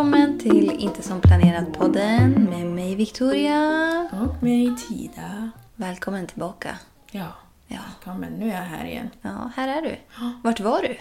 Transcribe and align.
Välkommen 0.00 0.38
till 0.38 0.70
Inte 0.70 1.02
som 1.02 1.20
planerat-podden 1.20 2.50
med 2.50 2.66
mig 2.66 2.94
Victoria. 2.94 3.58
Och 4.12 4.42
mig 4.42 4.76
Tida. 4.76 5.50
Välkommen 5.76 6.26
tillbaka. 6.26 6.78
Ja, 7.10 7.26
Ja, 7.66 7.78
välkommen. 7.86 8.32
Nu 8.32 8.50
är 8.50 8.54
jag 8.54 8.62
här 8.62 8.84
igen. 8.84 9.10
ja 9.22 9.50
här 9.56 9.68
är 9.68 9.82
du. 9.82 9.96
Vart 10.42 10.60
var 10.60 10.82
du? 10.82 10.96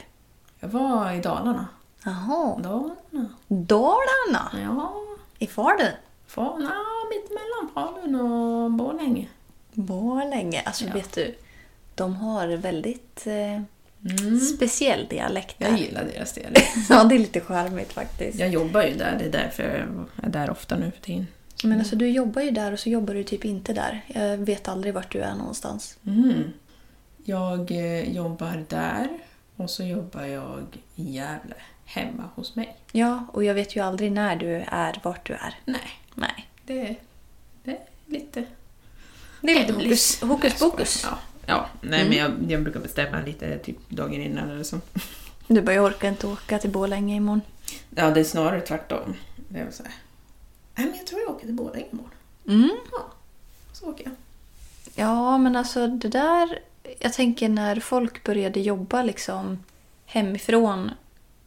Jag 0.60 0.70
var 0.70 1.12
i 1.12 1.20
Dalarna. 1.22 1.68
Jaha, 2.06 2.60
Dalarna? 2.60 3.30
Dalarna. 3.48 4.52
Ja, 4.64 4.94
I 5.40 5.48
Falun. 5.48 5.92
Fa- 6.30 6.60
na, 6.60 6.72
mitt 7.10 7.30
mellan 7.30 7.74
Falun 7.74 8.16
och 8.16 8.72
Borlänge. 8.72 9.28
Borlänge. 9.74 10.62
Alltså 10.66 10.86
Ja. 10.86 10.94
vet 10.94 11.14
du, 11.16 11.36
de 11.96 12.16
har 12.16 12.48
väldigt 12.48 13.28
eh, 13.28 13.62
speciell 14.56 15.08
dialekt 15.10 15.60
där. 15.60 15.70
Jag 15.70 15.80
gillar 15.80 16.04
deras 16.04 16.34
dialekt. 16.34 16.68
Ja, 16.90 17.04
det 17.04 17.16
är 17.16 17.20
lite 17.20 17.42
charmigt 17.42 17.94
faktiskt. 17.94 18.40
Jag 18.40 18.50
jobbar 18.50 18.84
ju 18.84 18.94
där, 18.94 19.16
det 19.20 19.26
är 19.26 19.32
därför 19.32 19.64
jag 19.64 20.26
är 20.28 20.30
där 20.30 20.50
ofta 20.50 20.78
nu 20.78 20.92
för 20.92 21.02
tiden. 21.02 21.28
Men 21.64 21.80
alltså 21.80 21.96
du 21.96 22.10
jobbar 22.10 22.42
ju 22.42 22.52
där 22.52 22.72
och 22.72 22.80
så 22.80 22.90
jobbar 22.90 23.14
du 23.14 23.24
typ 23.24 23.46
inte 23.46 23.74
där. 23.74 24.02
Jag 24.08 24.38
vet 24.38 24.68
aldrig 24.68 24.94
vart 24.94 25.12
du 25.12 25.20
är 25.20 25.36
någonstans. 25.36 25.98
Mm. 26.08 26.44
Jag 27.26 27.72
eh, 27.72 28.12
jobbar 28.16 28.66
där 28.70 29.10
och 29.56 29.70
så 29.70 29.84
jobbar 29.84 30.24
jag 30.24 30.78
i 30.96 31.12
Gävle, 31.12 31.56
hemma 31.86 32.30
hos 32.36 32.56
mig. 32.56 32.76
Ja, 32.92 33.26
och 33.34 33.44
jag 33.44 33.54
vet 33.54 33.76
ju 33.76 33.84
aldrig 33.84 34.12
när 34.12 34.36
du 34.36 34.64
är 34.68 35.00
vart 35.04 35.28
du 35.28 35.34
är. 35.34 35.56
Nej, 35.66 35.90
Nej. 36.16 36.50
det, 36.66 36.96
det 37.64 37.72
är 37.72 37.80
lite... 38.06 38.44
Det 39.42 39.52
är 39.52 39.74
lite 39.74 40.26
hokus 40.26 40.60
pokus. 40.60 41.04
Ja, 41.04 41.20
ja. 41.50 41.70
nej 41.82 42.10
men 42.10 42.18
jag, 42.18 42.32
jag 42.48 42.64
brukar 42.64 42.80
bestämma 42.80 43.22
lite 43.22 43.58
typ 43.58 43.90
dagen 43.90 44.22
innan 44.22 44.50
eller 44.50 44.64
så. 44.64 44.80
Du 45.48 45.62
bara, 45.62 45.74
jag 45.76 45.86
orkar 45.86 46.10
inte 46.10 46.28
åka 46.28 46.60
till 46.60 46.70
Borlänge 46.70 47.16
imorgon. 47.16 47.42
Ja, 47.96 48.10
det 48.12 48.20
är 48.20 48.24
snarare 48.24 48.62
tvärtom. 48.62 49.16
Det 49.50 49.60
är 49.60 49.72
så 49.72 49.84
här. 49.84 49.94
Nej, 50.76 50.86
men 50.88 50.98
jag 50.98 51.08
tror 51.08 51.22
jag 51.22 51.30
åker 51.30 51.46
till 51.46 51.56
Borlänge 51.56 51.86
imorgon. 51.92 52.12
Mm. 52.48 52.78
Ja, 52.92 53.06
så 53.74 53.90
åker 53.90 54.04
jag. 54.04 54.14
Ja, 54.96 55.38
men 55.38 55.56
alltså 55.56 55.88
det 55.88 56.08
där... 56.08 56.60
Jag 57.00 57.14
tänker 57.14 57.50
när 57.50 57.80
folk 57.80 58.24
började 58.24 58.60
jobba 58.60 59.04
liksom 59.04 59.64
hemifrån 60.06 60.92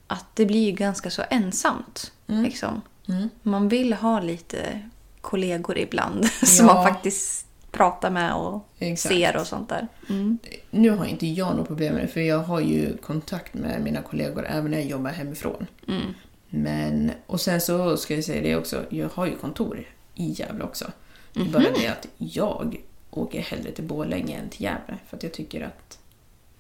att 0.07 0.27
det 0.35 0.47
blir 0.47 0.65
ju 0.67 0.73
ganska 0.73 1.11
så 1.11 1.23
ensamt. 1.31 2.13
Mm. 2.29 2.43
Liksom. 2.43 2.81
Mm. 3.09 3.29
Man 3.43 3.69
vill 3.69 3.93
ha 3.93 4.21
lite 4.21 4.81
kollegor 5.21 5.79
ibland 5.79 6.27
som 6.43 6.67
Ja. 6.67 6.75
man 6.75 6.85
faktiskt 6.85 7.47
pratar 7.73 8.11
med 8.11 8.35
och 8.35 8.69
Exakt. 8.79 9.15
ser 9.15 9.37
och 9.37 9.47
sånt 9.47 9.69
där. 9.69 9.89
Mm. 10.09 10.39
Nu 10.71 10.91
har 10.91 11.07
inte 11.07 11.27
jag 11.27 11.57
något 11.57 11.67
problem 11.67 11.95
med 11.95 12.05
det, 12.05 12.09
för 12.09 12.21
jag 12.21 12.39
har 12.39 12.61
ju 12.61 12.97
kontakt 12.97 13.55
med 13.55 13.83
mina 13.83 14.03
kollegor 14.03 14.47
även 14.47 14.71
när 14.71 14.79
jag 14.79 14.87
jobbar 14.87 15.11
hemifrån. 15.11 15.67
Mm. 15.89 16.15
Men, 16.49 17.13
och 17.27 17.41
sen 17.41 17.61
så 17.61 17.97
ska 17.97 18.15
jag 18.15 18.25
säga 18.25 18.43
det 18.43 18.57
också, 18.57 18.85
jag 18.91 19.09
har 19.09 19.27
ju 19.27 19.37
kontor 19.37 19.85
i 20.15 20.31
Gävle 20.31 20.65
också. 20.65 20.93
Det 21.33 21.41
är 21.41 21.45
bara 21.45 21.71
det 21.75 21.89
att 21.89 22.07
jag 22.19 22.81
åker 23.11 23.41
hellre 23.41 23.73
till 23.73 23.85
Borlänge 23.85 24.39
än 24.39 24.49
till 24.49 24.63
Gävle, 24.63 24.99
för 25.09 25.17
att 25.17 25.23
jag 25.23 25.33
tycker 25.33 25.65
att 25.67 25.99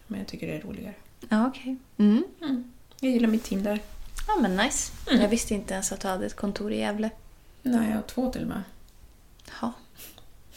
men 0.06 0.18
jag 0.18 0.28
tycker 0.28 0.46
det 0.46 0.56
är 0.56 0.60
roligare. 0.60 0.94
Ja, 1.28 1.46
okej. 1.46 1.76
Mm. 1.96 2.24
Jag 3.00 3.12
gillar 3.12 3.28
mitt 3.28 3.44
team 3.44 3.62
där. 3.62 3.80
Ja, 4.28 4.36
men 4.40 4.56
nice. 4.56 4.92
Mm. 5.10 5.22
Jag 5.22 5.28
visste 5.28 5.54
inte 5.54 5.74
ens 5.74 5.92
att 5.92 6.00
du 6.00 6.08
hade 6.08 6.26
ett 6.26 6.36
kontor 6.36 6.72
i 6.72 6.78
Gävle. 6.78 7.10
Nej, 7.62 7.88
jag 7.88 7.96
har 7.96 8.02
två 8.02 8.30
till 8.32 8.42
och 8.42 8.48
med. 8.48 8.62
Ja. 9.60 9.72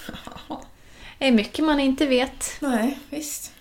Det 1.19 1.27
är 1.27 1.31
mycket 1.31 1.65
man 1.65 1.79
inte 1.79 2.05
vet. 2.05 2.45
Nej, 2.59 2.99
visst. 3.09 3.51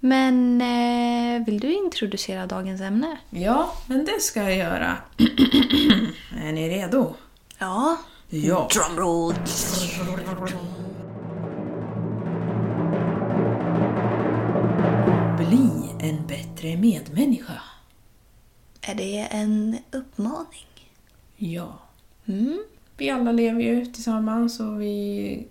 Men 0.00 0.60
eh, 0.60 1.46
vill 1.46 1.60
du 1.60 1.72
introducera 1.72 2.46
dagens 2.46 2.80
ämne? 2.80 3.18
Ja, 3.30 3.72
men 3.86 4.04
det 4.04 4.22
ska 4.22 4.42
jag 4.42 4.56
göra. 4.56 4.96
är 6.44 6.52
ni 6.52 6.68
redo? 6.68 7.14
Ja. 7.58 7.96
Ja. 8.28 8.68
Drumroll. 8.74 9.34
Bli 15.38 15.70
en 16.00 16.26
bättre 16.26 16.76
medmänniska. 16.76 17.62
Är 18.80 18.94
det 18.94 19.18
en 19.30 19.78
uppmaning? 19.90 20.66
Ja. 21.36 21.78
Mm. 22.26 22.64
Vi 22.96 23.10
alla 23.10 23.32
lever 23.32 23.60
ju 23.60 23.86
tillsammans 23.86 24.60
och 24.60 24.80
vi... 24.82 25.46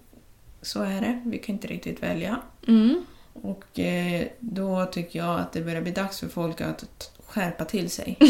Så 0.68 0.82
är 0.84 1.02
det. 1.02 1.22
Vi 1.26 1.38
kan 1.38 1.56
inte 1.56 1.68
riktigt 1.68 2.04
välja. 2.04 2.40
Mm. 2.68 3.06
Och 3.34 3.80
eh, 3.80 4.28
då 4.40 4.86
tycker 4.86 5.20
jag 5.20 5.40
att 5.40 5.52
det 5.54 5.62
börjar 5.62 5.82
bli 5.82 5.92
dags 5.92 6.20
för 6.20 6.28
folk 6.28 6.62
att 6.62 7.12
skärpa 7.28 7.66
till 7.66 7.90
sig. 7.90 8.18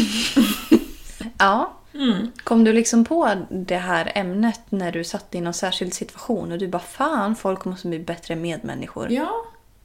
Ja. 1.38 1.72
Mm. 1.94 2.30
Kom 2.44 2.64
du 2.64 2.72
liksom 2.72 3.04
på 3.04 3.34
det 3.50 3.76
här 3.76 4.12
ämnet 4.14 4.60
när 4.68 4.92
du 4.92 5.04
satt 5.04 5.34
i 5.34 5.40
någon 5.40 5.54
särskild 5.54 5.94
situation 5.94 6.52
och 6.52 6.58
du 6.58 6.68
bara 6.68 6.82
fan, 6.82 7.36
folk 7.36 7.64
måste 7.64 7.88
bli 7.88 7.98
bättre 7.98 8.36
medmänniskor? 8.36 9.10
Ja. 9.12 9.32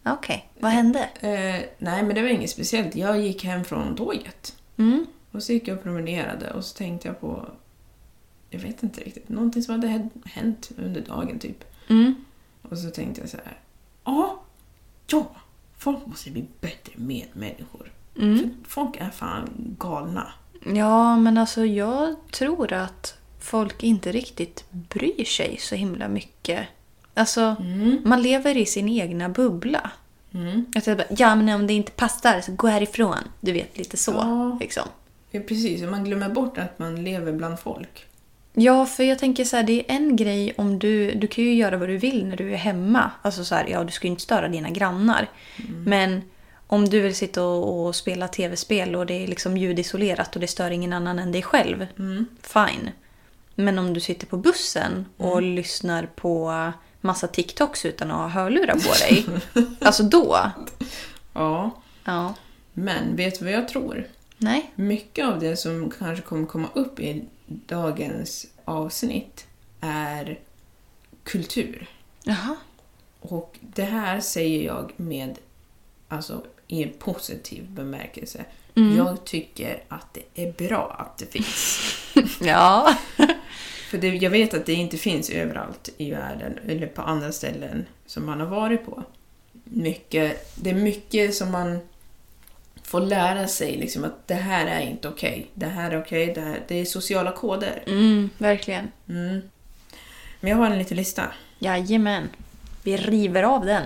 Okej, 0.05 0.49
vad 0.59 0.71
hände? 0.71 0.99
Eh, 1.19 1.65
nej, 1.77 2.03
men 2.03 2.15
det 2.15 2.21
var 2.21 2.29
inget 2.29 2.49
speciellt. 2.49 2.95
Jag 2.95 3.21
gick 3.21 3.43
hem 3.43 3.63
från 3.63 3.95
tåget. 3.95 4.55
Mm. 4.77 5.05
Och 5.31 5.43
så 5.43 5.53
gick 5.53 5.67
jag 5.67 5.77
och 5.77 5.83
promenerade 5.83 6.51
och 6.51 6.65
så 6.65 6.77
tänkte 6.77 7.07
jag 7.07 7.19
på... 7.21 7.49
Jag 8.49 8.59
vet 8.59 8.83
inte 8.83 9.01
riktigt. 9.01 9.29
Någonting 9.29 9.63
som 9.63 9.75
hade 9.75 9.87
hän- 9.87 10.09
hänt 10.25 10.71
under 10.77 11.01
dagen 11.01 11.39
typ. 11.39 11.63
Mm. 11.89 12.15
Och 12.69 12.77
så 12.77 12.89
tänkte 12.89 13.21
jag 13.21 13.29
så 13.29 13.37
här. 13.37 13.57
Ja, 14.03 14.43
ja, 15.07 15.35
folk 15.77 16.05
måste 16.05 16.31
bli 16.31 16.45
bättre 16.61 16.93
medmänniskor. 16.95 17.91
Mm. 18.19 18.39
För 18.39 18.69
folk 18.69 18.97
är 18.97 19.09
fan 19.09 19.49
galna. 19.79 20.33
Ja, 20.73 21.17
men 21.17 21.37
alltså 21.37 21.65
jag 21.65 22.15
tror 22.31 22.73
att 22.73 23.17
folk 23.39 23.83
inte 23.83 24.11
riktigt 24.11 24.65
bryr 24.71 25.25
sig 25.25 25.57
så 25.59 25.75
himla 25.75 26.07
mycket. 26.07 26.67
Alltså, 27.13 27.55
man 28.03 28.21
lever 28.21 28.57
i 28.57 28.65
sin 28.65 28.89
egna 28.89 29.29
bubbla. 29.29 29.91
Mm. 30.33 30.65
Jag 30.73 30.83
tänkte 30.83 30.95
bara, 30.95 31.15
ja 31.19 31.35
men 31.35 31.49
om 31.49 31.67
det 31.67 31.73
inte 31.73 31.91
passar 31.91 32.41
så 32.41 32.51
gå 32.51 32.67
härifrån. 32.67 33.17
Du 33.39 33.51
vet, 33.51 33.77
lite 33.77 33.97
så. 33.97 34.11
Ja. 34.11 34.57
Liksom. 34.61 34.83
Ja, 35.31 35.41
precis. 35.47 35.81
Man 35.81 36.03
glömmer 36.03 36.29
bort 36.29 36.57
att 36.57 36.79
man 36.79 37.03
lever 37.03 37.31
bland 37.31 37.59
folk. 37.59 38.05
Ja, 38.53 38.85
för 38.85 39.03
jag 39.03 39.19
tänker 39.19 39.45
så 39.45 39.55
här, 39.55 39.63
det 39.63 39.79
är 39.79 39.95
en 39.95 40.15
grej 40.15 40.53
om 40.57 40.79
du... 40.79 41.11
Du 41.11 41.27
kan 41.27 41.43
ju 41.43 41.53
göra 41.53 41.77
vad 41.77 41.89
du 41.89 41.97
vill 41.97 42.25
när 42.25 42.35
du 42.37 42.53
är 42.53 42.57
hemma. 42.57 43.11
Alltså 43.21 43.45
så 43.45 43.55
här, 43.55 43.67
ja, 43.67 43.83
du 43.83 43.91
ska 43.91 44.07
ju 44.07 44.11
inte 44.11 44.23
störa 44.23 44.47
dina 44.47 44.69
grannar. 44.69 45.29
Men 45.85 46.21
om 46.67 46.89
du 46.89 46.99
vill 46.99 47.15
sitta 47.15 47.43
och, 47.43 47.85
och 47.87 47.95
spela 47.95 48.27
tv-spel 48.27 48.95
och 48.95 49.05
det 49.05 49.23
är 49.23 49.27
liksom 49.27 49.57
ljudisolerat 49.57 50.35
och 50.35 50.41
det 50.41 50.47
stör 50.47 50.71
ingen 50.71 50.93
annan 50.93 51.19
än 51.19 51.31
dig 51.31 51.41
själv. 51.41 51.87
Fine. 52.41 52.89
Men 53.55 53.79
om 53.79 53.93
du 53.93 53.99
sitter 53.99 54.27
på 54.27 54.37
bussen 54.37 55.05
och 55.17 55.41
lyssnar 55.41 56.05
på 56.15 56.71
massa 57.01 57.27
TikToks 57.27 57.85
utan 57.85 58.11
att 58.11 58.17
ha 58.17 58.27
hörlurar 58.27 58.73
på 58.73 58.93
dig. 58.99 59.25
alltså 59.81 60.03
då. 60.03 60.51
Ja, 61.33 61.71
Ja. 62.05 62.33
men 62.73 63.15
vet 63.15 63.39
du 63.39 63.45
vad 63.45 63.53
jag 63.53 63.67
tror? 63.67 64.07
Nej. 64.37 64.71
Mycket 64.75 65.25
av 65.25 65.39
det 65.39 65.57
som 65.57 65.91
kanske 65.99 66.23
kommer 66.23 66.45
komma 66.47 66.67
upp 66.73 66.99
i 66.99 67.23
dagens 67.45 68.47
avsnitt 68.65 69.45
är 69.79 70.39
kultur. 71.23 71.89
Jaha. 72.23 72.55
Och 73.19 73.59
det 73.61 73.83
här 73.83 74.19
säger 74.19 74.65
jag 74.65 74.91
med, 74.97 75.39
alltså 76.07 76.43
i 76.67 76.83
en 76.83 76.93
positiv 76.99 77.69
bemärkelse. 77.69 78.45
Jag 78.97 79.25
tycker 79.25 79.83
att 79.87 80.13
det 80.13 80.43
är 80.43 80.51
bra 80.51 80.95
att 80.99 81.17
det 81.17 81.25
finns. 81.25 81.79
Ja. 82.41 82.97
För 83.89 83.97
det, 83.97 84.07
jag 84.07 84.29
vet 84.29 84.53
att 84.53 84.65
det 84.65 84.73
inte 84.73 84.97
finns 84.97 85.29
överallt 85.29 85.89
i 85.97 86.11
världen, 86.11 86.59
eller 86.67 86.87
på 86.87 87.01
andra 87.01 87.31
ställen 87.31 87.85
som 88.05 88.25
man 88.25 88.39
har 88.39 88.47
varit 88.47 88.85
på. 88.85 89.03
Mycket, 89.63 90.55
det 90.55 90.69
är 90.69 90.75
mycket 90.75 91.35
som 91.35 91.51
man 91.51 91.79
får 92.93 93.01
lära 93.01 93.47
sig, 93.47 93.77
liksom 93.77 94.03
att 94.03 94.27
det 94.27 94.33
här 94.33 94.65
är 94.65 94.79
inte 94.79 95.07
okej. 95.07 95.51
Det 95.53 95.65
här 95.65 95.91
är 95.91 96.01
okej, 96.01 96.33
det, 96.35 96.41
här, 96.41 96.59
det 96.67 96.81
är 96.81 96.85
sociala 96.85 97.31
koder. 97.31 97.83
Mm, 97.87 98.29
verkligen. 98.37 98.91
Mm. 99.09 99.41
Men 100.39 100.51
jag 100.51 100.57
har 100.57 100.65
en 100.65 100.77
liten 100.77 100.97
lista. 100.97 101.23
Jajamän. 101.59 102.29
Vi 102.83 102.97
river 102.97 103.43
av 103.43 103.65
den. 103.65 103.83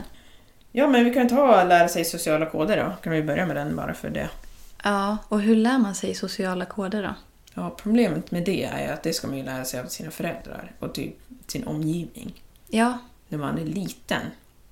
Ja, 0.72 0.88
men 0.88 1.06
vi 1.06 1.14
kan 1.14 1.30
ta 1.30 1.64
lära 1.64 1.88
sig 1.88 2.06
sociala 2.06 2.46
koder 2.46 2.78
då. 2.78 2.94
Kan 3.04 3.14
vi 3.14 3.24
börja 3.24 3.46
med 3.46 3.56
den 3.56 3.76
bara 3.76 3.94
för 3.94 4.10
det. 4.10 4.30
Ja, 4.84 5.18
och 5.28 5.42
hur 5.42 5.56
lär 5.56 5.78
man 5.78 5.96
sig 5.96 6.16
sociala 6.16 6.66
koder 6.66 7.04
då? 7.04 7.14
Ja, 7.54 7.76
problemet 7.84 8.32
med 8.32 8.44
det 8.44 8.64
är 8.64 8.94
att 8.94 9.04
det 9.04 9.14
ska 9.14 9.28
man 9.28 9.38
ju 9.38 9.44
lära 9.44 9.66
sig 9.66 9.80
av 9.80 9.86
sina 9.86 10.12
föräldrar 10.12 10.72
och 10.80 10.94
typ 10.94 11.16
sin 11.48 11.68
omgivning. 11.68 12.44
Ja. 12.68 12.98
När 13.28 13.38
man 13.38 13.58
är 13.58 13.66
liten. 13.66 14.22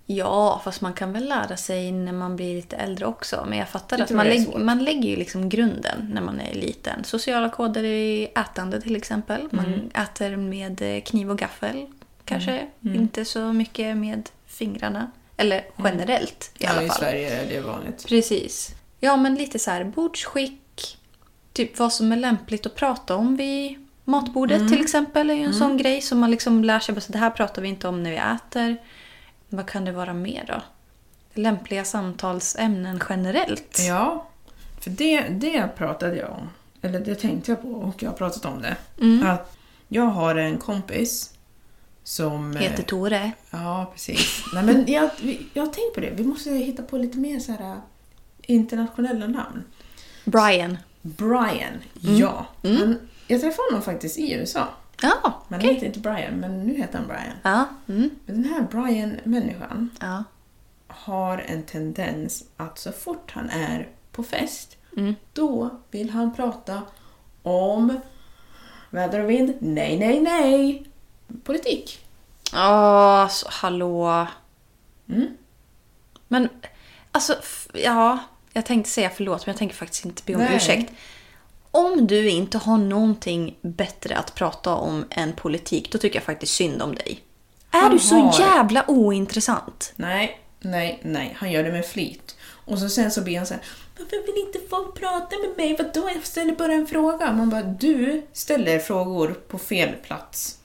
Ja, 0.07 0.61
fast 0.63 0.81
man 0.81 0.93
kan 0.93 1.13
väl 1.13 1.25
lära 1.29 1.57
sig 1.57 1.91
när 1.91 2.11
man 2.13 2.35
blir 2.35 2.55
lite 2.55 2.75
äldre 2.75 3.05
också. 3.05 3.45
Men 3.49 3.57
jag 3.57 3.69
fattar 3.69 4.01
att 4.01 4.09
man, 4.11 4.25
lägg, 4.27 4.55
man 4.57 4.83
lägger 4.83 5.09
ju 5.09 5.15
liksom 5.15 5.49
grunden 5.49 6.09
när 6.13 6.21
man 6.21 6.41
är 6.41 6.53
liten. 6.53 7.03
Sociala 7.03 7.49
koder 7.49 7.83
i 7.83 8.31
ätande 8.35 8.81
till 8.81 8.95
exempel. 8.95 9.47
Man 9.51 9.65
Mm. 9.65 9.89
äter 9.93 10.35
med 10.35 10.81
eh, 10.81 11.01
kniv 11.01 11.31
och 11.31 11.37
gaffel 11.37 11.85
kanske. 12.25 12.67
Inte 12.81 13.25
så 13.25 13.53
mycket 13.53 13.97
med 13.97 14.29
fingrarna. 14.47 15.11
Eller 15.37 15.65
generellt 15.83 16.51
i 16.59 16.63
ja, 16.63 16.69
alla 16.69 16.83
i 16.83 16.87
fall. 16.87 16.97
Sverige 16.97 17.41
är 17.41 17.49
det 17.49 17.61
vanligt. 17.61 18.05
Precis. 18.07 18.71
Ja, 18.99 19.15
men 19.17 19.35
lite 19.35 19.59
så 19.59 19.71
här 19.71 19.83
bordsskick. 19.83 20.97
Typ 21.53 21.79
vad 21.79 21.93
som 21.93 22.11
är 22.11 22.15
lämpligt 22.17 22.65
att 22.65 22.75
prata 22.75 23.15
om 23.15 23.35
vid 23.37 23.87
matbordet 24.03 24.69
till 24.69 24.81
exempel. 24.81 25.29
är 25.29 25.33
ju 25.33 25.43
en 25.43 25.53
sån 25.53 25.77
grej 25.77 26.01
som 26.01 26.19
man 26.19 26.31
liksom 26.31 26.63
lär 26.63 26.79
sig. 26.79 27.01
Så 27.01 27.11
det 27.11 27.17
här 27.17 27.29
pratar 27.29 27.61
vi 27.61 27.67
inte 27.67 27.87
om 27.87 28.03
när 28.03 28.11
vi 28.11 28.17
äter. 28.17 28.77
Vad 29.55 29.65
kan 29.67 29.85
det 29.85 29.91
vara 29.91 30.13
mer 30.13 30.43
då? 30.47 30.61
Lämpliga 31.41 31.85
samtalsämnen 31.85 33.01
generellt. 33.09 33.77
Ja, 33.87 34.27
för 34.79 34.89
det, 34.89 35.21
det 35.21 35.67
pratade 35.77 36.15
jag 36.15 36.29
om. 36.31 36.49
Eller 36.81 36.99
det 36.99 37.15
tänkte 37.15 37.51
jag 37.51 37.61
på 37.61 37.67
och 37.71 38.03
jag 38.03 38.09
har 38.09 38.17
pratat 38.17 38.45
om 38.45 38.61
det. 38.61 38.75
Mm. 39.01 39.27
Att 39.27 39.57
jag 39.87 40.03
har 40.05 40.35
en 40.35 40.57
kompis 40.57 41.33
som... 42.03 42.55
Heter 42.55 42.79
eh, 42.83 42.85
Tore. 42.85 43.31
Ja, 43.51 43.91
precis. 43.93 44.43
Nej, 44.53 44.63
men 44.63 44.85
jag, 44.87 45.09
jag 45.53 45.65
har 45.65 45.73
tänkt 45.73 45.93
på 45.95 45.99
det. 45.99 46.09
Vi 46.15 46.23
måste 46.23 46.49
hitta 46.49 46.83
på 46.83 46.97
lite 46.97 47.17
mer 47.17 47.39
så 47.39 47.51
här 47.51 47.71
eh, 47.71 47.77
internationella 48.41 49.27
namn. 49.27 49.63
Brian. 50.25 50.77
Brian, 51.01 51.73
Mm. 52.03 52.17
ja. 52.17 52.45
Han, 52.63 52.97
jag 53.27 53.41
träffade 53.41 53.67
honom 53.69 53.81
faktiskt 53.81 54.17
i 54.17 54.33
USA. 54.33 54.67
Ja, 55.01 55.43
Men 55.47 55.59
okej. 55.59 55.67
han 55.67 55.75
heter 55.75 55.87
inte 55.87 55.99
Brian, 55.99 56.33
men 56.33 56.63
nu 56.67 56.73
heter 56.77 56.97
han 56.97 57.07
Brian. 57.07 57.33
Ja, 57.43 57.65
mm. 57.87 58.09
Men 58.25 58.41
den 58.41 58.53
här 58.53 58.61
Brian-människan 58.61 59.89
ja. 59.99 60.23
har 60.87 61.37
en 61.37 61.63
tendens 61.63 62.43
att 62.57 62.79
så 62.79 62.91
fort 62.91 63.31
han 63.31 63.49
är 63.49 63.89
på 64.11 64.23
fest, 64.23 64.77
Mm. 64.97 65.15
då 65.33 65.69
vill 65.91 66.09
han 66.09 66.35
prata 66.35 66.81
om 67.43 67.99
väder 68.89 69.19
och 69.23 69.29
vind. 69.29 69.53
Nej, 69.59 69.99
nej, 69.99 70.21
nej! 70.21 70.85
Politik. 71.43 72.05
Åh, 72.53 72.59
alltså 72.59 73.47
hallå. 73.51 74.27
Mm. 75.09 75.27
Men 76.27 76.49
alltså, 77.11 77.35
ja. 77.73 78.19
Jag 78.53 78.65
tänkte 78.65 78.89
säga 78.91 79.09
förlåt, 79.09 79.45
men 79.45 79.53
jag 79.53 79.57
tänker 79.59 79.75
faktiskt 79.75 80.05
inte 80.05 80.23
be 80.25 80.35
om 80.35 80.41
Nej. 80.41 80.55
ursäkt. 80.55 80.93
Om 81.75 82.07
du 82.07 82.29
inte 82.29 82.57
har 82.57 82.77
någonting 82.77 83.55
bättre 83.61 84.15
att 84.17 84.35
prata 84.35 84.75
om 84.75 85.05
än 85.09 85.33
politik, 85.33 85.91
då 85.91 85.97
tycker 85.97 86.15
jag 86.15 86.23
faktiskt 86.23 86.53
synd 86.53 86.81
om 86.81 86.95
dig. 86.95 87.19
Är 87.71 87.79
Han 87.81 87.91
du 87.91 87.99
så 87.99 88.15
har- 88.15 88.39
jävla 88.39 88.85
ointressant? 88.89 89.93
Nej, 89.95 90.39
nej, 90.59 90.99
nej. 91.03 91.35
Han 91.39 91.51
gör 91.51 91.63
det 91.63 91.71
med 91.71 91.85
flit. 91.85 92.35
Och 92.65 92.79
så 92.79 92.89
sen 92.89 93.11
så 93.11 93.21
blir 93.21 93.37
han 93.37 93.45
så 93.45 93.53
här, 93.53 93.63
varför 93.99 94.25
vill 94.33 94.45
inte 94.45 94.59
folk 94.69 94.95
prata 94.99 95.35
med 95.47 95.57
mig? 95.57 95.75
Vadå? 95.77 96.09
Jag 96.15 96.25
ställer 96.25 96.55
bara 96.55 96.73
en 96.73 96.87
fråga. 96.87 97.31
Man 97.33 97.49
bara, 97.49 97.63
du 97.63 98.25
ställer 98.33 98.79
frågor 98.79 99.27
på 99.47 99.57
fel 99.57 99.89
plats. 100.03 100.57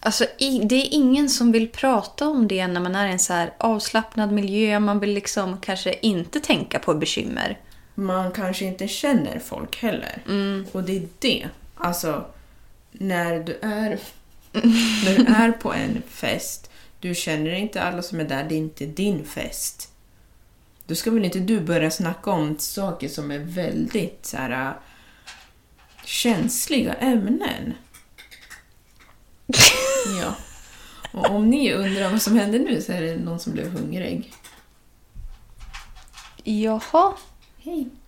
Alltså, 0.00 0.24
det 0.62 0.74
är 0.74 0.88
ingen 0.94 1.28
som 1.28 1.52
vill 1.52 1.68
prata 1.68 2.28
om 2.28 2.48
det 2.48 2.66
när 2.66 2.80
man 2.80 2.94
är 2.94 3.08
i 3.08 3.12
en 3.12 3.18
så 3.18 3.32
här 3.32 3.54
avslappnad 3.58 4.32
miljö. 4.32 4.80
Man 4.80 5.00
vill 5.00 5.10
liksom 5.10 5.60
kanske 5.60 5.94
inte 6.02 6.40
tänka 6.40 6.78
på 6.78 6.94
bekymmer. 6.94 7.58
Man 7.98 8.32
kanske 8.32 8.64
inte 8.64 8.88
känner 8.88 9.38
folk 9.38 9.76
heller. 9.76 10.22
Och 10.72 10.82
det 10.82 10.96
är 10.96 11.08
det. 11.18 11.48
Alltså, 11.74 12.26
när 12.92 13.40
du 13.40 13.58
är, 13.62 13.98
när 15.04 15.18
du 15.18 15.24
är 15.24 15.52
på 15.52 15.72
en 15.72 16.02
fest, 16.08 16.70
du 17.00 17.14
känner 17.14 17.50
inte 17.50 17.82
alla 17.82 18.02
som 18.02 18.20
är 18.20 18.24
där, 18.24 18.44
det 18.48 18.54
är 18.54 18.58
inte 18.58 18.86
din 18.86 19.24
fest. 19.24 19.92
Då 20.86 20.94
ska 20.94 21.10
väl 21.10 21.24
inte 21.24 21.38
du 21.38 21.60
börja 21.60 21.90
snacka 21.90 22.30
om 22.30 22.58
saker 22.58 23.08
som 23.08 23.30
är 23.30 23.38
väldigt 23.38 24.26
så 24.26 24.36
här, 24.36 24.68
äh, 24.68 24.72
känsliga 26.04 26.94
ämnen. 26.94 27.74
ja. 30.20 30.34
Och 31.12 31.30
om 31.30 31.50
ni 31.50 31.72
undrar 31.72 32.10
vad 32.10 32.22
som 32.22 32.36
händer 32.36 32.58
nu 32.58 32.82
så 32.82 32.92
är 32.92 33.02
det 33.02 33.16
någon 33.16 33.40
som 33.40 33.52
blev 33.52 33.70
hungrig. 33.70 34.32
Jaha. 36.44 37.14
Hej. 37.58 37.88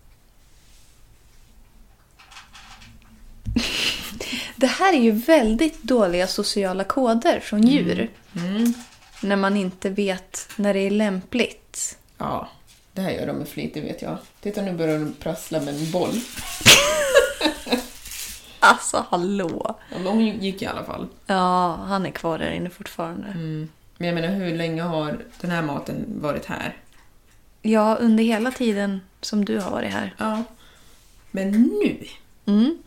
Det 4.56 4.66
här 4.66 4.92
är 4.92 5.00
ju 5.00 5.10
väldigt 5.10 5.82
dåliga 5.82 6.26
sociala 6.26 6.84
koder 6.84 7.40
från 7.40 7.62
djur. 7.66 8.10
Mm. 8.36 8.74
När 9.22 9.36
man 9.36 9.56
inte 9.56 9.90
vet 9.90 10.48
när 10.56 10.74
det 10.74 10.80
är 10.80 10.90
lämpligt. 10.90 11.98
Ja, 12.18 12.48
det 12.92 13.00
här 13.00 13.10
gör 13.10 13.26
de 13.26 13.36
med 13.36 13.48
flit, 13.48 13.74
det 13.74 13.80
vet 13.80 14.02
jag. 14.02 14.18
Titta, 14.40 14.62
nu 14.62 14.72
börjar 14.72 14.98
de 14.98 15.12
prassla 15.12 15.60
med 15.60 15.74
en 15.74 15.90
boll. 15.90 16.14
Alltså 18.62 19.04
hallå. 19.08 19.78
Ja, 19.92 19.98
men 19.98 20.06
hon 20.06 20.24
gick 20.24 20.62
i 20.62 20.66
alla 20.66 20.84
fall. 20.84 21.06
Ja, 21.26 21.74
han 21.74 22.06
är 22.06 22.10
kvar 22.10 22.38
där 22.38 22.50
inne 22.50 22.70
fortfarande. 22.70 23.26
Men 23.96 24.08
jag 24.08 24.14
menar, 24.14 24.28
hur 24.28 24.56
länge 24.56 24.82
har 24.82 25.18
den 25.40 25.50
här 25.50 25.62
maten 25.62 26.04
varit 26.20 26.46
här? 26.46 26.76
Ja, 27.62 27.96
under 27.96 28.24
hela 28.24 28.50
tiden 28.50 29.00
som 29.20 29.44
du 29.44 29.58
har 29.58 29.70
varit 29.70 29.92
här. 29.92 30.14
Ja. 30.18 30.42
Men 31.30 31.50
nu 31.50 32.04
Mm. 32.46 32.78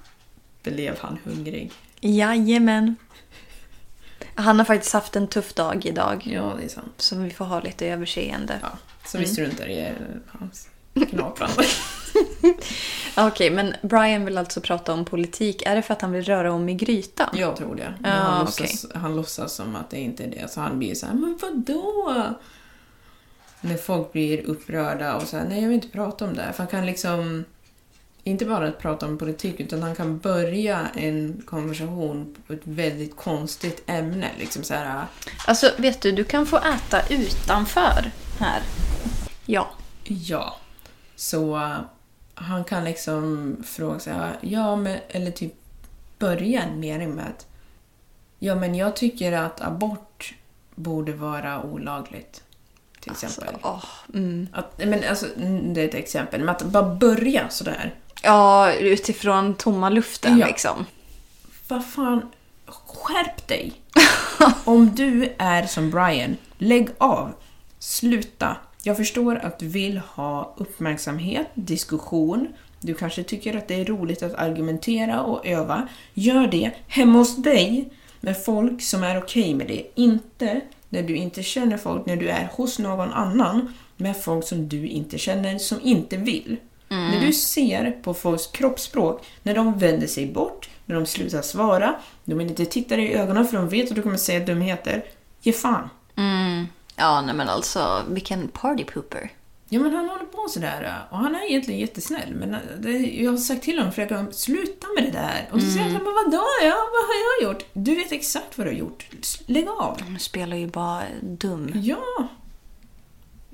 blev 0.64 1.00
han 1.00 1.18
hungrig. 1.24 1.72
Jajamän. 2.02 2.96
Han 4.36 4.58
har 4.60 4.66
faktiskt 4.66 4.94
haft 4.94 5.16
en 5.16 5.28
tuff 5.28 5.54
dag 5.54 5.86
idag. 5.86 6.28
Ja, 6.28 6.54
det 6.60 6.66
är 6.66 6.70
sant. 6.70 6.94
Så 6.98 7.16
vi 7.16 7.30
får 7.30 7.46
ha 7.46 7.60
lite 7.62 7.88
överseende. 7.88 8.60
Ja, 8.62 8.70
så 9.06 9.18
vi 9.18 9.26
struntar 9.26 9.68
i 9.70 9.80
eh, 9.82 9.92
hans 10.28 10.68
knaprande. 11.10 11.64
Okej, 13.18 13.50
men 13.52 13.74
Brian 13.82 14.26
vill 14.26 14.38
alltså 14.38 14.62
prata 14.62 14.94
om 14.94 15.06
politik. 15.06 15.62
Är 15.66 15.76
det 15.76 15.82
för 15.82 15.94
att 15.94 16.02
han 16.02 16.12
vill 16.12 16.24
röra 16.24 16.54
om 16.54 16.70
i 16.70 16.74
grytan? 16.74 17.30
Jag 17.34 17.56
tror 17.56 17.76
det. 17.76 17.94
Ja, 18.04 18.10
han, 18.10 18.48
okej. 18.48 18.68
låtsas, 18.68 18.92
han 18.96 19.16
låtsas 19.16 19.54
som 19.56 19.76
att 19.76 19.90
det 19.90 20.00
inte 20.00 20.24
är 20.24 20.28
det. 20.28 20.52
Så 20.52 20.62
han 20.62 20.80
blir 20.80 20.96
så 20.96 21.06
här, 21.06 21.14
men 21.14 21.40
vadå? 21.42 22.14
När 23.64 23.78
folk 23.78 24.12
blir 24.12 24.42
upprörda 24.42 25.16
och 25.16 25.24
så 25.24 25.38
här, 25.38 25.46
nej 25.46 25.62
jag 25.62 25.68
vill 25.68 25.76
inte 25.76 25.88
prata 25.88 26.26
om 26.26 26.34
det. 26.34 26.42
här." 26.42 26.52
För 26.52 26.58
han 26.58 26.68
kan 26.68 26.86
liksom, 26.86 27.46
inte 28.24 28.46
bara 28.46 28.72
prata 28.72 29.06
om 29.06 29.18
politik, 29.18 29.60
utan 29.60 29.84
han 29.84 29.96
kan 29.96 30.18
börja 30.18 30.88
en 30.96 31.42
konversation 31.46 32.36
på 32.48 32.54
ett 32.54 32.62
väldigt 32.64 33.16
konstigt 33.16 33.84
ämne. 33.86 34.30
Liksom 34.40 34.64
så 34.64 34.74
här, 34.74 35.06
Alltså, 35.48 35.72
vet 35.78 36.02
du, 36.02 36.12
du 36.12 36.24
kan 36.24 36.46
få 36.46 36.58
äta 36.58 37.08
utanför 37.10 38.12
här. 38.40 38.62
Ja. 39.46 39.70
ja. 40.04 40.58
Så 41.16 41.56
uh, 41.56 41.80
han 42.36 42.64
kan 42.64 42.84
liksom 42.84 43.56
fråga 43.66 44.00
så 44.00 44.10
här, 44.10 44.38
ja 44.42 44.76
men, 44.76 45.00
eller 45.10 45.32
typ 45.32 45.54
börja 46.20 46.62
en 46.62 46.80
mening 46.80 47.16
med 47.16 47.26
att 47.26 47.48
ja, 48.40 48.56
men 48.56 48.76
jag 48.76 48.96
tycker 48.96 49.32
att 49.32 49.62
abort 49.62 50.34
borde 50.76 51.14
vara 51.14 51.64
olagligt. 51.64 52.44
Till 53.04 53.12
exempel. 53.12 53.56
Åh, 53.62 53.84
mm. 54.14 54.48
Att, 54.54 54.78
men 54.78 55.04
alltså, 55.10 55.26
det 55.74 55.82
är 55.82 55.88
ett 55.88 55.96
exempel. 55.96 56.40
Men 56.40 56.50
att 56.50 56.64
bara 56.64 56.96
börja 56.96 57.50
sådär. 57.50 57.94
Ja, 58.22 58.74
utifrån 58.74 59.54
tomma 59.56 59.90
luften 59.90 60.38
Ja. 60.38 60.48
liksom. 60.48 60.86
Vad 61.68 61.86
fan, 61.86 62.30
skärp 62.68 63.48
dig! 63.48 63.74
Om 64.64 64.96
du 64.96 65.34
är 65.38 65.66
som 65.66 65.92
Brian, 65.92 66.38
lägg 66.58 66.90
av. 66.98 67.34
Sluta. 67.80 68.58
Jag 68.84 68.98
förstår 68.98 69.36
att 69.36 69.60
du 69.60 69.68
vill 69.68 69.98
ha 69.98 70.54
uppmärksamhet, 70.58 71.48
diskussion. 71.54 72.48
Du 72.80 72.94
kanske 72.94 73.24
tycker 73.24 73.58
att 73.58 73.68
det 73.68 73.76
är 73.82 73.86
roligt 73.86 74.24
att 74.24 74.34
argumentera 74.36 75.22
och 75.22 75.48
öva. 75.48 75.88
Gör 76.14 76.48
det 76.48 76.72
hemma 76.88 77.20
hos 77.20 77.36
dig 77.36 77.90
med 78.20 78.44
folk 78.46 78.82
som 78.82 79.04
är 79.04 79.24
okej 79.24 79.54
med 79.54 79.68
det. 79.68 79.86
Inte 79.96 80.62
när 80.94 81.04
du 81.04 81.16
inte 81.16 81.44
känner 81.44 81.78
folk, 81.78 82.06
när 82.06 82.16
du 82.16 82.30
är 82.30 82.50
hos 82.54 82.80
någon 82.80 83.14
annan 83.14 83.74
med 83.98 84.24
folk 84.24 84.48
som 84.48 84.70
du 84.70 84.88
inte 84.88 85.18
känner, 85.18 85.58
som 85.58 85.80
inte 85.82 86.18
vill. 86.18 86.58
När 86.88 87.26
du 87.26 87.34
ser 87.34 87.92
på 87.92 88.14
folks 88.14 88.48
kroppsspråk, 88.48 89.26
när 89.44 89.56
de 89.56 89.78
vänder 89.78 90.08
sig 90.08 90.32
bort, 90.32 90.70
när 90.86 90.96
de 90.96 91.06
slutar 91.06 91.42
svara, 91.42 91.96
de 92.26 92.38
vill 92.38 92.48
inte 92.48 92.66
titta 92.66 92.96
dig 92.96 93.06
i 93.06 93.14
ögonen 93.14 93.48
för 93.48 93.58
de 93.58 93.70
vet 93.70 93.90
att 93.90 93.96
du 93.96 94.02
kommer 94.02 94.18
säga 94.18 94.46
dumheter. 94.46 95.04
Ge 95.42 95.54
fan. 95.54 95.90
Mm. 96.16 96.68
Ja, 96.96 97.22
nej 97.22 97.36
men 97.36 97.50
alltså 97.50 98.04
vilken 98.10 98.48
party 98.48 98.84
pooper. 98.84 99.32
Ja 99.74 99.80
men 99.80 99.94
han 99.96 100.10
håller 100.10 100.26
på 100.26 100.48
sådär 100.50 101.00
och 101.10 101.18
han 101.18 101.36
är 101.36 101.50
egentligen 101.50 101.80
jättesnäll 101.80 102.34
men 102.36 102.56
det, 102.80 102.90
jag 102.92 103.32
har 103.32 103.38
sagt 103.38 103.64
till 103.64 103.78
honom 103.78 103.94
flera 103.94 104.08
gånger, 104.18 104.32
sluta 104.32 104.88
med 104.96 105.04
det 105.04 105.12
där. 105.12 105.50
Och 105.52 105.62
så 105.62 105.68
säger 105.68 105.84
han 105.84 105.94
men 105.94 106.04
vadå? 106.04 106.44
Ja, 106.64 106.76
vad 106.76 107.04
har 107.08 107.42
jag 107.42 107.50
gjort? 107.54 107.66
Du 107.74 107.96
vet 107.96 108.12
exakt 108.12 108.58
vad 108.58 108.68
du 108.68 108.72
har 108.72 108.78
gjort. 108.78 109.06
Lägg 109.46 109.68
av. 109.68 109.98
De 110.06 110.20
spelar 110.20 110.58
ju 110.58 110.68
bara 110.68 111.02
dum. 111.22 111.72
Ja. 111.76 112.04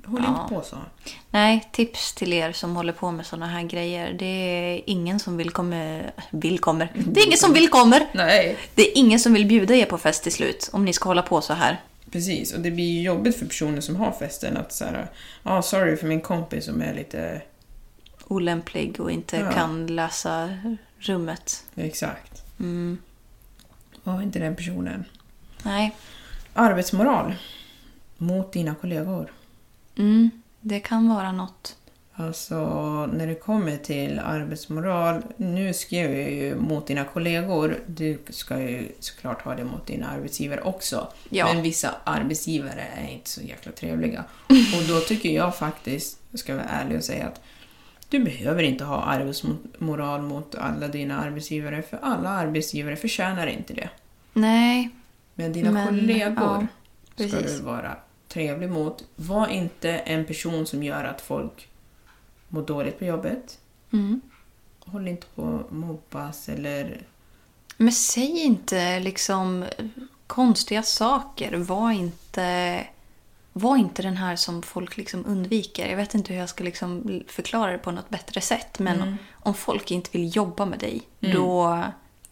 Håll 0.06 0.22
Ja. 0.26 0.42
inte 0.42 0.54
på 0.54 0.62
så. 0.62 0.76
Nej, 1.30 1.68
tips 1.72 2.12
till 2.12 2.32
er 2.32 2.52
som 2.52 2.76
håller 2.76 2.92
på 2.92 3.10
med 3.10 3.26
såna 3.26 3.46
här 3.46 3.62
grejer. 3.62 4.12
Det 4.12 4.24
är 4.24 4.80
ingen 4.86 5.18
som 5.20 5.36
vill 5.36 5.50
kommer. 5.50 6.12
Vill 6.30 6.58
kommer. 6.58 6.92
Det 6.94 7.20
är 7.20 7.26
ingen 7.26 7.38
som 7.38 7.52
vill 7.52 7.68
kommer. 7.68 8.06
Nej. 8.14 8.56
Det 8.74 8.82
är 8.90 8.98
ingen 8.98 9.20
som 9.20 9.32
vill 9.32 9.46
bjuda 9.46 9.74
er 9.74 9.84
på 9.86 9.98
fest 9.98 10.22
till 10.22 10.32
slut 10.32 10.70
om 10.72 10.84
ni 10.84 10.92
ska 10.92 11.08
hålla 11.08 11.22
på 11.22 11.40
så 11.40 11.52
här. 11.52 11.80
Precis, 12.10 12.54
och 12.54 12.60
det 12.60 12.70
blir 12.70 12.90
ju 12.92 13.02
jobbigt 13.02 13.36
för 13.36 13.46
personer 13.46 13.80
som 13.80 13.96
har 13.96 14.12
festen 14.12 14.56
att 14.56 14.72
säga 14.72 15.08
ja 15.42 15.58
ah, 15.58 15.62
sorry 15.62 15.96
för 15.96 16.06
min 16.06 16.20
kompis 16.20 16.64
som 16.64 16.82
är 16.82 16.94
lite... 16.94 17.42
Olämplig 18.28 19.00
och 19.00 19.10
inte 19.10 19.36
Ja. 19.36 19.52
kan 19.52 19.86
läsa 19.86 20.58
rummet. 20.98 21.64
Exakt. 21.74 22.42
Mm. 22.60 22.98
Var 24.02 24.22
inte 24.22 24.38
den 24.38 24.56
personen. 24.56 25.04
Nej, 25.62 25.96
Arbetsmoral. 26.54 27.34
Mot 28.16 28.52
dina 28.52 28.74
kollegor. 28.74 29.32
mm. 29.96 30.30
det 30.60 30.80
kan 30.80 31.08
vara 31.08 31.32
något. 31.32 31.76
Alltså, 32.26 32.56
när 33.06 33.26
det 33.26 33.34
kommer 33.34 33.76
till 33.76 34.18
arbetsmoral, 34.18 35.22
nu 35.36 35.74
skrev 35.74 36.18
jag 36.18 36.30
ju 36.30 36.54
mot 36.54 36.86
dina 36.86 37.04
kollegor, 37.04 37.78
du 37.86 38.18
ska 38.28 38.60
ju 38.60 38.88
såklart 38.98 39.42
ha 39.42 39.54
det 39.54 39.64
mot 39.64 39.86
dina 39.86 40.08
arbetsgivare 40.08 40.60
också. 40.60 41.12
Ja. 41.28 41.54
Men 41.54 41.62
vissa 41.62 41.94
arbetsgivare 42.04 42.86
är 42.96 43.12
inte 43.12 43.30
så 43.30 43.40
jäkla 43.40 43.72
trevliga. 43.72 44.24
Och 44.48 44.88
då 44.88 45.00
tycker 45.00 45.28
jag 45.28 45.56
faktiskt, 45.56 46.18
ska 46.34 46.52
jag 46.52 46.56
vara 46.56 46.68
ärlig 46.68 46.96
och 46.98 47.04
säga 47.04 47.26
att 47.26 47.40
du 48.08 48.18
behöver 48.18 48.62
inte 48.62 48.84
ha 48.84 49.02
arbetsmoral 49.02 50.22
mot 50.22 50.54
alla 50.54 50.88
dina 50.88 51.20
arbetsgivare, 51.20 51.82
för 51.82 51.98
alla 52.02 52.28
arbetsgivare 52.28 52.96
förtjänar 52.96 53.46
inte 53.46 53.74
det. 53.74 53.88
Nej, 54.32 54.90
Men 55.34 55.52
dina 55.52 55.70
Men, 55.70 55.86
kollegor 55.86 56.66
ja, 57.16 57.28
ska 57.28 57.40
du 57.40 57.60
vara 57.62 57.96
trevlig 58.28 58.70
mot. 58.70 59.04
Var 59.16 59.48
inte 59.48 59.90
en 59.90 60.24
person 60.24 60.66
som 60.66 60.82
gör 60.82 61.04
att 61.04 61.20
folk 61.20 61.66
mår 62.50 62.62
dåligt 62.62 62.98
på 62.98 63.04
jobbet. 63.04 63.58
mm. 63.92 64.20
Håll 64.84 65.08
inte 65.08 65.26
på 65.34 65.60
att 65.60 65.72
mobbas 65.72 66.48
eller... 66.48 67.02
Men 67.76 67.92
säg 67.92 68.38
inte 68.38 69.00
liksom 69.00 69.64
konstiga 70.26 70.82
saker. 70.82 71.56
Var 71.56 71.90
inte, 71.90 72.86
var 73.52 73.76
inte 73.76 74.02
den 74.02 74.16
här 74.16 74.36
som 74.36 74.62
folk 74.62 74.96
liksom 74.96 75.26
undviker. 75.26 75.88
Jag 75.88 75.96
vet 75.96 76.14
inte 76.14 76.32
hur 76.32 76.40
jag 76.40 76.48
ska 76.48 76.64
liksom 76.64 77.22
förklara 77.26 77.72
det 77.72 77.78
på 77.78 77.90
något 77.90 78.10
bättre 78.10 78.40
sätt. 78.40 78.78
Men 78.78 79.16
om 79.32 79.54
folk 79.54 79.90
inte 79.90 80.10
vill 80.12 80.36
jobba 80.36 80.66
med 80.66 80.78
dig, 80.78 81.02
då, 81.20 81.82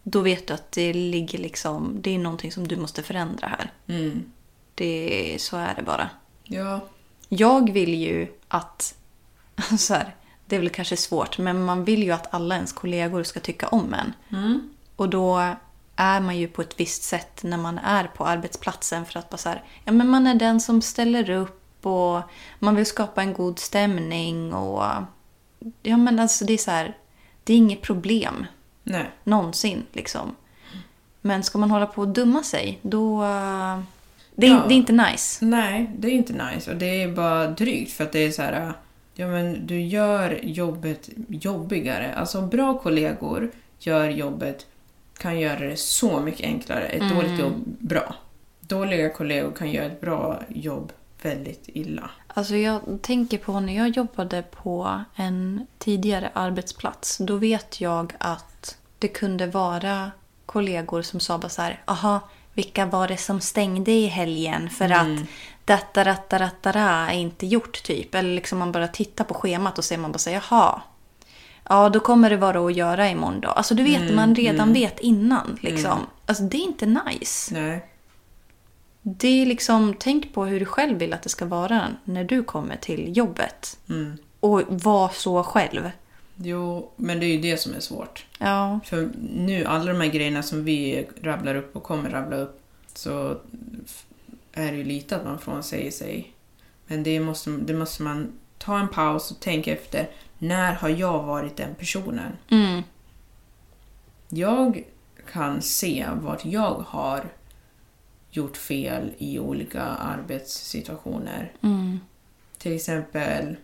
då 0.03 0.21
vet 0.21 0.47
du 0.47 0.53
att 0.53 0.71
det 0.71 0.93
ligger 0.93 1.39
liksom, 1.39 1.97
det 2.01 2.15
är 2.15 2.19
någonting 2.19 2.51
som 2.51 2.67
du 2.67 2.77
måste 2.77 3.03
förändra 3.03 3.47
här. 3.47 3.71
Mm. 3.87 4.31
Det, 4.75 5.35
så 5.39 5.57
är 5.57 5.75
det 5.75 5.83
bara. 5.83 6.09
Ja. 6.43 6.79
Jag 7.29 7.71
vill 7.71 7.93
ju 7.93 8.27
att... 8.47 8.95
Så 9.77 9.93
här, 9.93 10.15
det 10.45 10.55
är 10.55 10.59
väl 10.59 10.69
kanske 10.69 10.97
svårt, 10.97 11.37
men 11.37 11.63
man 11.63 11.83
vill 11.83 12.03
ju 12.03 12.11
att 12.11 12.33
alla 12.33 12.55
ens 12.55 12.73
kollegor 12.73 13.23
ska 13.23 13.39
tycka 13.39 13.67
om 13.67 13.93
en. 13.93 14.13
Mm. 14.37 14.69
Och 14.95 15.09
då 15.09 15.55
är 15.95 16.19
man 16.19 16.37
ju 16.37 16.47
på 16.47 16.61
ett 16.61 16.79
visst 16.79 17.03
sätt 17.03 17.43
när 17.43 17.57
man 17.57 17.77
är 17.77 18.03
på 18.03 18.25
arbetsplatsen 18.25 19.05
för 19.05 19.19
att 19.19 19.29
bara 19.29 19.37
så 19.37 19.49
här, 19.49 19.63
ja, 19.85 19.91
men 19.91 20.07
man 20.07 20.27
är 20.27 20.35
den 20.35 20.61
som 20.61 20.81
ställer 20.81 21.29
upp 21.29 21.85
och 21.85 22.21
man 22.59 22.75
vill 22.75 22.85
skapa 22.85 23.21
en 23.21 23.33
god 23.33 23.59
stämning 23.59 24.53
och 24.53 24.83
ja 25.83 25.97
men 25.97 26.19
alltså 26.19 26.45
det 26.45 26.53
är 26.53 26.57
så 26.57 26.71
här, 26.71 26.97
det 27.43 27.53
är 27.53 27.57
inget 27.57 27.81
problem 27.81 28.45
Nej. 28.83 29.09
någonsin 29.23 29.85
liksom. 29.93 30.35
Men 31.21 31.43
ska 31.43 31.57
man 31.57 31.71
hålla 31.71 31.85
på 31.85 32.01
och 32.01 32.07
dumma 32.07 32.43
sig 32.43 32.79
då 32.81 33.21
det 34.35 34.47
är, 34.47 34.51
Ja. 34.51 34.65
det 34.67 34.73
är 34.73 34.77
inte 34.77 34.93
nice. 34.93 35.45
Nej, 35.45 35.91
det 35.97 36.07
är 36.07 36.11
inte 36.11 36.33
nice. 36.33 36.71
Och 36.71 36.77
det 36.77 37.03
är 37.03 37.11
bara 37.11 37.47
drygt 37.47 37.91
för 37.91 38.03
att 38.03 38.11
det 38.11 38.19
är 38.19 38.31
så 38.31 38.41
här... 38.41 38.73
Ja, 39.19 39.27
men 39.27 39.67
du 39.67 39.81
gör 39.81 40.39
jobbet 40.43 41.09
jobbigare. 41.27 42.13
Alltså 42.13 42.41
bra 42.41 42.79
kollegor 42.79 43.51
gör 43.79 44.09
jobbet, 44.09 44.67
kan 45.17 45.39
göra 45.39 45.59
det 45.59 45.77
så 45.77 46.19
mycket 46.19 46.45
enklare. 46.45 46.85
Ett 46.85 47.15
dåligt 47.15 47.39
jobb, 47.39 47.53
bra. 47.65 48.15
Dåliga 48.59 49.09
kollegor 49.09 49.51
kan 49.51 49.71
göra 49.71 49.85
ett 49.85 50.01
bra 50.01 50.41
jobb 50.49 50.91
väldigt 51.21 51.63
illa. 51.65 52.09
Alltså 52.27 52.55
jag 52.55 52.81
tänker 53.01 53.37
på 53.37 53.59
när 53.59 53.75
jag 53.75 53.89
jobbade 53.89 54.41
på 54.41 55.03
en 55.15 55.67
tidigare 55.77 56.29
arbetsplats. 56.33 57.17
Då 57.17 57.35
vet 57.35 57.81
jag 57.81 58.13
att 58.17 58.77
det 58.99 59.07
kunde 59.07 59.47
vara 59.47 60.11
kollegor 60.45 61.01
som 61.01 61.19
sa 61.19 61.37
bara 61.37 61.49
så 61.49 61.61
här. 61.61 61.81
Aha, 61.85 62.19
vilka 62.59 62.85
var 62.85 63.07
det 63.07 63.17
som 63.17 63.41
stängde 63.41 63.91
i 63.91 64.07
helgen? 64.07 64.69
För 64.69 64.89
att 64.89 65.19
detta, 65.65 66.03
detta, 66.03 66.39
detta, 66.39 66.79
är 66.79 67.13
inte 67.13 67.45
gjort 67.47 67.83
typ. 67.83 68.15
Eller 68.15 68.35
liksom 68.35 68.59
man 68.59 68.71
bara 68.71 68.87
tittar 68.87 69.25
på 69.25 69.33
schemat 69.33 69.77
och 69.77 69.83
ser 69.83 69.97
man 69.97 70.11
bara 70.11 70.19
här, 70.25 70.33
jaha. 70.33 70.81
Ja, 71.69 71.89
då 71.89 71.99
kommer 71.99 72.29
det 72.29 72.37
vara 72.37 72.65
att 72.65 72.75
göra 72.75 73.09
imorgon 73.09 73.41
då. 73.41 73.47
Alltså 73.47 73.75
du 73.75 73.83
vet, 73.83 74.13
man 74.13 74.35
redan 74.35 74.73
vet 74.73 74.99
innan 74.99 75.57
liksom. 75.61 75.99
Alltså 76.25 76.43
det 76.43 76.57
är 76.57 76.63
inte 76.63 76.85
nice. 76.85 77.53
Nej. 77.53 77.85
Det 79.01 79.41
är 79.41 79.45
liksom, 79.45 79.95
tänk 79.99 80.33
på 80.33 80.45
hur 80.45 80.59
du 80.59 80.65
själv 80.65 80.97
vill 80.97 81.13
att 81.13 81.23
det 81.23 81.29
ska 81.29 81.45
vara 81.45 81.87
när 82.03 82.23
du 82.23 82.43
kommer 82.43 82.75
till 82.75 83.17
jobbet. 83.17 83.77
Mm. 83.89 84.17
Och 84.39 84.61
var 84.69 85.09
så 85.09 85.43
själv. 85.43 85.91
Jo, 86.41 86.91
men 86.95 87.19
det 87.19 87.25
är 87.25 87.33
ju 87.35 87.41
det 87.41 87.57
som 87.57 87.73
är 87.73 87.79
svårt. 87.79 88.25
Ja. 88.37 88.79
För 88.85 89.09
nu, 89.35 89.65
alla 89.65 89.93
de 89.93 90.01
här 90.01 90.09
grejerna 90.09 90.43
som 90.43 90.63
vi 90.63 91.07
rabblar 91.21 91.55
upp 91.55 91.75
och 91.75 91.83
kommer 91.83 92.09
rabbla 92.09 92.35
upp, 92.35 92.61
så 92.93 93.37
är 94.53 94.71
det 94.71 94.77
ju 94.77 94.83
lite 94.83 95.15
att 95.15 95.25
man 95.25 95.39
frånsäger 95.39 95.91
sig. 95.91 96.33
Men 96.87 97.03
det 97.03 97.19
måste, 97.19 97.49
det 97.49 97.73
måste 97.73 98.03
man 98.03 98.31
ta 98.57 98.79
en 98.79 98.87
paus 98.87 99.31
och 99.31 99.39
tänka 99.39 99.73
efter. 99.73 100.09
När 100.37 100.73
har 100.73 100.89
jag 100.89 101.23
varit 101.23 101.57
den 101.57 101.75
personen? 101.75 102.31
Mm. 102.49 102.83
Jag 104.29 104.83
kan 105.31 105.61
se 105.61 106.07
vart 106.13 106.45
jag 106.45 106.83
har 106.87 107.25
gjort 108.31 108.57
fel 108.57 109.11
i 109.17 109.39
olika 109.39 109.83
arbetssituationer. 109.83 111.51
Mm. 111.61 111.99
Till 112.57 112.75
exempel, 112.75 113.55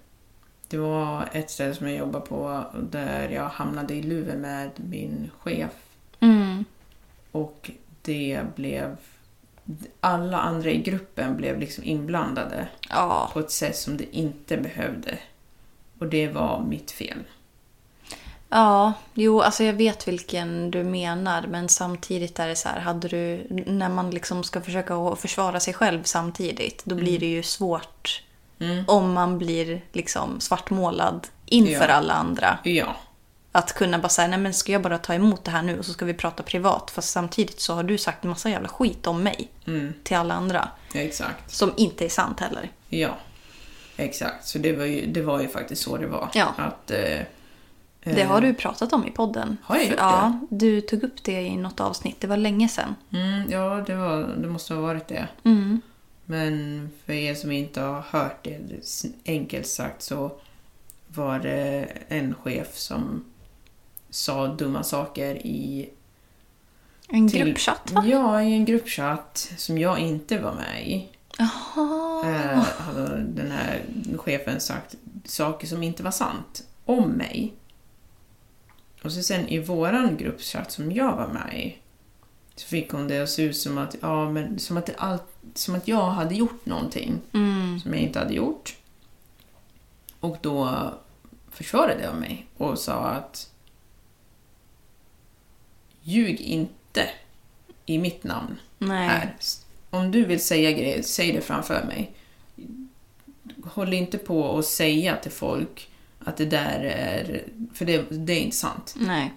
det 0.69 0.77
var 0.77 1.29
ett 1.31 1.49
ställe 1.51 1.75
som 1.75 1.87
jag 1.87 1.97
jobbade 1.97 2.25
på 2.25 2.65
där 2.91 3.29
jag 3.29 3.49
hamnade 3.49 3.93
i 3.93 4.01
luven 4.01 4.41
med 4.41 4.69
min 4.75 5.31
chef 5.39 5.71
Mm. 6.19 6.65
och 7.31 7.71
det 8.01 8.41
blev... 8.55 8.97
Alla 9.99 10.37
andra 10.39 10.69
i 10.69 10.77
gruppen 10.81 11.37
blev 11.37 11.59
liksom 11.59 11.83
inblandade 11.83 12.67
Ja. 12.89 13.29
på 13.33 13.39
ett 13.39 13.51
sätt 13.51 13.77
som 13.77 13.97
det 13.97 14.15
inte 14.17 14.57
behövde. 14.57 15.17
Och 15.99 16.07
det 16.07 16.27
var 16.27 16.63
mitt 16.69 16.91
fel. 16.91 17.17
Ja, 18.49 18.93
jo, 19.13 19.41
alltså 19.41 19.63
jag 19.63 19.73
vet 19.73 20.07
vilken 20.07 20.71
du 20.71 20.83
menar. 20.83 21.47
Men 21.47 21.69
samtidigt 21.69 22.39
är 22.39 22.47
det 22.47 22.55
så 22.55 22.69
här, 22.69 22.79
hade 22.79 23.07
du, 23.07 23.47
när 23.65 23.89
man 23.89 24.09
liksom 24.11 24.43
ska 24.43 24.61
försöka 24.61 25.15
försvara 25.15 25.59
sig 25.59 25.73
själv 25.73 26.03
samtidigt, 26.03 26.81
då 26.85 26.95
blir 26.95 27.19
det 27.19 27.25
ju 27.25 27.43
svårt 27.43 28.23
Mm. 28.59 28.83
om 28.87 29.13
man 29.13 29.37
blir 29.37 29.81
liksom 29.91 30.39
svartmålad 30.39 31.27
inför 31.45 31.87
Ja. 31.89 31.93
alla 31.93 32.13
andra. 32.13 32.57
Ja, 32.63 32.95
Att 33.51 33.73
kunna 33.73 33.99
bara 33.99 34.09
säga, 34.09 34.27
nej 34.27 34.39
men 34.39 34.53
ska 34.53 34.71
jag 34.71 34.81
bara 34.81 34.97
ta 34.97 35.13
emot 35.13 35.43
det 35.43 35.51
här 35.51 35.61
nu 35.61 35.79
och 35.79 35.85
så 35.85 35.93
ska 35.93 36.05
vi 36.05 36.13
prata 36.13 36.43
privat. 36.43 36.91
Fast 36.91 37.09
samtidigt 37.09 37.59
så 37.59 37.73
har 37.73 37.83
du 37.83 37.97
sagt 37.97 38.23
en 38.23 38.29
massa 38.29 38.49
jävla 38.49 38.67
skit 38.69 39.07
om 39.07 39.23
mig 39.23 39.49
till 40.03 40.17
alla 40.17 40.33
andra. 40.33 40.69
Ja, 40.93 40.99
exakt. 41.01 41.51
Som 41.51 41.73
inte 41.77 42.05
är 42.05 42.09
sant 42.09 42.39
heller. 42.39 42.71
Ja, 42.89 43.17
exakt. 43.97 44.47
Så 44.47 44.57
det 44.59 44.73
var 44.73 44.85
ju, 44.85 45.05
det 45.05 45.21
var 45.21 45.41
ju 45.41 45.47
faktiskt 45.47 45.81
så 45.81 45.97
det 45.97 46.07
var. 46.07 46.29
Ja. 46.33 46.53
Att, 46.57 46.91
eh, 46.91 47.19
Det 48.03 48.23
har 48.23 48.41
du 48.41 48.53
pratat 48.53 48.93
om 48.93 49.07
i 49.07 49.11
podden. 49.11 49.57
Har 49.63 49.75
jag 49.75 49.85
gjort 49.85 49.95
Ja, 49.97 50.39
du 50.49 50.81
tog 50.81 51.03
upp 51.03 51.23
det 51.23 51.41
i 51.41 51.57
något 51.57 51.79
avsnitt. 51.79 52.21
Det 52.21 52.27
var 52.27 52.37
länge 52.37 52.69
sedan. 52.69 52.95
mm, 53.09 53.51
ja, 53.51 53.83
det, 53.87 53.95
var, 53.95 54.17
det 54.37 54.47
måste 54.47 54.73
ha 54.73 54.81
varit 54.81 55.07
det. 55.07 55.27
Mm. 55.43 55.81
Men 56.25 56.89
för 57.05 57.13
er 57.13 57.35
som 57.35 57.51
inte 57.51 57.81
har 57.81 58.01
hört 58.01 58.43
det, 58.43 58.59
enkelt 59.25 59.67
sagt 59.67 60.01
så 60.01 60.31
var 61.07 61.39
det 61.39 61.87
en 62.07 62.35
chef 62.35 62.77
som 62.77 63.25
sa 64.09 64.47
dumma 64.47 64.83
saker 64.83 65.35
i... 65.35 65.89
En 67.09 67.29
till- 67.29 67.45
gruppchatt 67.45 67.91
va? 67.91 68.03
Ja, 68.07 68.43
i 68.43 68.53
en 68.53 68.65
gruppchatt 68.65 69.51
som 69.57 69.77
jag 69.77 69.99
inte 69.99 70.39
var 70.39 70.53
med 70.53 70.87
i. 70.87 71.09
Jaha. 71.37 72.23
Eh, 72.25 72.59
hade 72.59 73.23
den 73.23 73.51
här 73.51 73.81
chefen 74.17 74.59
sagt 74.59 74.95
saker 75.25 75.67
som 75.67 75.83
inte 75.83 76.03
var 76.03 76.11
sant 76.11 76.63
om 76.85 77.09
mig. 77.09 77.53
Och 79.03 79.11
så 79.11 79.23
sen 79.23 79.47
i 79.47 79.59
våran 79.59 80.17
gruppchatt 80.17 80.71
som 80.71 80.91
jag 80.91 81.15
var 81.15 81.27
med 81.27 81.59
i 81.59 81.77
så 82.55 82.67
fick 82.67 82.91
hon 82.91 83.07
det 83.07 83.19
att 83.23 83.29
se 83.29 83.41
ut 83.43 83.57
som 83.57 83.77
att, 83.77 83.95
ja, 84.01 84.31
men, 84.31 84.59
som 84.59 84.77
att, 84.77 84.89
allt, 84.97 85.23
som 85.53 85.75
att 85.75 85.87
jag 85.87 86.09
hade 86.09 86.35
gjort 86.35 86.65
någonting 86.65 87.21
Mm. 87.33 87.79
som 87.79 87.93
jag 87.93 88.01
inte 88.01 88.19
hade 88.19 88.33
gjort. 88.33 88.75
Och 90.19 90.37
då 90.41 90.89
försvarade 91.51 92.03
jag 92.03 92.15
mig 92.15 92.47
och 92.57 92.79
sa 92.79 92.93
att 92.93 93.49
ljug 96.01 96.41
inte 96.41 97.09
i 97.85 97.97
mitt 97.97 98.23
namn 98.23 98.57
Nej. 98.77 99.07
här. 99.07 99.35
Om 99.89 100.11
du 100.11 100.25
vill 100.25 100.43
säga 100.43 100.71
grejer, 100.71 101.01
säg 101.01 101.31
det 101.31 101.41
framför 101.41 101.83
mig. 101.85 102.11
Håll 103.63 103.93
inte 103.93 104.17
på 104.17 104.41
och 104.41 104.65
säga 104.65 105.17
till 105.17 105.31
folk 105.31 105.89
att 106.19 106.37
det 106.37 106.45
där 106.45 106.79
är... 106.83 107.43
För 107.73 107.85
det, 107.85 108.05
det 108.09 108.33
är 108.33 108.39
inte 108.39 108.55
sant. 108.57 108.95
Nej. 108.97 109.33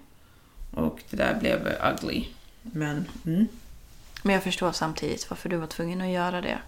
Och 0.75 1.01
det 1.11 1.17
där 1.17 1.41
blev 1.41 1.77
ugly. 1.93 2.25
Men, 2.73 3.05
mm. 3.27 3.47
Men 4.23 4.35
jag 4.35 4.43
förstår 4.43 4.73
samtidigt 4.73 5.31
varför 5.31 5.49
du 5.49 5.57
var 5.57 5.67
tvungen 5.67 6.01
att 6.01 6.09
göra 6.09 6.41
det. 6.41 6.59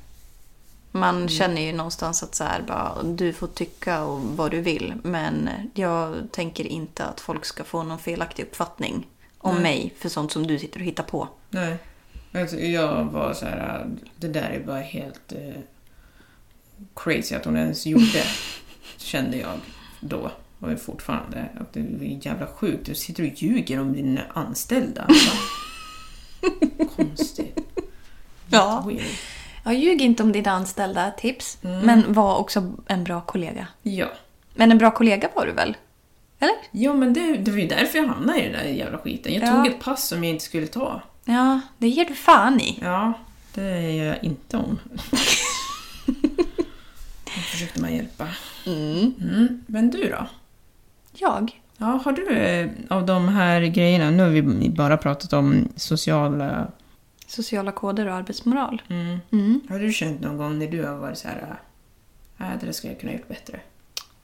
Man 0.92 1.16
Mm. 1.16 1.28
känner 1.28 1.62
ju 1.62 1.72
någonstans 1.72 2.22
att 2.22 2.34
så 2.34 2.44
här, 2.44 2.62
bara, 2.62 3.02
du 3.02 3.32
får 3.32 3.46
tycka 3.46 4.04
och 4.04 4.20
vad 4.20 4.50
du 4.50 4.60
vill. 4.60 4.94
Men 5.02 5.50
jag 5.74 6.28
tänker 6.32 6.64
inte 6.66 7.04
att 7.04 7.20
folk 7.20 7.44
ska 7.44 7.64
få 7.64 7.82
någon 7.82 7.98
felaktig 7.98 8.42
uppfattning 8.42 9.06
om 9.38 9.54
Nej. 9.54 9.62
mig 9.62 9.94
för 9.98 10.08
sånt 10.08 10.32
som 10.32 10.46
du 10.46 10.58
sitter 10.58 10.80
och 10.80 10.86
hittar 10.86 11.04
på. 11.04 11.28
Nej. 11.50 11.76
Alltså, 12.34 12.56
jag 12.56 13.04
var 13.04 13.34
så 13.34 13.46
här, 13.46 13.86
det 14.16 14.28
där 14.28 14.50
är 14.50 14.60
bara 14.66 14.80
helt 14.80 15.32
eh, 15.32 15.60
crazy 16.94 17.34
att 17.34 17.44
hon 17.44 17.56
ens 17.56 17.86
gjorde. 17.86 18.24
kände 18.96 19.36
jag 19.36 19.58
då. 20.00 20.30
Och 20.58 20.70
är 20.70 20.76
fortfarande. 20.76 21.48
Att 21.60 21.72
det 21.72 21.80
är 21.80 22.26
jävla 22.26 22.46
sjukt. 22.46 22.86
Du 22.86 22.94
sitter 22.94 23.22
och 23.22 23.42
ljuger 23.42 23.80
om 23.80 23.92
dina 23.92 24.22
anställda. 24.34 25.08
Konstigt. 26.96 27.58
Ja. 28.50 28.84
Weird. 28.86 29.80
Ljug 29.82 30.00
inte 30.02 30.22
om 30.22 30.32
dina 30.32 30.50
anställda, 30.50 31.10
tips. 31.10 31.58
Mm. 31.64 31.78
Men 31.86 32.12
var 32.12 32.36
också 32.36 32.72
en 32.86 33.04
bra 33.04 33.20
kollega. 33.20 33.66
Ja. 33.82 34.06
Men 34.54 34.70
en 34.72 34.78
bra 34.78 34.90
kollega 34.90 35.28
var 35.34 35.46
du 35.46 35.52
väl? 35.52 35.76
Eller? 36.38 36.54
Ja, 36.70 36.92
men 36.94 37.12
det, 37.12 37.36
det 37.36 37.50
var 37.50 37.58
ju 37.58 37.66
därför 37.66 37.98
jag 37.98 38.06
hamnade 38.06 38.38
i 38.40 38.42
den 38.42 38.52
där 38.52 38.64
jävla 38.64 38.98
skiten. 38.98 39.34
Jag 39.34 39.42
Ja. 39.42 39.50
tog 39.52 39.66
ett 39.66 39.80
pass 39.80 40.08
som 40.08 40.24
jag 40.24 40.32
inte 40.32 40.44
skulle 40.44 40.66
ta. 40.66 41.02
Ja, 41.24 41.60
det 41.78 41.88
ger 41.88 42.04
du 42.04 42.14
fan 42.14 42.60
i. 42.60 42.78
Ja, 42.82 43.12
det 43.54 43.90
gör 43.92 44.06
jag 44.06 44.24
inte 44.24 44.56
om. 44.56 44.78
Då 47.24 47.30
försökte 47.50 47.80
man 47.80 47.94
hjälpa. 47.94 48.28
Mm. 48.66 49.64
Men 49.66 49.90
du 49.90 50.10
då? 50.10 50.26
Jag? 51.12 51.59
Ja, 51.80 52.00
har 52.04 52.12
du 52.12 52.28
eh, 52.36 52.70
av 52.88 53.06
de 53.06 53.28
här 53.28 53.60
grejerna, 53.60 54.10
nu 54.10 54.22
har 54.22 54.30
vi 54.30 54.70
bara 54.70 54.96
pratat 54.96 55.32
om 55.32 55.68
sociala... 55.76 56.66
Sociala 57.26 57.72
koder 57.72 58.06
och 58.06 58.14
arbetsmoral. 58.14 58.82
Mm. 58.88 59.18
Mm. 59.32 59.60
Har 59.68 59.78
du 59.78 59.92
känt 59.92 60.20
någon 60.20 60.36
gång 60.36 60.58
när 60.58 60.68
du 60.68 60.84
har 60.86 60.96
varit 60.96 61.18
så 61.18 61.28
här, 61.28 61.56
äh, 62.38 62.46
det 62.60 62.66
där 62.66 62.72
skulle 62.72 62.92
jag 62.92 63.00
kunna 63.00 63.12
gjort 63.12 63.28
bättre? 63.28 63.60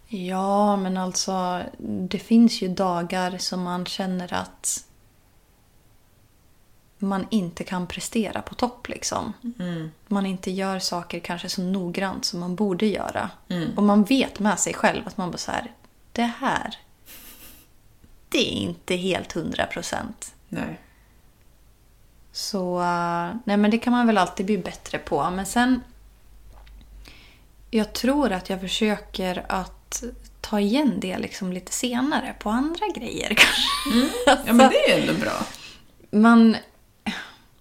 Ja, 0.08 0.76
men 0.76 0.96
alltså 0.96 1.62
det 1.78 2.18
finns 2.18 2.62
ju 2.62 2.68
dagar 2.68 3.38
som 3.38 3.62
man 3.62 3.86
känner 3.86 4.34
att 4.34 4.84
man 6.98 7.26
inte 7.30 7.64
kan 7.64 7.86
prestera 7.86 8.42
på 8.42 8.54
topp 8.54 8.88
liksom. 8.88 9.32
Mm. 9.58 9.90
Man 10.08 10.26
inte 10.26 10.50
gör 10.50 10.78
saker 10.78 11.20
kanske 11.20 11.48
så 11.48 11.62
noggrant 11.62 12.24
som 12.24 12.40
man 12.40 12.54
borde 12.54 12.86
göra. 12.86 13.30
Mm. 13.48 13.70
Och 13.76 13.82
man 13.82 14.04
vet 14.04 14.38
med 14.38 14.58
sig 14.58 14.74
själv 14.74 15.02
att 15.06 15.16
man 15.16 15.30
bara 15.30 15.38
så 15.38 15.52
här, 15.52 15.72
det 16.12 16.32
här, 16.38 16.76
det 18.36 18.52
är 18.52 18.60
inte 18.60 18.96
helt 18.96 19.32
hundra 19.32 19.66
procent. 19.66 20.34
Nej. 20.48 20.80
Så 22.32 22.80
eh, 22.80 23.36
nej 23.44 23.56
men 23.56 23.70
det 23.70 23.78
kan 23.78 23.92
man 23.92 24.06
väl 24.06 24.18
alltid 24.18 24.46
bli 24.46 24.58
bättre 24.58 24.98
på. 24.98 25.30
Men 25.30 25.46
sen... 25.46 25.82
Jag 27.70 27.92
tror 27.92 28.32
att 28.32 28.50
jag 28.50 28.60
försöker 28.60 29.46
att 29.48 30.02
ta 30.40 30.60
igen 30.60 31.00
det 31.00 31.18
liksom 31.18 31.52
lite 31.52 31.72
senare 31.72 32.34
på 32.38 32.50
andra 32.50 32.86
grejer 32.94 33.28
kanske. 33.36 34.12
Ja, 34.46 34.52
men 34.52 34.70
det 34.70 34.90
är 34.90 35.00
ändå 35.00 35.20
bra. 35.20 35.46
Man... 36.10 36.56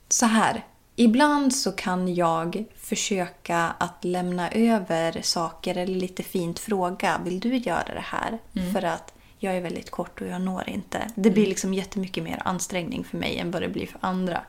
Så 0.10 0.26
här. 0.26 0.66
Ibland 0.96 1.56
så 1.56 1.72
kan 1.72 2.16
jag 2.16 2.66
försöka 2.78 3.76
att 3.78 4.04
lämna 4.04 4.52
över 4.52 5.22
saker 5.22 5.78
eller 5.78 5.96
lite 5.96 6.24
fint 6.24 6.60
fråga. 6.60 7.22
Vill 7.24 7.40
du 7.40 7.58
göra 7.58 7.94
det 7.94 8.06
här? 8.06 8.40
För 8.74 8.84
att 8.86 9.15
jag 9.46 9.58
är 9.58 9.62
väldigt 9.62 9.92
kort 9.92 10.22
och 10.22 10.28
jag 10.28 10.42
når 10.42 10.70
inte. 10.70 11.08
Det 11.16 11.30
blir 11.30 11.46
liksom 11.46 11.74
jättemycket 11.74 12.24
mer 12.24 12.42
ansträngning 12.46 13.04
för 13.04 13.18
mig 13.18 13.38
än 13.38 13.52
vad 13.52 13.62
det 13.62 13.70
blir 13.70 13.88
för 13.88 14.00
andra. 14.02 14.42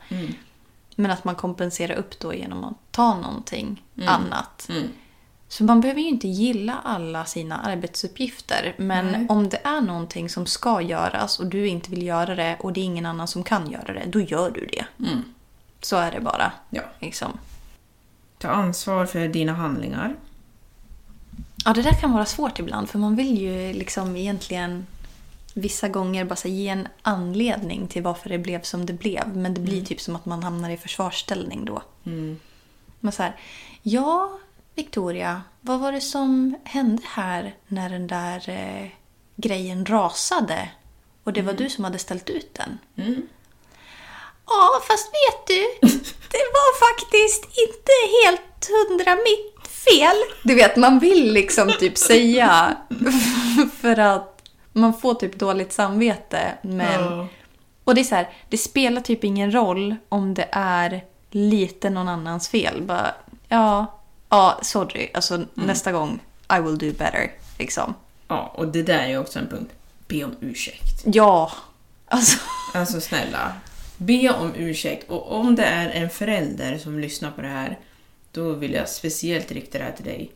Men 0.95 1.11
att 1.11 1.23
man 1.23 1.35
kompenserar 1.35 1.95
upp 1.95 2.19
då 2.19 2.33
genom 2.33 2.63
att 2.63 2.91
ta 2.91 3.17
någonting 3.17 3.83
annat. 4.05 4.67
Mm. 4.69 4.87
Så 5.47 5.63
man 5.63 5.81
behöver 5.81 6.01
ju 6.01 6.07
inte 6.07 6.27
gilla 6.27 6.81
alla 6.83 7.25
sina 7.25 7.57
arbetsuppgifter. 7.57 8.75
Men 8.77 9.05
Nej. 9.05 9.25
om 9.29 9.49
det 9.49 9.59
är 9.63 9.81
någonting 9.81 10.29
som 10.29 10.45
ska 10.45 10.81
göras 10.81 11.39
och 11.39 11.45
du 11.45 11.67
inte 11.67 11.89
vill 11.89 12.03
göra 12.03 12.35
det 12.35 12.57
och 12.59 12.73
det 12.73 12.79
är 12.79 12.85
ingen 12.85 13.05
annan 13.05 13.27
som 13.27 13.43
kan 13.43 13.71
göra 13.71 13.93
det, 13.93 14.05
då 14.05 14.19
gör 14.19 14.51
du 14.51 14.65
det. 14.65 14.85
Mm. 14.99 15.23
Så 15.81 15.95
är 15.97 16.11
det 16.11 16.19
bara. 16.19 16.51
Ja. 16.69 16.81
Liksom. 16.99 17.39
Ta 18.37 18.47
ansvar 18.47 19.05
för 19.05 19.27
dina 19.27 19.53
handlingar. 19.53 20.15
Ja, 21.65 21.73
det 21.73 21.81
där 21.81 21.93
kan 21.93 22.11
vara 22.11 22.25
svårt 22.25 22.59
ibland 22.59 22.89
för 22.89 22.99
man 22.99 23.15
vill 23.15 23.41
ju 23.41 23.73
liksom 23.73 24.15
egentligen 24.15 24.87
vissa 25.53 25.87
gånger 25.87 26.25
bara 26.25 26.35
så 26.35 26.47
ge 26.47 26.67
en 26.67 26.87
anledning 27.01 27.87
till 27.87 28.03
varför 28.03 28.29
det 28.29 28.37
blev 28.37 28.61
som 28.61 28.85
det 28.85 28.93
blev. 28.93 29.35
Men 29.35 29.53
det 29.53 29.61
blir 29.61 29.85
typ 29.85 30.01
som 30.01 30.15
att 30.15 30.25
man 30.25 30.43
hamnar 30.43 30.69
i 30.69 30.77
försvarsställning 30.77 31.65
då. 31.65 31.81
Mm. 32.05 32.39
Men 32.99 33.11
så 33.11 33.23
här, 33.23 33.35
ja, 33.81 34.39
Victoria, 34.75 35.41
vad 35.61 35.79
var 35.79 35.91
det 35.91 36.01
som 36.01 36.55
hände 36.63 37.01
här 37.05 37.55
när 37.67 37.89
den 37.89 38.07
där 38.07 38.49
eh, 38.49 38.87
grejen 39.35 39.85
rasade? 39.85 40.69
Och 41.23 41.33
det 41.33 41.41
var 41.41 41.53
du 41.53 41.69
som 41.69 41.83
hade 41.83 41.97
ställt 41.97 42.29
ut 42.29 42.53
den. 42.53 42.77
Mm. 42.95 43.27
Ja, 44.45 44.81
fast 44.87 45.07
vet 45.07 45.47
du, 45.47 45.61
det 46.31 46.45
var 46.57 46.79
faktiskt 46.87 47.43
inte 47.43 47.91
helt 48.23 48.69
hundra 48.69 49.15
mitt 49.15 49.56
fel. 49.91 50.15
Du 50.43 50.55
vet, 50.55 50.75
man 50.75 50.99
vill 50.99 51.33
liksom 51.33 51.71
typ 51.79 51.97
säga 51.97 52.77
för 53.81 53.99
att 53.99 54.41
man 54.73 54.93
får 54.99 55.13
typ 55.13 55.39
dåligt 55.39 55.73
samvete. 55.73 56.53
Men 56.61 57.03
Ja. 57.03 57.27
och 57.83 57.95
det 57.95 58.01
är 58.01 58.05
så 58.05 58.15
här, 58.15 58.29
det 58.49 58.57
spelar 58.57 59.01
typ 59.01 59.23
ingen 59.23 59.51
roll 59.53 59.95
om 60.09 60.33
det 60.33 60.47
är 60.51 61.03
lite 61.31 61.89
någon 61.89 62.07
annans 62.09 62.49
fel. 62.49 62.81
Bara, 62.81 63.11
ja, 63.47 63.99
ja, 64.29 64.59
sorry. 64.61 65.09
Alltså 65.13 65.45
nästa 65.53 65.91
gång, 65.91 66.19
I 66.57 66.61
will 66.61 66.77
do 66.77 66.91
better. 66.97 67.31
Liksom. 67.59 67.93
ja, 68.27 68.51
och 68.55 68.67
det 68.67 68.83
där 68.83 68.99
är 68.99 69.07
ju 69.07 69.17
också 69.17 69.39
en 69.39 69.47
punkt. 69.47 69.71
Be 70.07 70.23
om 70.23 70.35
ursäkt. 70.39 71.03
Ja, 71.05 71.51
alltså. 72.07 72.37
Alltså 72.73 73.01
snälla, 73.01 73.53
be 73.97 74.29
om 74.29 74.53
ursäkt. 74.55 75.09
Och 75.09 75.31
om 75.35 75.55
det 75.55 75.63
är 75.65 75.89
en 75.89 76.09
förälder 76.09 76.77
som 76.77 76.99
lyssnar 76.99 77.31
på 77.31 77.41
det 77.41 77.47
här, 77.47 77.77
då 78.37 78.51
vill 78.51 78.73
jag 78.73 78.89
speciellt 78.89 79.51
rikta 79.51 79.77
det 79.77 79.83
här 79.83 79.91
till 79.91 80.05
dig. 80.05 80.31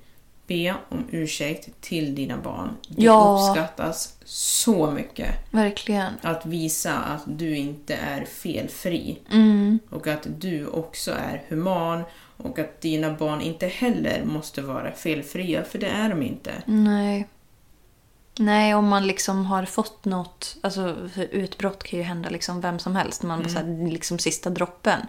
Be 0.48 0.76
om 0.90 1.06
ursäkt 1.12 1.70
till 1.82 2.16
dina 2.16 2.38
barn. 2.38 2.70
Det 2.88 3.04
Ja. 3.04 3.50
uppskattas 3.50 4.16
så 4.26 4.92
mycket. 4.92 5.36
Verkligen. 5.52 6.14
Att 6.22 6.46
visa 6.46 6.94
att 6.94 7.24
du 7.26 7.58
inte 7.58 7.96
är 7.96 8.26
felfri. 8.26 9.20
Mm. 9.32 9.80
Och 9.90 10.08
att 10.08 10.28
du 10.40 10.68
också 10.68 11.12
är 11.12 11.44
human. 11.48 12.04
Och 12.38 12.60
att 12.60 12.82
dina 12.82 13.14
barn 13.14 13.42
inte 13.42 13.68
heller 13.68 14.24
måste 14.26 14.62
vara 14.62 14.92
felfria, 14.92 15.64
för 15.64 15.80
det 15.80 15.88
är 15.88 16.10
de 16.10 16.24
inte. 16.24 16.52
Nej. 16.66 17.28
Nej, 18.40 18.76
om 18.76 18.88
man 18.88 19.08
liksom 19.08 19.46
har 19.46 19.66
fått 19.66 20.06
något... 20.06 20.58
Alltså, 20.62 21.10
för 21.14 21.24
utbrott 21.24 21.84
kan 21.84 22.00
ju 22.00 22.06
hända 22.06 22.30
liksom 22.30 22.62
vem 22.62 22.80
som 22.80 22.96
helst. 22.96 23.24
Man 23.24 23.40
bara 23.40 23.50
så 23.50 23.58
här, 23.58 23.90
liksom 23.90 24.20
sista 24.20 24.50
droppen. 24.50 25.00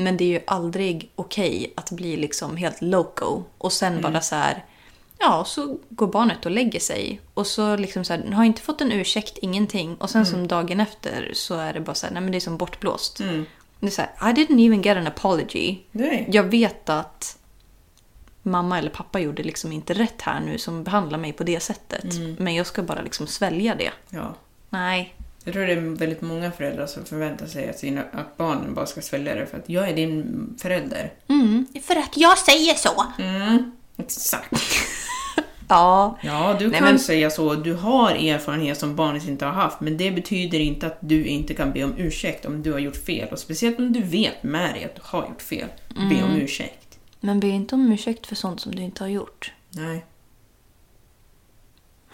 Men 0.00 0.16
det 0.16 0.24
är 0.24 0.28
ju 0.28 0.40
aldrig 0.46 1.10
okej 1.14 1.72
att 1.76 1.90
bli 1.90 2.16
liksom 2.16 2.56
helt 2.56 2.82
loco. 2.82 3.42
Och 3.58 3.72
sen 3.72 4.02
bara 4.02 4.20
så 4.20 4.34
här... 4.34 4.64
Ja, 5.18 5.44
så 5.44 5.78
går 5.88 6.06
barnet 6.06 6.46
och 6.46 6.52
lägger 6.52 6.80
sig. 6.80 7.20
Och 7.34 7.46
så 7.46 7.76
liksom 7.76 8.04
så 8.04 8.12
här, 8.12 8.32
har 8.32 8.44
inte 8.44 8.62
fått 8.62 8.80
en 8.80 8.92
ursäkt, 8.92 9.38
ingenting. 9.38 9.94
Och 9.94 10.10
sen 10.10 10.26
som 10.26 10.48
dagen 10.48 10.80
efter 10.80 11.30
så 11.34 11.54
är 11.54 11.72
det 11.72 11.80
bara 11.80 11.94
så 11.94 12.06
här, 12.06 12.12
nej 12.12 12.22
men 12.22 12.32
det 12.32 12.38
är 12.38 12.40
som 12.40 12.56
bortblåst. 12.56 13.18
Det 13.80 13.86
är 13.86 13.90
så 13.90 14.02
här, 14.02 14.30
I 14.30 14.34
didn't 14.34 14.66
even 14.66 14.82
get 14.82 14.96
an 14.96 15.06
apology. 15.06 15.78
Nej. 15.90 16.28
Jag 16.32 16.44
vet 16.44 16.88
att 16.88 17.38
mamma 18.42 18.78
eller 18.78 18.90
pappa 18.90 19.20
gjorde 19.20 19.42
liksom 19.42 19.72
inte 19.72 19.94
rätt 19.94 20.22
här 20.22 20.40
nu 20.40 20.58
som 20.58 20.84
behandlar 20.84 21.18
mig 21.18 21.32
på 21.32 21.44
det 21.44 21.60
sättet. 21.60 22.04
Men 22.38 22.54
jag 22.54 22.66
ska 22.66 22.82
bara 22.82 23.02
liksom 23.02 23.26
svälja 23.26 23.74
det. 23.74 23.90
Ja. 24.10 24.34
Nej. 24.70 25.14
Jag 25.48 25.52
tror 25.54 25.66
det 25.66 25.72
är 25.72 25.80
väldigt 25.80 26.20
många 26.20 26.52
föräldrar 26.52 26.86
som 26.86 27.04
förväntar 27.04 27.46
sig 27.46 27.68
att, 27.70 27.78
sina, 27.78 28.02
att 28.12 28.36
barnen 28.36 28.74
bara 28.74 28.86
ska 28.86 29.00
svälja 29.00 29.34
det 29.34 29.46
för 29.46 29.58
att 29.58 29.68
jag 29.68 29.88
är 29.88 29.96
din 29.96 30.54
förälder. 30.62 31.12
Mm, 31.28 31.66
för 31.82 31.96
att 31.96 32.16
jag 32.16 32.38
säger 32.38 32.74
så. 32.74 33.04
Mm, 33.18 33.72
exakt. 33.96 34.52
Ja. 35.70 36.18
Ja, 36.22 36.56
du 36.58 36.68
Nej, 36.68 36.78
kan 36.80 36.88
men- 36.88 36.98
säga 36.98 37.30
så. 37.30 37.54
Du 37.54 37.74
har 37.74 38.10
erfarenhet 38.10 38.78
som 38.78 38.96
barnet 38.96 39.28
inte 39.28 39.44
har 39.44 39.52
haft, 39.52 39.80
men 39.80 39.96
det 39.96 40.10
betyder 40.10 40.60
inte 40.60 40.86
att 40.86 40.96
du 41.00 41.24
inte 41.24 41.54
kan 41.54 41.72
be 41.72 41.84
om 41.84 41.94
ursäkt 41.98 42.44
om 42.46 42.62
du 42.62 42.72
har 42.72 42.78
gjort 42.78 42.96
fel. 42.96 43.28
Och 43.32 43.38
speciellt 43.38 43.78
om 43.78 43.92
du 43.92 44.02
vet 44.02 44.42
med 44.42 44.74
dig 44.74 44.84
att 44.84 44.94
du 44.94 45.00
har 45.04 45.22
gjort 45.28 45.42
fel. 45.42 45.68
Be 45.88 46.02
om 46.24 46.30
Mm. 46.30 46.36
ursäkt. 46.40 46.98
Men 47.20 47.40
be 47.40 47.46
inte 47.48 47.74
om 47.74 47.92
ursäkt 47.92 48.26
för 48.26 48.34
sånt 48.34 48.60
som 48.60 48.74
du 48.74 48.82
inte 48.82 49.02
har 49.04 49.08
gjort. 49.08 49.52
Nej, 49.70 50.04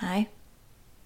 Nej. 0.00 0.30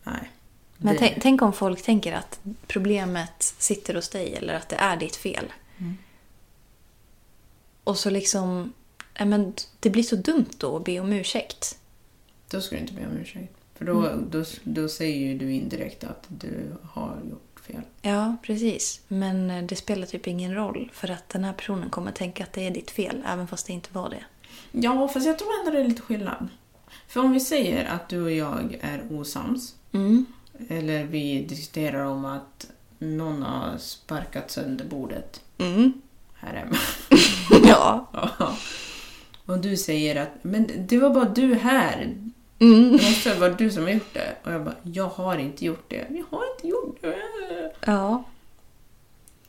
nej. 0.05 0.31
Men 0.79 0.95
Det- 0.95 0.99
tänk, 0.99 1.23
tänk 1.23 1.43
om 1.43 1.53
folk 1.53 1.83
tänker 1.83 2.13
att 2.13 2.41
problemet 2.67 3.43
sitter 3.59 3.95
hos 3.95 4.09
dig 4.09 4.35
eller 4.37 4.55
att 4.55 4.69
det 4.69 4.77
är 4.77 4.97
ditt 4.97 5.17
fel. 5.17 5.53
Och 7.85 7.99
så 7.99 8.11
liksom... 8.11 8.73
ja, 9.19 9.25
Men 9.25 9.55
det 9.81 9.91
blir 9.91 10.03
så 10.03 10.17
dumt 10.17 10.47
då 10.59 10.77
att 10.77 10.85
be 10.85 11.01
om 11.01 11.13
ursäkt. 11.13 11.79
Då 12.51 12.61
ska 12.61 12.77
du 12.77 12.81
inte 12.83 12.93
be 12.93 13.07
om 13.07 13.17
ursäkt. 13.17 13.55
För 13.75 13.85
då, 13.85 14.07
Mm. 14.07 14.31
då, 14.31 14.45
då 14.65 14.89
säger 14.89 15.17
ju 15.17 15.39
du 15.39 15.53
indirekt 15.53 16.05
att 16.05 16.25
du 16.29 16.73
har 16.93 17.19
gjort 17.31 17.61
fel. 17.67 17.83
Ja, 18.03 18.37
precis. 18.43 19.01
Men 19.09 19.51
eh, 19.51 19.65
det 19.65 19.77
spelar 19.77 20.07
typ 20.07 20.27
ingen 20.27 20.55
roll 20.55 20.91
för 20.95 21.11
att 21.11 21.29
den 21.29 21.45
här 21.45 21.53
personen 21.53 21.91
kommer 21.91 22.13
tänka 22.13 22.45
att 22.45 22.53
det 22.53 22.67
är 22.67 22.71
ditt 22.71 22.91
fel 22.91 23.23
även 23.27 23.49
fast 23.49 23.67
det 23.67 23.73
inte 23.73 23.89
var 23.93 24.11
det. 24.11 24.25
Ja, 24.73 25.09
fast 25.09 25.27
jag 25.27 25.39
tror 25.39 25.49
ändå 25.61 25.71
det 25.71 25.85
är 25.85 25.89
lite 25.89 26.03
skillnad. 26.03 26.49
För 27.09 27.21
om 27.21 27.33
vi 27.33 27.41
säger 27.41 27.85
att 27.85 28.09
du 28.09 28.23
och 28.23 28.33
jag 28.33 28.79
är 28.81 29.03
osams, 29.13 29.75
Mm. 29.93 30.27
Eller 30.69 31.05
vi 31.05 31.43
diskuterar 31.43 32.05
om 32.05 32.25
att 32.25 32.67
någon 32.99 33.43
har 33.43 33.79
sparkat 33.79 34.51
sönder 34.51 34.85
bordet 34.85 35.41
Mm. 35.59 35.93
här 36.35 36.55
hemma. 36.55 36.77
Ja. 37.69 38.07
Ja. 38.13 38.57
Och 39.47 39.59
du 39.59 39.77
säger 39.77 40.23
att 40.23 40.29
men 40.43 40.71
det 40.89 40.99
var 40.99 41.11
bara 41.11 41.25
du 41.29 41.55
här. 41.55 42.15
Mm. 42.59 42.83
Det 42.97 43.03
måste 43.03 43.35
vara 43.35 43.53
du 43.53 43.71
som 43.71 43.83
har 43.83 43.91
gjort 43.91 44.15
det. 44.15 44.37
Och 44.45 44.53
jag 44.53 44.65
bara, 44.65 44.75
jag 44.83 45.09
har 45.09 45.39
inte 45.39 45.65
gjort 45.65 45.85
det. 45.91 46.07
Jag 46.11 46.25
har 46.39 46.45
inte 46.57 46.69
gjort 46.69 46.99
det. 47.01 47.17
Ja. 47.87 48.25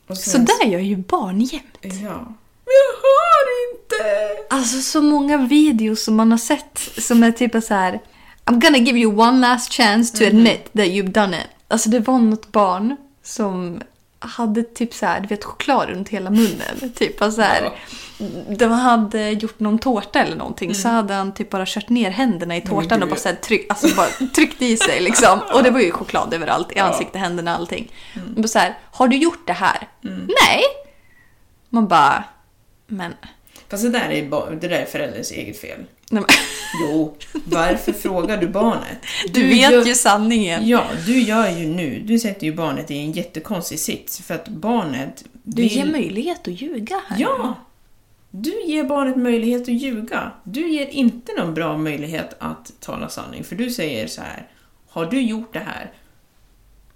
Och 0.07 0.17
Så 0.17 0.29
sen- 0.29 0.45
där 0.45 0.65
gör 0.65 0.79
ju 0.79 0.95
barn 0.95 1.41
jämt. 1.41 1.77
Ja. 1.81 2.33
Men 2.65 2.75
jag 2.75 2.95
har 3.01 3.73
inte! 3.73 4.37
Alltså 4.55 4.81
så 4.81 5.01
många 5.01 5.37
videos 5.37 6.03
som 6.03 6.15
man 6.15 6.31
har 6.31 6.37
sett 6.37 6.77
som 6.97 7.23
är 7.23 7.31
typ 7.31 7.63
så 7.63 7.73
här. 7.73 7.99
I'm 8.49 8.59
gonna 8.59 8.77
give 8.77 8.99
you 8.99 9.19
one 9.19 9.39
last 9.39 9.71
chance 9.71 10.17
to 10.17 10.25
admit 10.25 10.73
that 10.73 10.85
you've 10.85 11.11
done 11.11 11.37
it. 11.37 11.47
Alltså 11.67 11.89
det 11.89 11.99
var 11.99 12.19
något 12.19 12.51
barn 12.51 12.97
som 13.23 13.81
hade 14.19 14.63
typ 14.63 14.93
så 14.93 15.05
här, 15.05 15.19
du 15.19 15.27
vet 15.27 15.43
choklad 15.43 15.89
runt 15.89 16.09
hela 16.09 16.29
munnen. 16.29 16.91
Typ 16.95 17.21
alltså 17.21 17.41
så 17.41 17.47
här. 17.47 17.71
De 18.57 18.71
hade 18.71 19.29
gjort 19.29 19.59
någon 19.59 19.79
tårta 19.79 20.19
eller 20.19 20.35
någonting 20.35 20.75
så 20.75 20.89
hade 20.89 21.13
han 21.13 21.33
typ 21.33 21.49
bara 21.49 21.65
kört 21.67 21.89
ner 21.89 22.11
händerna 22.11 22.57
i 22.57 22.61
tårtan 22.61 22.99
gud. 22.99 23.03
och 23.03 23.09
bara, 23.09 23.19
så 23.19 23.29
här, 23.29 23.35
tryck, 23.35 23.65
alltså 23.69 23.95
bara 23.95 24.07
tryckt 24.35 24.61
i 24.61 24.77
sig 24.77 24.99
liksom. 24.99 25.39
Och 25.53 25.63
det 25.63 25.69
var 25.69 25.79
ju 25.79 25.91
choklad 25.91 26.33
överallt, 26.33 26.71
i 26.71 26.79
ansiktet, 26.79 27.21
händerna, 27.21 27.55
allting. 27.55 27.91
Och 28.35 28.41
bara 28.41 28.47
så 28.47 28.59
här, 28.59 28.77
har 28.91 29.07
du 29.07 29.17
gjort 29.17 29.47
det 29.47 29.53
här? 29.53 29.87
Nej! 30.01 30.63
Man 31.69 31.87
bara, 31.87 32.23
men... 32.87 33.13
Fast 33.69 33.83
det 33.83 33.89
där 33.89 34.09
är, 34.09 34.55
det 34.55 34.67
där 34.67 34.79
är 34.79 34.85
förälderns 34.85 35.31
eget 35.31 35.61
fel. 35.61 35.85
Nej, 36.09 36.23
Jo, 36.81 37.15
varför 37.45 37.93
frågar 37.93 38.37
du 38.37 38.47
barnet? 38.47 38.97
Du, 39.33 39.47
vet 39.47 39.71
gör- 39.71 39.85
ju 39.85 39.95
sanningen. 39.95 40.67
Ja, 40.67 40.83
du 41.05 41.21
gör 41.21 41.49
ju 41.49 41.67
nu, 41.67 41.99
du 42.05 42.19
sätter 42.19 42.45
ju 42.47 42.53
barnet 42.53 42.91
i 42.91 42.97
en 42.97 43.11
jättekonstig 43.11 43.79
sits. 43.79 44.21
För 44.21 44.35
att 44.35 44.47
barnet 44.47 45.23
Du 45.43 45.63
ger 45.63 45.85
möjlighet 45.85 46.47
att 46.47 46.61
ljuga 46.61 47.01
här. 47.07 47.17
Ja! 47.19 47.53
Du 48.31 48.61
ger 48.65 48.83
barnet 48.83 49.15
möjlighet 49.17 49.61
att 49.61 49.67
ljuga. 49.67 50.31
Du 50.43 50.69
ger 50.69 50.85
inte 50.87 51.31
någon 51.37 51.53
bra 51.53 51.77
möjlighet 51.77 52.35
att 52.39 52.71
tala 52.79 53.09
sanning. 53.09 53.43
För 53.43 53.55
du 53.55 53.69
säger 53.69 54.07
så 54.07 54.21
här, 54.21 54.47
har 54.89 55.05
du 55.05 55.21
gjort 55.21 55.53
det 55.53 55.59
här? 55.59 55.91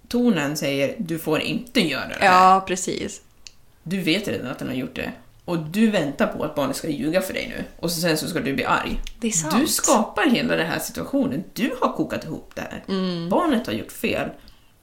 Tonen 0.08 0.56
säger, 0.56 0.94
du 0.98 1.18
får 1.18 1.40
inte 1.40 1.80
göra 1.80 2.08
det 2.08 2.14
här. 2.20 2.26
Ja, 2.54 2.64
precis. 2.66 3.20
Du 3.82 4.00
vet 4.00 4.28
redan 4.28 4.50
att 4.50 4.58
den 4.58 4.68
har 4.68 4.74
gjort 4.74 4.96
det. 4.96 5.12
Och 5.44 5.58
du 5.58 5.90
väntar 5.90 6.26
på 6.26 6.44
att 6.44 6.54
barnet 6.54 6.76
ska 6.76 6.88
ljuga 6.88 7.20
för 7.20 7.34
dig 7.34 7.54
nu. 7.56 7.64
Och 7.80 7.90
så 7.90 8.00
sen 8.00 8.18
så 8.18 8.28
ska 8.28 8.40
du 8.40 8.54
bli 8.54 8.64
arg. 8.64 9.00
Det 9.20 9.28
är 9.28 9.32
sant. 9.32 9.54
Du 9.58 9.66
skapar 9.66 10.30
hela 10.30 10.56
den 10.56 10.66
här 10.66 10.78
situationen. 10.78 11.44
Du 11.52 11.74
har 11.80 11.92
kokat 11.92 12.24
ihop 12.24 12.50
det 12.54 12.60
här. 12.60 12.84
Mm. 12.88 13.28
Barnet 13.28 13.66
har 13.66 13.74
gjort 13.74 13.92
fel. 13.92 14.30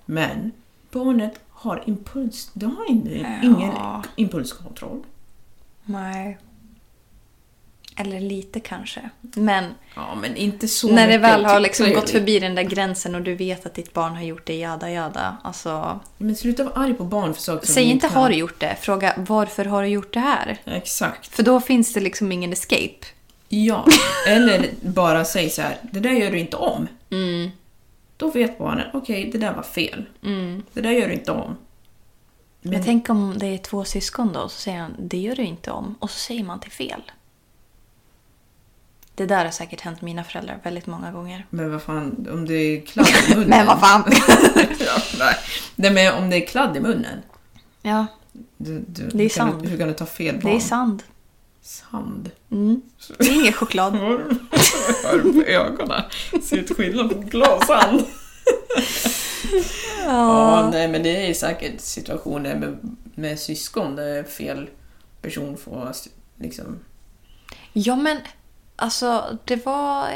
Men 0.05 0.51
barnet 0.91 1.39
har 1.49 1.83
impuls... 1.85 2.49
Du 2.53 2.65
har 2.65 2.89
inte, 2.89 3.39
ingen 3.43 3.73
impulskontroll. 4.15 5.03
Nej. 5.83 6.37
Eller 7.97 8.19
lite 8.19 8.59
kanske. 8.59 9.09
Men 9.21 9.65
Ja, 9.95 10.15
men 10.15 10.35
inte 10.35 10.67
så 10.67 10.91
när 10.91 11.07
det 11.07 11.17
väl 11.17 11.45
har 11.45 11.55
typ, 11.55 11.63
liksom 11.63 11.93
gått 11.93 12.09
förbi 12.09 12.39
den 12.39 12.55
där 12.55 12.63
gränsen 12.63 13.15
och 13.15 13.21
du 13.21 13.35
vet 13.35 13.65
att 13.65 13.73
ditt 13.73 13.93
barn 13.93 14.15
har 14.15 14.23
gjort 14.23 14.45
det, 14.45 14.55
jada 14.55 14.91
jada. 14.91 15.37
Alltså, 15.43 15.99
Men 16.17 16.35
sluta 16.35 16.63
vara 16.63 16.73
arg 16.75 16.93
på 16.93 17.03
barn 17.03 17.33
för 17.33 17.41
saker 17.41 17.65
som 17.65 17.75
säg 17.75 17.83
inte 17.83 18.07
har 18.07 18.29
du 18.29 18.35
gjort 18.35 18.59
det, 18.59 18.77
fråga 18.81 19.13
varför 19.17 19.65
har 19.65 19.83
du 19.83 19.87
gjort 19.89 20.13
det 20.13 20.19
här? 20.19 20.57
Exakt. 20.65 21.27
För 21.27 21.43
då 21.43 21.59
finns 21.59 21.93
det 21.93 21.99
liksom 21.99 22.31
ingen 22.31 22.53
escape. 22.53 23.05
Ja. 23.49 23.87
Eller 24.27 24.69
bara 24.81 25.25
säg 25.25 25.49
så 25.49 25.61
här, 25.61 25.77
det 25.81 25.99
där 25.99 26.11
gör 26.11 26.31
du 26.31 26.39
inte 26.39 26.57
om. 26.57 26.87
Mm. 27.09 27.51
Då 28.17 28.31
vet 28.31 28.57
barnen, 28.57 28.87
okej, 28.93 29.29
det 29.31 29.37
där 29.37 29.53
var 29.53 29.63
fel. 29.63 30.05
Det 30.73 30.81
där 30.81 30.91
gör 30.91 31.07
du 31.07 31.13
inte 31.13 31.31
om. 31.31 31.57
Men, 32.61 32.83
tänk 32.83 33.09
om 33.09 33.37
det 33.37 33.47
är 33.47 33.57
två 33.57 33.83
syskon 33.83 34.33
då, 34.33 34.49
så 34.49 34.59
säger 34.59 34.79
han 34.79 34.95
det 34.99 35.17
gör 35.17 35.35
du 35.35 35.43
inte 35.43 35.71
om. 35.71 35.95
Och 35.99 36.09
så 36.09 36.19
säger 36.19 36.43
man 36.43 36.59
till 36.59 36.71
fel. 36.71 37.01
Det 39.15 39.25
där 39.25 39.45
har 39.45 39.51
säkert 39.51 39.81
hänt 39.81 40.01
mina 40.01 40.23
föräldrar 40.23 40.59
väldigt 40.63 40.87
många 40.87 41.11
gånger. 41.11 41.45
Men 41.49 41.71
vad 41.71 41.81
fan, 41.81 42.27
om 42.31 42.45
det 42.45 42.53
är 42.53 42.81
kladd 42.85 43.07
i 43.29 43.35
munnen. 43.35 43.49
Men 43.49 43.67
vad 43.67 43.79
fan! 43.79 44.03
ja, 44.79 45.01
nej. 45.19 45.35
nej, 45.75 45.91
men 45.91 46.23
om 46.23 46.29
det 46.29 46.35
är 46.35 46.47
kladd 46.47 46.77
i 46.77 46.79
munnen. 46.79 47.21
ja, 47.81 48.05
Du, 48.57 48.79
du, 48.87 49.09
Det 49.13 49.23
är 49.23 49.29
sand. 49.29 49.63
Du, 49.63 49.69
hur 49.69 49.77
kan 49.77 49.87
du 49.87 49.93
ta 49.93 50.05
fel 50.05 50.35
barn? 50.35 50.51
det 50.51 50.57
är 50.57 50.59
sand. 50.59 51.03
Sand. 51.61 52.31
Mm. 52.51 52.81
Det 53.17 53.27
är 53.27 53.33
ingen 53.41 53.53
choklad. 53.53 53.93
Hör 55.03 55.33
på 55.33 55.43
ögonen? 55.43 56.01
Ser 56.43 56.57
ut 56.57 56.77
skillnad 56.77 57.09
på 57.09 57.17
glas 57.21 57.59
och 57.59 57.63
sand. 57.63 58.03
Ja, 60.05 60.69
nej 60.71 60.87
men 60.87 61.03
det 61.03 61.29
är 61.29 61.33
säkert 61.33 61.81
situationer 61.81 62.55
med, 62.55 62.77
med 63.15 63.39
syskon 63.39 63.95
där 63.95 64.23
fel 64.23 64.69
person 65.21 65.57
får 65.57 65.91
liksom... 66.37 66.79
Ja, 67.73 67.95
men 67.95 68.17
alltså 68.81 69.37
det 69.45 69.65
var... 69.65 70.09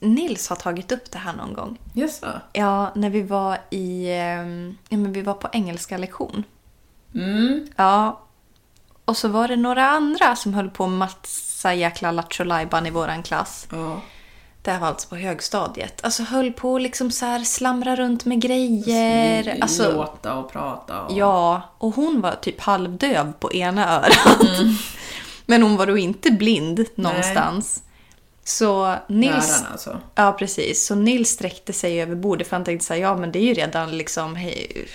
Nils 0.00 0.48
har 0.48 0.56
tagit 0.56 0.92
upp 0.92 1.10
det 1.10 1.18
här 1.18 1.32
någon 1.32 1.52
gång. 1.54 1.78
Jaså? 1.92 2.26
Ja, 2.52 2.92
när 2.94 3.10
vi 3.10 3.22
var 3.22 3.58
i... 3.70 4.12
ehm, 4.12 4.76
Ja, 4.88 4.96
men 4.96 5.12
vi 5.12 5.22
var 5.22 5.34
på 5.34 5.48
engelska 5.52 5.98
lektion. 5.98 6.44
Mm. 7.14 7.66
Ja. 7.76 8.20
Och 9.04 9.16
så 9.16 9.28
var 9.28 9.48
det 9.48 9.56
några 9.56 9.88
andra 9.88 10.36
som 10.36 10.54
höll 10.54 10.70
på 10.70 10.86
med 10.86 10.98
massa 10.98 11.74
jäkla 11.74 12.12
lattjo 12.12 12.44
i 12.86 12.90
våran 12.90 13.22
klass. 13.22 13.66
Ja. 13.70 14.00
Det 14.62 14.70
här 14.70 14.80
var 14.80 14.86
alltså 14.88 15.08
på 15.08 15.16
högstadiet. 15.16 16.04
Alltså 16.04 16.22
höll 16.22 16.52
på 16.52 16.76
att 16.76 16.82
liksom 16.82 17.10
så 17.10 17.26
här 17.26 17.44
slamra 17.44 17.96
runt 17.96 18.24
med 18.24 18.40
grejer. 18.40 19.58
Alltså, 19.60 19.92
Låta 19.92 20.34
och 20.34 20.52
prata 20.52 21.02
och... 21.02 21.16
Ja, 21.16 21.62
och 21.78 21.94
hon 21.94 22.20
var 22.20 22.32
typ 22.32 22.60
halvdöv 22.60 23.32
på 23.32 23.52
ena 23.52 23.96
örat. 23.96 24.38
Men 25.50 25.62
hon 25.62 25.76
var 25.76 25.86
då 25.86 25.98
inte 25.98 26.30
blind 26.30 26.86
någonstans. 26.94 27.82
Så 28.44 28.96
Nils... 29.08 29.48
Lärarna 29.48 29.68
alltså. 29.72 30.00
Ja, 30.14 30.32
precis. 30.32 30.86
Så 30.86 30.94
Nils 30.94 31.28
sträckte 31.30 31.72
sig 31.72 32.02
över 32.02 32.14
bordet 32.14 32.48
för 32.48 32.56
han 32.56 32.64
tänkte 32.64 32.86
så 32.86 32.94
här, 32.94 33.00
ja 33.00 33.16
men 33.16 33.32
det 33.32 33.38
är 33.38 33.42
ju 33.46 33.54
redan 33.54 33.98
liksom 33.98 34.36
hej, 34.36 34.86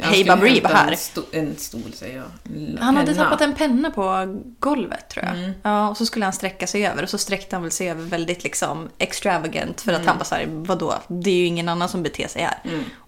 Hej 0.00 0.12
skulle 0.20 0.24
Babri 0.36 0.50
hämta 0.50 0.68
var 0.68 0.74
här. 0.74 0.88
En, 0.90 0.94
sto- 0.96 1.24
en 1.32 1.56
stol 1.56 1.92
säger 1.94 2.16
jag. 2.16 2.56
En 2.56 2.78
Han 2.80 2.96
hade 2.96 3.14
penna. 3.14 3.24
tappat 3.24 3.40
en 3.40 3.54
penna 3.54 3.90
på 3.90 4.36
golvet 4.58 5.08
tror 5.10 5.24
jag. 5.24 5.52
Ja, 5.62 5.88
och 5.88 5.96
så 5.96 6.06
skulle 6.06 6.24
han 6.24 6.32
sträcka 6.32 6.66
sig 6.66 6.86
över 6.86 7.02
och 7.02 7.08
så 7.10 7.18
sträckte 7.18 7.56
han 7.56 7.62
väl 7.62 7.72
sig 7.72 7.90
över 7.90 8.02
väldigt 8.02 8.44
liksom 8.44 8.88
extravagant 8.98 9.80
för 9.80 9.92
att 9.92 10.06
han 10.06 10.18
bara 10.18 10.24
såhär, 10.24 10.46
vadå? 10.48 10.94
Det 11.08 11.30
är 11.30 11.34
ju 11.34 11.44
ingen 11.46 11.68
annan 11.68 11.88
som 11.88 12.02
beter 12.02 12.28
sig 12.28 12.42
här. 12.42 12.58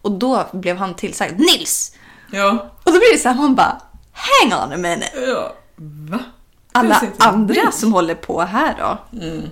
Och 0.03 0.13
då 0.13 0.47
blev 0.53 0.77
han 0.77 0.95
tillsagd, 0.95 1.41
Nils! 1.41 1.95
Ja. 2.33 2.71
Och 2.85 2.93
då 2.93 2.99
blir 2.99 3.13
det 3.13 3.19
så 3.19 3.29
här, 3.29 3.37
man 3.37 3.55
bara, 3.55 3.83
hang 4.13 4.53
on 4.53 4.73
a 4.73 4.77
minute! 4.77 5.11
ja. 5.27 5.55
Va? 6.11 6.19
Alla 6.79 7.03
andra 7.19 7.73
som 7.73 7.93
håller 7.93 8.14
på 8.14 8.41
här 8.41 8.75
då? 8.79 9.19
Mm. 9.19 9.43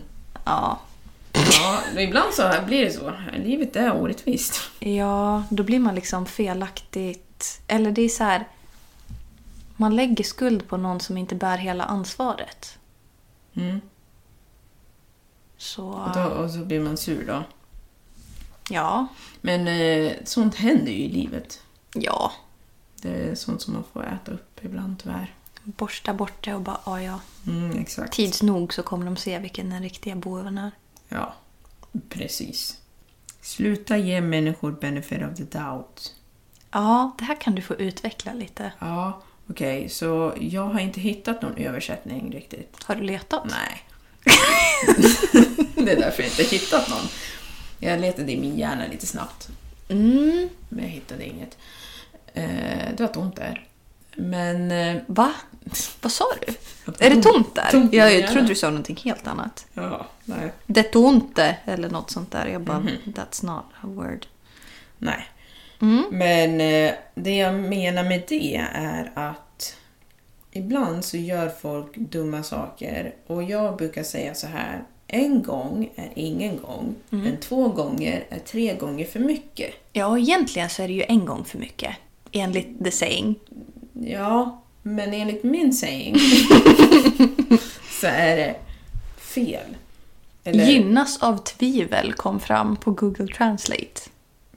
Ja. 0.45 0.79
Ja, 1.33 2.01
ibland 2.01 2.35
så 2.35 2.43
här 2.43 2.63
blir 2.63 2.85
det 2.85 2.91
så. 2.91 3.13
Livet 3.37 3.77
är 3.77 3.93
orättvist. 3.93 4.61
Ja, 4.79 5.43
då 5.51 5.63
blir 5.63 5.79
man 5.79 5.95
liksom 5.95 6.27
felaktigt... 6.27 7.61
Eller 7.67 7.91
det 7.91 8.03
är 8.03 8.09
så 8.09 8.25
här... 8.25 8.49
Man 9.77 9.97
lägger 9.97 10.25
skuld 10.25 10.69
på 10.69 10.77
någon 10.77 11.01
som 11.01 11.17
inte 11.17 11.35
bär 11.35 11.59
hela 11.59 11.85
ansvaret. 11.85 12.79
Mm. 13.55 13.81
Så... 15.57 15.89
Och, 15.89 16.15
då, 16.15 16.23
och 16.23 16.51
så 16.51 16.59
blir 16.59 16.81
man 16.81 16.97
sur 16.97 17.27
då. 17.27 17.43
Ja. 18.71 19.07
Men 19.41 19.69
eh, 19.69 20.13
sånt 20.25 20.55
händer 20.55 20.93
ju 20.93 20.99
i 20.99 21.09
livet. 21.09 21.63
Ja. 21.95 22.33
Det 23.03 23.09
är 23.09 23.35
sånt 23.35 23.63
som 23.63 23.75
man 23.75 23.85
får 23.93 24.05
äta 24.07 24.33
upp 24.33 24.61
ibland 24.63 25.03
tyvärr. 25.03 25.35
Borsta 25.69 26.15
bort 26.15 26.45
det 26.45 26.55
och 26.55 26.61
bara, 26.61 26.81
ja 26.87 27.03
ja. 27.03 27.21
Mm, 27.47 27.79
exakt. 27.79 28.13
Tids 28.13 28.43
nog 28.43 28.75
så 28.75 28.83
kommer 28.83 29.05
de 29.07 29.17
se 29.17 29.39
vilken 29.39 29.71
den 29.71 29.83
riktiga 29.83 30.17
boven 30.17 30.59
är. 30.59 30.71
Ja, 31.09 31.35
precis. 32.09 32.77
Sluta 33.41 33.97
ge 33.97 34.21
människor 34.21 34.73
benefit 34.73 35.23
of 35.23 35.37
the 35.37 35.59
doubt. 35.59 36.15
Ja, 36.71 37.15
det 37.19 37.25
här 37.25 37.41
kan 37.41 37.55
du 37.55 37.63
få 37.63 37.75
utveckla 37.75 38.33
lite. 38.33 38.73
Ja, 38.79 39.23
okej, 39.51 39.89
så 39.89 40.35
jag 40.41 40.65
har 40.67 40.81
inte 40.81 41.01
hittat 41.01 41.43
någon 41.43 41.57
översättning 41.57 42.33
riktigt. 42.33 42.77
Har 42.85 42.95
du 42.95 43.03
letat? 43.03 43.43
Nej. 43.45 43.83
det 45.75 45.93
är 45.93 46.01
därför 46.01 46.23
jag 46.23 46.33
inte 46.33 46.43
hittat 46.43 46.89
någon. 46.91 47.07
Jag 47.79 48.01
letade 48.01 48.33
i 48.33 48.41
min 48.41 48.59
hjärna 48.59 48.87
lite 48.87 49.07
snabbt, 49.07 49.49
Mm. 49.89 50.49
men 50.69 50.85
jag 50.85 50.91
hittade 50.91 51.25
inget. 51.27 51.59
Eh, 52.35 52.45
det 52.97 53.01
var 53.01 53.09
tomt 53.09 53.37
där. 53.37 53.67
Men... 54.17 54.71
Eh, 54.71 55.03
Va? 55.07 55.33
Vad 56.03 56.13
sa 56.13 56.25
du? 56.47 56.55
Är 57.07 57.11
det 57.11 57.23
tomt 57.23 57.55
där? 57.55 57.71
Tomt 57.71 57.93
jag 57.95 58.29
trodde 58.29 58.49
du 58.49 58.55
sa 58.55 58.69
någonting 58.69 58.97
helt 59.05 59.27
annat. 59.27 59.67
ja, 59.75 60.07
nej. 60.25 60.53
Det 60.67 60.83
tonte 60.83 61.57
eller 61.65 61.91
något 61.91 62.11
sånt 62.11 62.31
där. 62.33 62.47
Jag 62.47 62.61
bara, 62.61 62.83
that's 63.05 63.47
not 63.47 63.65
a 63.81 63.87
word. 63.87 64.27
Nej. 64.99 65.27
Mm. 65.83 66.05
Men 66.11 66.61
eh, 66.61 66.95
det 67.15 67.37
jag 67.37 67.55
menar 67.55 68.05
med 68.05 68.23
det 68.29 68.57
är 68.75 69.13
att 69.15 69.77
ibland 70.53 71.05
så 71.05 71.17
gör 71.17 71.49
folk 71.49 71.97
dumma 71.97 72.43
saker 72.43 73.15
och 73.27 73.43
jag 73.43 73.77
brukar 73.77 74.03
säga 74.03 74.35
så 74.35 74.47
här. 74.47 74.83
En 75.09 75.43
gång 75.43 75.91
är 75.97 76.09
ingen 76.15 76.57
gång, 76.57 76.95
Mm. 77.11 77.25
men 77.25 77.37
två 77.37 77.69
gånger 77.69 78.25
är 78.29 78.39
tre 78.39 78.75
gånger 78.77 79.05
för 79.07 79.21
mycket. 79.21 79.71
Ja, 79.93 80.07
och 80.07 80.19
egentligen 80.19 80.69
så 80.71 80.83
är 80.83 80.89
det 80.89 80.95
ju 80.95 81.03
en 81.09 81.25
gång 81.25 81.45
för 81.45 81.59
mycket. 81.59 81.97
Enligt 82.33 82.85
the 82.85 82.91
saying. 82.91 83.35
Ja, 83.93 84.63
men 84.87 85.15
enligt 85.15 85.45
min 85.45 85.73
saying 85.73 86.17
så 88.01 88.07
är 88.07 88.37
det 88.37 88.57
fel. 89.19 89.77
Eller 90.45 90.65
Gynnas 90.67 91.23
av 91.23 91.37
tvivel 91.45 92.13
kom 92.13 92.41
fram 92.41 92.77
på 92.77 92.91
Google 92.91 93.27
Translate. 93.35 94.01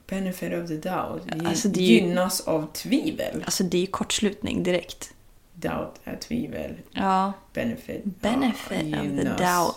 benefit 0.08 0.52
of 0.62 0.68
the 0.68 0.74
doubt. 0.76 1.46
Alltså, 1.46 1.68
det 1.68 1.80
är 1.80 1.84
ju- 1.84 1.94
Gynnas 1.94 2.40
av 2.40 2.72
tvivel. 2.72 3.42
Alltså 3.44 3.64
det 3.64 3.76
är 3.76 3.80
ju 3.80 3.86
kortslutning 3.86 4.62
direkt. 4.62 5.10
Doubt 5.54 5.94
är 6.04 6.16
tvivel. 6.16 6.74
Ja, 6.92 7.32
Benefit. 7.52 8.04
benefit 8.04 8.82
ja, 8.86 8.98
of 9.00 9.06
the 9.20 9.44
doubt. 9.44 9.76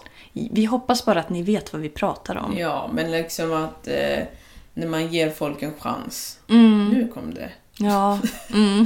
Vi 0.52 0.66
hoppas 0.66 1.06
bara 1.06 1.20
att 1.20 1.30
ni 1.30 1.42
vet 1.44 1.74
vad 1.74 1.82
vi 1.82 1.90
pratar 1.90 2.36
om. 2.38 2.58
Ja, 2.58 2.90
men 2.94 3.12
liksom 3.12 3.54
att 3.54 3.88
eh, 3.88 4.20
när 4.74 4.88
man 4.88 5.08
ger 5.14 5.30
folk 5.30 5.62
en 5.62 5.74
chans. 5.80 6.40
Mm. 6.50 6.90
Nu 6.90 7.08
kom 7.08 7.34
det. 7.34 7.50
Ja. 7.78 8.20
Mm. 8.54 8.86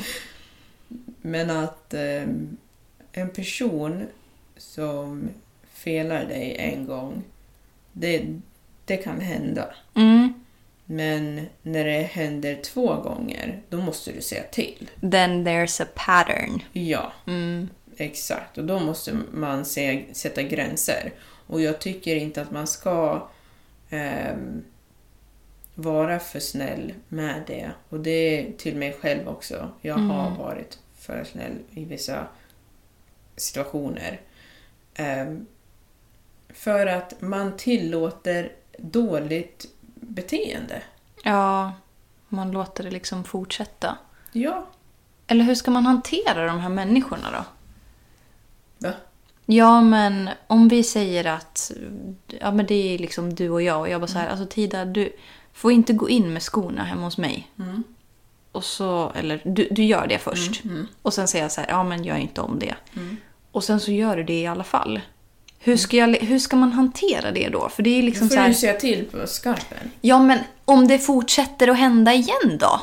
Men 1.27 1.49
att 1.49 1.93
eh, 1.93 2.23
en 3.11 3.29
person 3.35 4.07
som 4.57 5.29
felar 5.73 6.25
dig 6.25 6.55
en 6.59 6.85
gång, 6.85 7.23
det, 7.93 8.25
det 8.85 8.97
kan 8.97 9.21
hända. 9.21 9.75
Mm. 9.95 10.33
Men 10.85 11.45
när 11.61 11.85
det 11.85 12.01
händer 12.01 12.55
två 12.55 12.95
gånger, 12.95 13.61
då 13.69 13.77
måste 13.77 14.11
du 14.11 14.21
säga 14.21 14.43
till. 14.43 14.89
Then 15.01 15.47
there's 15.47 15.83
a 15.83 15.85
pattern. 15.95 16.61
Ja, 16.71 17.13
Mm. 17.27 17.69
exakt. 17.97 18.57
Och 18.57 18.63
då 18.65 18.79
måste 18.79 19.17
man 19.33 19.65
se, 19.65 20.05
sätta 20.13 20.41
gränser. 20.43 21.11
Och 21.47 21.61
jag 21.61 21.79
tycker 21.79 22.15
inte 22.15 22.41
att 22.41 22.51
man 22.51 22.67
ska 22.67 23.27
ehm, 23.89 24.63
vara 25.75 26.19
för 26.19 26.39
snäll 26.39 26.93
med 27.07 27.43
det. 27.47 27.71
Och 27.89 27.99
det 27.99 28.09
är 28.11 28.51
till 28.57 28.75
mig 28.75 28.93
själv 29.01 29.27
också. 29.27 29.69
Jag 29.81 29.95
har 29.95 30.37
varit 30.37 30.79
för 31.07 31.23
snäll 31.23 31.59
i 31.71 31.85
vissa 31.85 32.27
situationer. 33.35 34.21
Ehm, 34.93 35.45
för 36.49 36.87
att 36.87 37.21
man 37.21 37.57
tillåter 37.57 38.51
dåligt 38.77 39.65
beteende. 39.95 40.81
Ja, 41.23 41.73
man 42.27 42.51
låter 42.51 42.83
det 42.83 42.91
liksom 42.91 43.23
fortsätta. 43.23 43.97
Ja. 44.31 44.67
Eller 45.27 45.45
hur 45.45 45.55
ska 45.55 45.71
man 45.71 45.85
hantera 45.85 46.45
de 46.45 46.59
här 46.59 46.69
människorna 46.69 47.31
då? 47.31 47.45
Va? 48.87 48.93
Ja, 49.45 49.81
men 49.81 50.29
om 50.47 50.67
vi 50.67 50.83
säger 50.83 51.25
att 51.25 51.71
ja, 52.27 52.51
men 52.51 52.65
det 52.65 52.95
är 52.95 52.97
liksom 52.97 53.35
du 53.35 53.49
och 53.49 53.61
jag 53.61 53.79
och 53.79 53.89
jag 53.89 54.01
bara 54.01 54.07
så 54.07 54.19
här, 54.19 54.29
alltså 54.29 54.45
Tida, 54.45 54.85
du 54.85 55.15
får 55.53 55.71
inte 55.71 55.93
gå 55.93 56.09
in 56.09 56.33
med 56.33 56.43
skorna 56.43 56.83
hemma 56.83 57.03
hos 57.03 57.17
mig. 57.17 57.51
Och 58.51 58.63
så, 58.63 59.11
eller 59.15 59.41
du, 59.45 59.67
du 59.71 59.83
gör 59.83 60.07
det 60.07 60.17
först. 60.17 60.61
Och 61.01 61.13
sen 61.13 61.27
säger 61.27 61.45
jag 61.45 61.51
så 61.51 61.61
här, 61.61 61.69
ja 61.69 61.83
men 61.83 62.03
gör 62.03 62.15
inte 62.17 62.41
om 62.41 62.59
det. 62.59 62.75
Och 63.51 63.63
sen 63.63 63.79
så 63.79 63.91
gör 63.91 64.17
du 64.17 64.23
det 64.23 64.41
i 64.41 64.47
alla 64.47 64.63
fall. 64.63 64.99
Hur 65.59 65.77
ska, 65.77 65.97
jag, 65.97 66.07
hur 66.15 66.39
ska 66.39 66.55
man 66.55 66.71
hantera 66.71 67.31
det 67.31 67.49
då? 67.49 67.69
För 67.69 67.83
det 67.83 67.89
är 67.89 68.01
Då 68.01 68.05
liksom 68.05 68.27
får 68.29 68.35
så 68.35 68.41
här, 68.41 68.47
du 68.47 68.53
säga 68.53 68.73
till 68.73 69.05
på 69.05 69.27
skarpen. 69.27 69.91
ja 70.01 70.19
men 70.19 70.39
om 70.65 70.87
det 70.87 70.99
fortsätter 70.99 71.67
att 71.67 71.77
hända 71.77 72.13
igen 72.13 72.57
då? 72.59 72.81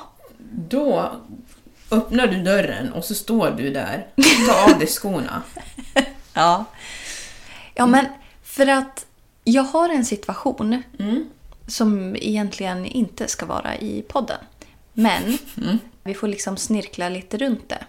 Då 0.68 1.12
öppnar 1.90 2.26
du 2.26 2.42
dörren 2.42 2.92
och 2.92 3.04
så 3.04 3.14
står 3.14 3.50
du 3.50 3.70
där. 3.70 4.06
Ta 4.46 4.72
av 4.72 4.78
dig 4.78 4.88
skorna. 4.88 5.42
Ja. 6.36 6.64
Ja, 7.74 7.86
men 7.86 8.06
för 8.44 8.66
att 8.66 9.06
jag 9.44 9.62
har 9.62 9.88
en 9.88 10.04
situation 10.04 10.82
som 11.66 12.16
egentligen 12.16 12.86
inte 12.86 13.28
ska 13.28 13.46
vara 13.46 13.76
i 13.76 14.02
podden. 14.08 14.38
Men 14.94 15.38
vi 16.04 16.14
får 16.14 16.28
liksom 16.28 16.56
snirkla 16.56 17.08
lite 17.08 17.36
runt 17.36 17.68
det. 17.68 17.84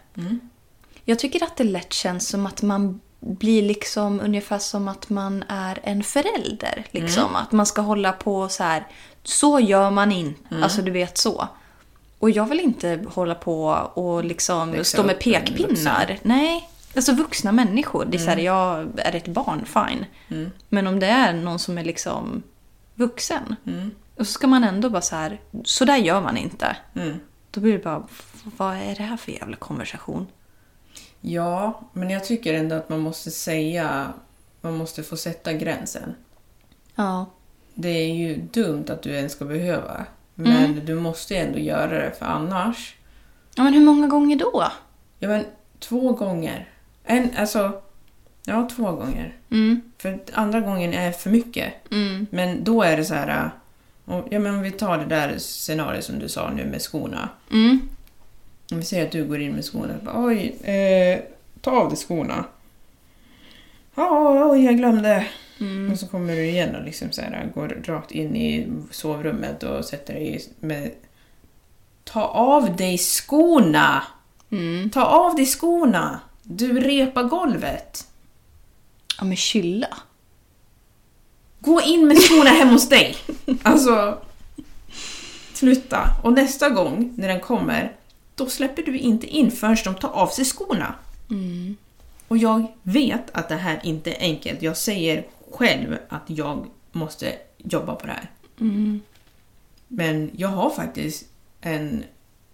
Jag 1.05 1.19
tycker 1.19 1.43
att 1.43 1.57
det 1.57 1.63
lätt 1.63 1.93
känns 1.93 2.27
som 2.27 2.45
att 2.45 2.61
man 2.61 2.99
blir 3.19 3.61
liksom 3.61 4.19
ungefär 4.19 4.59
som 4.59 4.87
att 4.87 5.09
man 5.09 5.43
är 5.47 5.79
en 5.83 6.03
förälder. 6.03 6.85
Liksom. 6.91 7.35
Att 7.35 7.51
man 7.51 7.65
ska 7.65 7.81
hålla 7.81 8.11
på 8.11 8.49
så 8.49 8.63
här. 8.63 8.87
Så 9.23 9.59
gör 9.59 9.91
man 9.91 10.11
inte. 10.11 10.55
Alltså 10.63 10.81
du 10.81 10.91
vet 10.91 11.17
så. 11.17 11.47
Och 12.19 12.29
jag 12.29 12.45
vill 12.45 12.59
inte 12.59 13.05
hålla 13.07 13.35
på 13.35 13.65
och 13.93 14.25
liksom 14.25 14.71
Växa 14.71 14.83
stå 14.83 15.03
med 15.03 15.19
pekpinnar. 15.19 16.19
Nej, 16.23 16.69
alltså 16.95 17.13
vuxna 17.13 17.51
människor. 17.51 18.05
Det 18.05 18.17
är 18.17 18.19
så 18.19 18.29
här, 18.29 18.37
jag 18.37 18.87
är 18.97 19.15
ett 19.15 19.27
barn, 19.27 19.65
fine. 19.65 20.05
Men 20.69 20.87
om 20.87 20.99
det 20.99 21.07
är 21.07 21.33
någon 21.33 21.59
som 21.59 21.77
är 21.77 21.83
liksom 21.83 22.43
vuxen. 22.95 23.55
Och 24.15 24.27
så 24.27 24.33
ska 24.33 24.47
man 24.47 24.63
ändå 24.63 24.89
bara 24.89 25.01
så 25.01 25.15
här, 25.15 25.41
så 25.63 25.85
där 25.85 25.97
gör 25.97 26.21
man 26.21 26.37
inte. 26.37 26.77
Mm. 26.95 27.19
Då 27.51 27.61
blir 27.61 27.73
det 27.73 27.83
bara, 27.83 28.07
vad 28.57 28.75
är 28.75 28.95
det 28.95 29.03
här 29.03 29.17
för 29.17 29.31
jävla 29.31 29.55
konversation? 29.55 30.27
Ja, 31.21 31.81
men 31.93 32.09
jag 32.09 32.25
tycker 32.25 32.53
ändå 32.53 32.75
att 32.75 32.89
man 32.89 32.99
måste 32.99 33.31
säga, 33.31 34.13
man 34.61 34.77
måste 34.77 35.03
få 35.03 35.17
sätta 35.17 35.53
gränsen. 35.53 36.15
Ja. 36.95 37.25
Det 37.73 37.89
är 37.89 38.13
ju 38.13 38.35
dumt 38.35 38.85
att 38.89 39.01
du 39.01 39.09
ens 39.09 39.31
ska 39.31 39.45
behöva. 39.45 40.05
Men 40.35 40.85
du 40.85 40.95
måste 40.95 41.33
ju 41.33 41.39
ändå 41.39 41.59
göra 41.59 42.05
det 42.05 42.11
för 42.19 42.25
annars. 42.25 42.95
Ja, 43.55 43.63
men 43.63 43.73
hur 43.73 43.85
många 43.85 44.07
gånger 44.07 44.35
då? 44.35 44.71
Ja 45.19 45.27
men 45.27 45.45
två 45.79 46.11
gånger. 46.11 46.69
En, 47.03 47.29
alltså, 47.37 47.81
ja 48.45 48.69
två 48.75 48.91
gånger. 48.91 49.37
Mm. 49.51 49.81
För 49.97 50.19
andra 50.33 50.59
gången 50.59 50.93
är 50.93 51.11
för 51.11 51.29
mycket. 51.29 51.91
Mm. 51.91 52.27
Men 52.29 52.63
då 52.63 52.83
är 52.83 52.97
det 52.97 53.05
så 53.05 53.13
här... 53.13 53.51
om- 54.05 54.27
Ja, 54.31 54.39
men 54.39 54.55
om 54.55 54.61
vi 54.61 54.71
tar 54.71 54.97
det 54.97 55.05
där 55.05 55.37
scenariot 55.37 56.03
som 56.03 56.19
du 56.19 56.29
sa 56.29 56.49
nu 56.51 56.65
med 56.65 56.81
skorna. 56.81 57.29
Mm. 57.51 57.79
Om 58.71 58.79
vi 58.79 58.85
säger 58.85 59.05
att 59.05 59.11
du 59.11 59.25
går 59.25 59.41
in 59.41 59.51
med 59.51 59.65
skorna 59.65 59.93
och 59.97 60.03
bara, 60.05 60.25
oj, 60.25 60.55
eh, 60.69 61.19
ta 61.61 61.71
av 61.71 61.87
dig 61.89 61.97
skorna. 61.97 62.45
Ja, 63.95 64.45
oj, 64.51 64.65
jag 64.65 64.77
glömde. 64.77 65.27
Och 65.91 65.99
så 65.99 66.07
kommer 66.07 66.35
du 66.35 66.45
igen 66.45 66.75
och 66.75 66.83
liksom 66.83 67.11
så 67.11 67.21
här, 67.21 67.51
går 67.55 67.67
rakt 67.85 68.11
in 68.11 68.35
i 68.35 68.67
sovrummet 68.91 69.63
och 69.63 69.85
sätter 69.85 70.13
dig 70.13 70.45
med 70.59 70.91
Ta 72.03 72.23
av 72.27 72.75
dig 72.75 72.97
skorna! 72.97 74.03
Ta 74.93 75.03
av 75.05 75.35
dig 75.35 75.45
skorna! 75.45 76.19
Du 76.43 76.79
repar 76.79 77.23
golvet. 77.23 78.07
Ja 79.19 79.23
men 79.25 79.35
kylla. 79.35 79.87
Gå 81.65 81.81
in 81.81 82.07
med 82.07 82.17
skorna 82.17 82.49
hem 82.49 82.69
hos 82.69 82.89
dig! 82.89 83.15
Alltså, 83.63 84.21
sluta. 85.53 86.09
Och 86.23 86.33
nästa 86.33 86.69
gång 86.69 87.13
när 87.15 87.27
den 87.27 87.39
kommer, 87.39 87.95
då 88.35 88.45
släpper 88.49 88.83
du 88.83 88.97
inte 88.97 89.27
in 89.27 89.51
förrän 89.51 89.77
de 89.83 89.95
tar 89.95 90.09
av 90.09 90.27
sig 90.27 90.45
skorna. 90.45 90.95
Och 92.27 92.37
jag 92.37 92.67
vet 92.83 93.23
att 93.31 93.49
det 93.49 93.55
här 93.55 93.79
inte 93.83 94.11
är 94.11 94.19
enkelt. 94.19 94.61
Jag 94.61 94.77
säger 94.77 95.25
själv 95.51 95.97
att 96.09 96.23
jag 96.25 96.65
måste 96.91 97.33
jobba 97.57 97.95
på 97.95 98.07
det 98.07 98.13
här. 98.13 98.29
Men 99.87 100.31
jag 100.37 100.49
har 100.49 100.69
faktiskt 100.69 101.25
en 101.61 102.03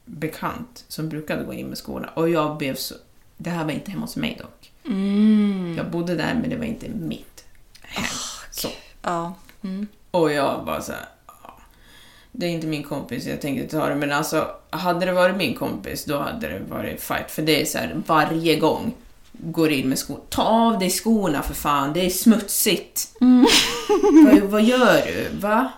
bekant 0.05 0.85
som 0.87 1.09
brukade 1.09 1.43
gå 1.43 1.53
in 1.53 1.67
med 1.67 1.77
skorna 1.77 2.09
och 2.13 2.29
jag 2.29 2.57
blev 2.57 2.75
så... 2.75 2.95
Det 3.37 3.49
här 3.49 3.63
var 3.65 3.71
inte 3.71 3.91
hemma 3.91 4.03
hos 4.03 4.15
mig 4.15 4.37
dock. 4.39 4.71
Jag 5.77 5.91
bodde 5.91 6.15
där 6.15 6.33
men 6.41 6.49
det 6.49 6.55
var 6.55 6.65
inte 6.65 6.89
mitt 6.89 7.45
hem. 7.81 8.05
så. 8.09 8.30
Ja. 9.01 9.33
Mm. 9.63 9.87
Och 10.11 10.31
jag 10.31 10.65
bara 10.65 10.81
så 10.81 10.91
här, 10.91 11.05
"Ja, 11.27 11.53
Det 12.31 12.45
är 12.45 12.49
inte 12.49 12.67
min 12.67 12.83
kompis, 12.83 13.25
jag 13.27 13.41
tänkte 13.41 13.77
ta 13.77 13.89
det. 13.89 13.95
Men 13.95 14.11
alltså, 14.11 14.47
hade 14.69 15.05
det 15.05 15.11
varit 15.11 15.37
min 15.37 15.55
kompis, 15.55 16.05
då 16.05 16.17
hade 16.19 16.47
det 16.47 16.59
varit 16.69 17.01
fight. 17.01 17.31
För 17.31 17.41
det 17.41 17.61
är 17.61 17.65
så 17.65 17.77
här, 17.77 18.01
varje 18.07 18.55
gång 18.59 18.93
går 19.31 19.71
in 19.71 19.89
med 19.89 19.99
skor. 19.99 20.19
Ta 20.29 20.43
av 20.43 20.79
dig 20.79 20.89
skorna 20.89 21.41
för 21.41 21.53
fan, 21.53 21.93
det 21.93 22.05
är 22.05 22.09
smutsigt. 22.09 23.11
vad, 24.25 24.39
vad 24.41 24.63
gör 24.63 25.01
du? 25.05 25.37
Va? 25.37 25.71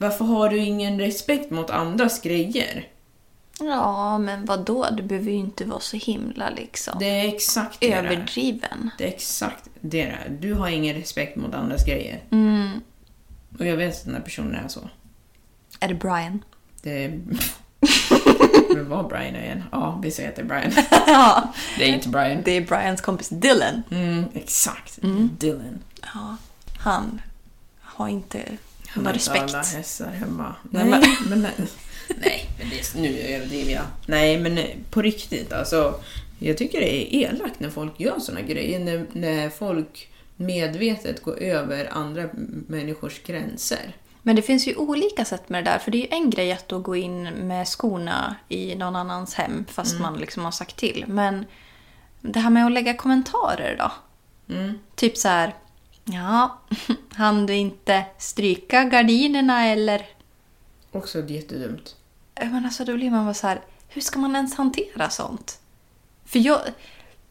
Varför 0.00 0.24
har 0.24 0.48
du 0.48 0.56
ingen 0.58 1.00
respekt 1.00 1.50
mot 1.50 1.70
andras 1.70 2.20
grejer? 2.20 2.88
Ja 3.66 4.18
men 4.18 4.44
vad 4.44 4.64
då? 4.64 4.88
Du 4.92 5.02
behöver 5.02 5.30
ju 5.30 5.36
inte 5.36 5.64
vara 5.64 5.80
så 5.80 5.96
himla 5.96 6.50
liksom 6.50 6.94
Det 6.98 7.06
är 7.20 7.28
exakt 7.34 7.80
det 7.80 7.88
det 7.88 7.94
överdriven. 7.94 8.90
Det 8.98 9.04
är 9.04 9.08
exakt 9.08 9.64
det 9.80 9.80
det 9.80 10.00
är. 10.10 10.28
Du 10.40 10.54
har 10.54 10.68
ingen 10.68 10.96
respekt 10.96 11.36
mot 11.36 11.54
andras 11.54 11.84
grejer. 11.86 12.20
Och 13.58 13.66
jag 13.66 13.76
vet 13.76 13.94
att 13.98 14.04
den 14.04 14.14
här 14.14 14.22
personen 14.22 14.54
är 14.54 14.68
så. 14.68 14.80
Är 15.80 15.88
det 15.88 15.94
Brian? 15.94 16.44
Det... 16.82 17.08
Men 18.74 18.88
var 18.88 19.08
Brian 19.08 19.36
igen? 19.36 19.64
Ja, 19.72 20.00
vi 20.02 20.10
säger 20.10 20.28
att 20.28 20.36
det 20.36 20.42
är 20.42 20.46
Brian. 20.46 20.72
ja. 21.06 21.52
Det 21.78 21.84
är 21.90 21.94
inte 21.94 22.08
Brian. 22.08 22.42
Det 22.44 22.52
är 22.52 22.60
Brians 22.60 23.00
kompis 23.00 23.28
Dylan. 23.28 23.82
Mm, 23.90 24.24
exakt. 24.34 24.98
Dylan. 25.38 25.78
Ja. 26.14 26.36
Han 26.78 27.20
har 27.80 28.08
inte 28.08 28.42
Han 28.88 29.06
har 29.06 29.12
respekt. 29.12 29.42
inte 29.42 29.56
alla 29.58 29.66
hästar 29.66 30.10
hemma. 30.10 30.54
Nej, 30.70 30.84
Nej, 30.90 31.00
men- 31.00 31.28
men... 31.28 31.42
nej, 31.58 31.68
nej, 32.08 32.48
men 32.58 32.70
det, 32.70 33.00
nu 33.00 33.18
överdriver 33.18 33.72
jag. 33.72 33.84
Nej, 34.06 34.40
men 34.40 34.58
eh, 34.58 34.64
på 34.90 35.02
riktigt 35.02 35.52
alltså. 35.52 35.94
Jag 36.38 36.58
tycker 36.58 36.80
det 36.80 36.94
är 36.94 37.14
elakt 37.14 37.60
när 37.60 37.70
folk 37.70 38.00
gör 38.00 38.18
såna 38.18 38.40
grejer. 38.40 38.78
När, 38.78 39.06
när 39.12 39.50
folk 39.50 40.08
medvetet 40.36 41.22
går 41.22 41.38
över 41.42 41.88
andra 41.92 42.28
människors 42.66 43.22
gränser. 43.22 43.96
Men 44.22 44.36
det 44.36 44.42
finns 44.42 44.68
ju 44.68 44.76
olika 44.76 45.24
sätt 45.24 45.48
med 45.48 45.64
det 45.64 45.70
där. 45.70 45.78
För 45.78 45.90
det 45.90 45.98
är 45.98 46.00
ju 46.00 46.08
en 46.24 46.30
grej 46.30 46.52
att 46.52 46.68
då 46.68 46.78
gå 46.78 46.96
in 46.96 47.22
med 47.22 47.68
skorna 47.68 48.36
i 48.48 48.74
någon 48.74 48.96
annans 48.96 49.34
hem 49.34 49.64
fast 49.68 50.00
man 50.00 50.18
liksom 50.18 50.44
har 50.44 50.52
sagt 50.52 50.76
till. 50.76 51.04
Men 51.08 51.46
det 52.20 52.40
här 52.40 52.50
med 52.50 52.66
att 52.66 52.72
lägga 52.72 52.94
kommentarer 52.94 53.76
då? 53.78 53.92
Typ 54.94 55.16
så 55.16 55.28
här. 55.28 55.54
Ja, 56.04 56.58
hann 57.14 57.46
du 57.46 57.54
inte 57.54 58.04
stryka 58.18 58.84
gardinerna 58.84 59.66
eller? 59.66 60.06
Också 60.92 61.20
jättedumt. 61.28 61.96
Men 62.40 62.64
alltså 62.64 62.84
då 62.84 62.94
blir 62.94 63.10
man 63.10 63.24
bara 63.24 63.34
så 63.34 63.46
här. 63.46 63.60
Hur 63.88 64.00
ska 64.02 64.18
man 64.18 64.36
ens 64.36 64.54
hantera 64.54 65.10
sånt? 65.10 65.58
För 66.26 66.38
jag... 66.38 66.60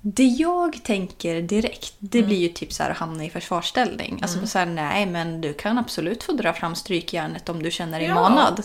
Det 0.03 0.23
jag 0.23 0.83
tänker 0.83 1.41
direkt, 1.41 1.93
det 1.99 2.23
blir 2.23 2.37
ju 2.37 2.47
typ 2.49 2.73
så 2.73 2.83
här 2.83 2.89
att 2.89 2.97
hamna 2.97 3.25
i 3.25 3.29
försvarsställning. 3.29 4.19
Alltså 4.21 4.47
så 4.47 4.59
här, 4.59 4.65
nej 4.65 5.05
men 5.05 5.41
du 5.41 5.53
kan 5.53 5.77
absolut 5.77 6.23
få 6.23 6.31
dra 6.31 6.53
fram 6.53 6.75
strykjärnet 6.75 7.49
om 7.49 7.63
du 7.63 7.71
känner 7.71 7.99
dig 7.99 8.07
Ja. 8.07 8.15
manad. 8.15 8.63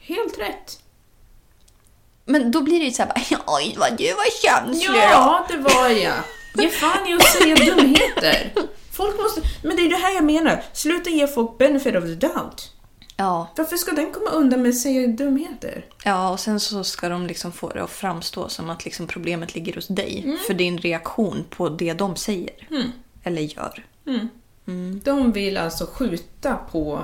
Helt 0.00 0.38
rätt. 0.38 0.80
Men 2.24 2.50
då 2.50 2.62
blir 2.62 2.78
det 2.78 2.84
ju 2.84 2.90
så 2.90 3.02
här, 3.02 3.12
oj 3.46 3.74
vad 3.78 3.98
du 3.98 4.14
var 4.14 4.42
känslig 4.42 4.98
Ja, 4.98 5.46
det 5.48 5.56
var 5.56 5.88
jag. 5.88 6.14
Ge 6.54 6.68
fan 6.68 7.06
i 7.08 7.14
att 7.14 7.22
säga 7.22 7.54
dumheter. 7.74 8.52
Folk 8.92 9.16
måste... 9.20 9.40
Men 9.62 9.76
det 9.76 9.82
är 9.82 9.90
det 9.90 9.96
här 9.96 10.14
jag 10.14 10.24
menar. 10.24 10.62
Sluta 10.72 11.10
ge 11.10 11.26
folk 11.26 11.58
benefit 11.58 11.96
of 11.96 12.04
the 12.04 12.14
doubt. 12.14 12.72
Ja, 13.18 13.48
Varför 13.56 13.76
ska 13.76 13.92
den 13.92 14.12
komma 14.12 14.30
undan 14.30 14.62
med 14.62 14.68
att 14.68 14.78
säga 14.78 15.06
dumheter? 15.06 15.84
ja, 16.04 16.30
och 16.30 16.40
sen 16.40 16.60
så 16.60 16.84
ska 16.84 17.08
de 17.08 17.26
liksom 17.26 17.52
få 17.52 17.68
det 17.68 17.82
att 17.84 17.90
framstå 17.90 18.48
som 18.48 18.70
att 18.70 18.84
liksom 18.84 19.06
problemet 19.06 19.54
ligger 19.54 19.74
hos 19.74 19.86
dig. 19.88 20.36
För 20.46 20.54
din 20.54 20.78
reaktion 20.78 21.44
på 21.50 21.68
det 21.68 21.92
de 21.92 22.16
säger. 22.16 22.68
Eller 23.22 23.42
gör. 23.42 23.84
De 25.02 25.32
vill 25.32 25.56
alltså 25.56 25.86
skjuta 25.92 26.54
på 26.72 27.02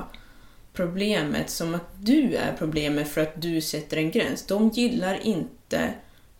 problemet 0.73 1.51
som 1.51 1.75
att 1.75 1.89
du 2.01 2.35
är 2.35 2.55
problemet 2.59 3.09
för 3.09 3.21
att 3.21 3.43
du 3.43 3.61
sätter 3.61 3.97
en 3.97 4.11
gräns. 4.11 4.47
De 4.47 4.69
gillar 4.69 5.27
inte 5.27 5.95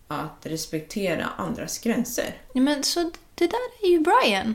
att 0.09 0.39
respektera 0.43 1.29
andras 1.37 1.79
gränser. 1.79 2.37
Ja, 2.53 2.61
men 2.61 2.83
så 2.85 3.11
det 3.35 3.47
där 3.47 3.87
är 3.87 3.89
ju 3.89 4.01
Brian. 4.01 4.55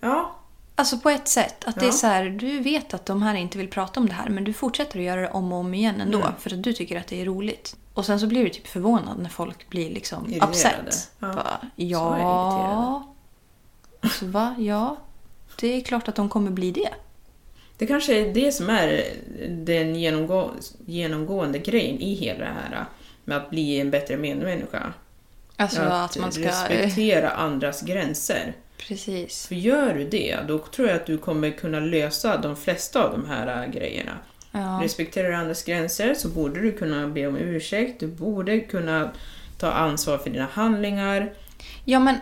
Ja, 0.00 0.36
Alltså 0.76 0.98
på 0.98 1.10
ett 1.10 1.28
sätt. 1.28 1.64
Att 1.64 1.80
det 1.80 1.86
är 1.86 1.90
så 1.90 2.06
här, 2.06 2.24
du 2.24 2.60
vet 2.60 2.94
att 2.94 3.06
de 3.06 3.22
här 3.22 3.34
inte 3.34 3.58
vill 3.58 3.68
prata 3.70 4.00
om 4.00 4.06
det 4.08 4.12
här 4.14 4.28
men 4.28 4.44
du 4.44 4.52
fortsätter 4.52 4.98
att 4.98 5.04
göra 5.04 5.20
det 5.20 5.30
om 5.30 5.52
och 5.52 5.58
om 5.58 5.74
igen 5.74 6.00
ändå. 6.00 6.32
För 6.38 6.54
att 6.54 6.62
du 6.62 6.72
tycker 6.72 7.00
att 7.00 7.06
det 7.06 7.20
är 7.20 7.24
roligt. 7.24 7.76
Och 7.94 8.06
sen 8.06 8.20
så 8.20 8.26
blir 8.26 8.44
du 8.44 8.50
typ 8.50 8.66
förvånad 8.66 9.18
när 9.18 9.28
folk 9.30 9.68
blir 9.68 9.90
liksom 9.90 10.26
Irriterade. 10.26 10.50
upset. 10.50 11.10
Ja. 11.18 11.32
Bara, 11.32 11.60
Så 11.60 11.68
ja. 11.76 13.14
Alltså 14.00 14.26
va? 14.26 14.54
Ja. 14.58 14.96
Det 15.60 15.76
är 15.76 15.80
klart 15.80 16.08
att 16.08 16.14
de 16.14 16.28
kommer 16.28 16.50
bli 16.50 16.70
det. 16.70 16.88
det 17.78 17.86
kanske 17.86 18.20
är 18.20 18.34
det 18.34 18.52
som 18.52 18.70
är 18.70 19.04
den 19.48 19.96
genomgå 19.96 20.50
genomgående 20.86 21.58
grejen 21.58 22.00
i 22.00 22.14
hela 22.14 22.38
det 22.38 22.44
här 22.44 22.86
med 23.24 23.36
att 23.36 23.50
bli 23.50 23.80
en 23.80 23.90
bättre 23.90 24.16
medmänniska. 24.16 24.92
Alltså 25.56 25.80
att, 25.80 26.10
att 26.10 26.18
man 26.18 26.32
ska... 26.32 26.42
respektera 26.42 27.30
andras 27.30 27.82
gränser. 27.82 28.54
Precis. 28.76 29.46
För 29.46 29.54
gör 29.54 29.94
du 29.94 30.08
det, 30.08 30.38
då 30.48 30.58
tror 30.58 30.88
jag 30.88 30.96
att 30.96 31.06
du 31.06 31.18
kommer 31.18 31.50
kunna 31.50 31.80
lösa 31.80 32.36
de 32.36 32.56
flesta 32.56 33.04
av 33.04 33.12
de 33.12 33.26
här 33.26 33.62
äh, 33.62 33.70
grejerna. 33.70 34.18
Ja. 34.52 34.80
Respekterar 34.82 35.28
du 35.28 35.34
andras 35.34 35.64
gränser 35.64 36.14
så 36.14 36.28
borde 36.28 36.60
du 36.60 36.72
kunna 36.72 37.08
be 37.08 37.26
om 37.26 37.36
ursäkt, 37.36 38.00
du 38.00 38.06
borde 38.06 38.60
kunna 38.60 39.10
ta 39.58 39.70
ansvar 39.70 40.18
för 40.18 40.30
dina 40.30 40.46
handlingar. 40.52 41.34
ja 41.84 41.98
men 41.98 42.16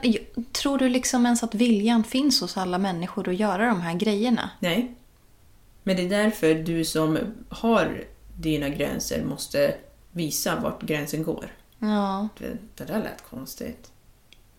tror 0.53 0.79
du 0.79 0.89
liksom 0.89 1.27
ens 1.27 1.43
att 1.43 1.55
viljan 1.55 2.05
finns 2.05 2.41
hos 2.41 2.57
alla 2.57 2.79
människor 2.79 3.29
att 3.29 3.37
göra 3.37 3.67
de 3.67 3.81
här 3.81 3.95
grejerna? 3.95 4.51
Nej. 4.61 4.95
Men 5.83 5.97
det 5.97 6.03
är 6.03 6.09
därför 6.09 6.55
du 6.55 6.85
som 6.85 7.19
har 7.49 8.05
dina 8.37 8.69
gränser 8.69 9.25
måste 9.25 9.75
visa 10.13 10.61
vart 10.61 10.83
gränsen 10.83 11.23
går. 11.23 11.47
Ja. 11.79 12.29
Det, 12.39 12.57
det 12.75 12.85
där 12.85 12.99
lät 12.99 13.25
konstigt. 13.31 13.92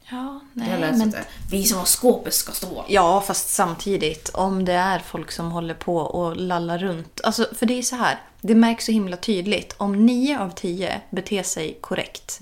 Ja, 0.10 0.40
nej 0.54 0.94
men... 0.98 1.14
vi 1.52 1.64
som 1.64 1.78
har 1.78 1.86
skåpet 1.86 2.34
ska 2.34 2.52
stå. 2.52 2.86
Ja, 2.88 3.22
fast 3.22 3.50
samtidigt 3.50 4.30
om 4.34 4.66
det 4.66 4.74
är 4.74 5.00
folk 5.00 5.32
som 5.32 5.52
håller 5.52 5.74
på 5.74 5.98
och 5.98 6.38
lallar 6.38 6.78
runt. 6.78 7.22
Alltså, 7.24 7.48
för 7.56 7.66
det 7.66 7.74
är 7.74 7.82
så 7.82 7.96
här, 7.96 8.20
det 8.42 8.56
märks 8.56 8.86
så 8.86 8.92
himla 8.92 9.18
tydligt. 9.18 9.76
Om 9.78 10.06
nio 10.06 10.40
av 10.40 10.50
tio 10.50 11.02
beter 11.10 11.44
sig 11.44 11.78
korrekt 11.82 12.40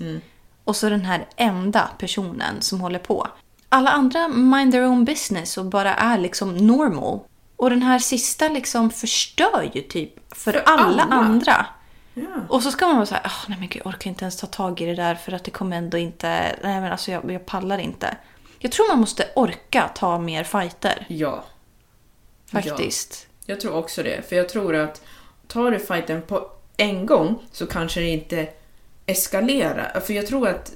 och 0.64 0.76
så 0.76 0.88
den 0.88 1.04
här 1.04 1.26
enda 1.36 1.90
personen 1.98 2.60
som 2.60 2.80
håller 2.80 2.98
på. 2.98 3.26
Alla 3.68 3.90
andra 3.90 4.28
mind 4.28 4.72
their 4.72 4.86
own 4.86 5.04
business 5.04 5.58
och 5.58 5.64
bara 5.64 5.94
är 5.94 6.18
liksom 6.18 6.56
normal. 6.56 7.20
Och 7.56 7.70
den 7.70 7.82
här 7.82 7.98
sista 7.98 8.48
liksom 8.48 8.90
förstör 8.90 9.70
ju 9.74 9.82
typ 9.82 10.34
för, 10.34 10.52
För 10.52 10.62
alla, 10.66 11.02
alla. 11.02 11.02
andra. 11.02 11.66
Ja. 12.14 12.26
Och 12.48 12.62
så 12.62 12.70
ska 12.70 12.86
man 12.86 12.96
vara 12.96 13.06
så 13.06 13.14
här, 13.14 13.26
"Ah, 13.26 13.44
nej 13.48 13.58
men 13.58 13.68
gud, 13.68 13.82
jag 13.84 13.94
orkar 13.94 14.10
inte 14.10 14.24
ens 14.24 14.36
ta 14.36 14.46
tag 14.46 14.80
i 14.80 14.86
det 14.86 14.94
där 14.94 15.14
för 15.14 15.32
att 15.32 15.44
det 15.44 15.50
kommer 15.50 15.76
ändå 15.76 15.98
inte, 15.98 16.28
nej 16.62 16.80
men 16.80 16.92
alltså 16.92 17.10
jag, 17.10 17.32
jag 17.32 17.46
pallar 17.46 17.78
inte. 17.78 18.16
Jag 18.58 18.72
tror 18.72 18.88
man 18.88 18.98
måste 19.00 19.28
orka 19.36 19.90
ta 19.94 20.18
mer 20.18 20.44
fighter. 20.44 21.06
ja. 21.08 21.44
Faktiskt. 22.52 23.26
Jag 23.46 23.60
tror 23.60 23.74
också 23.76 24.02
det. 24.02 24.28
För 24.28 24.36
jag 24.36 24.48
tror 24.48 24.76
att 24.76 25.02
tar 25.46 25.70
du 25.70 25.78
fighten 25.78 26.22
på 26.22 26.50
en 26.76 27.06
gång 27.06 27.38
så 27.52 27.66
kanske 27.66 28.00
det 28.00 28.08
inte 28.08 28.48
eskalerar. 29.06 30.00
För 30.00 30.12
jag 30.12 30.26
tror 30.26 30.48
att 30.48 30.72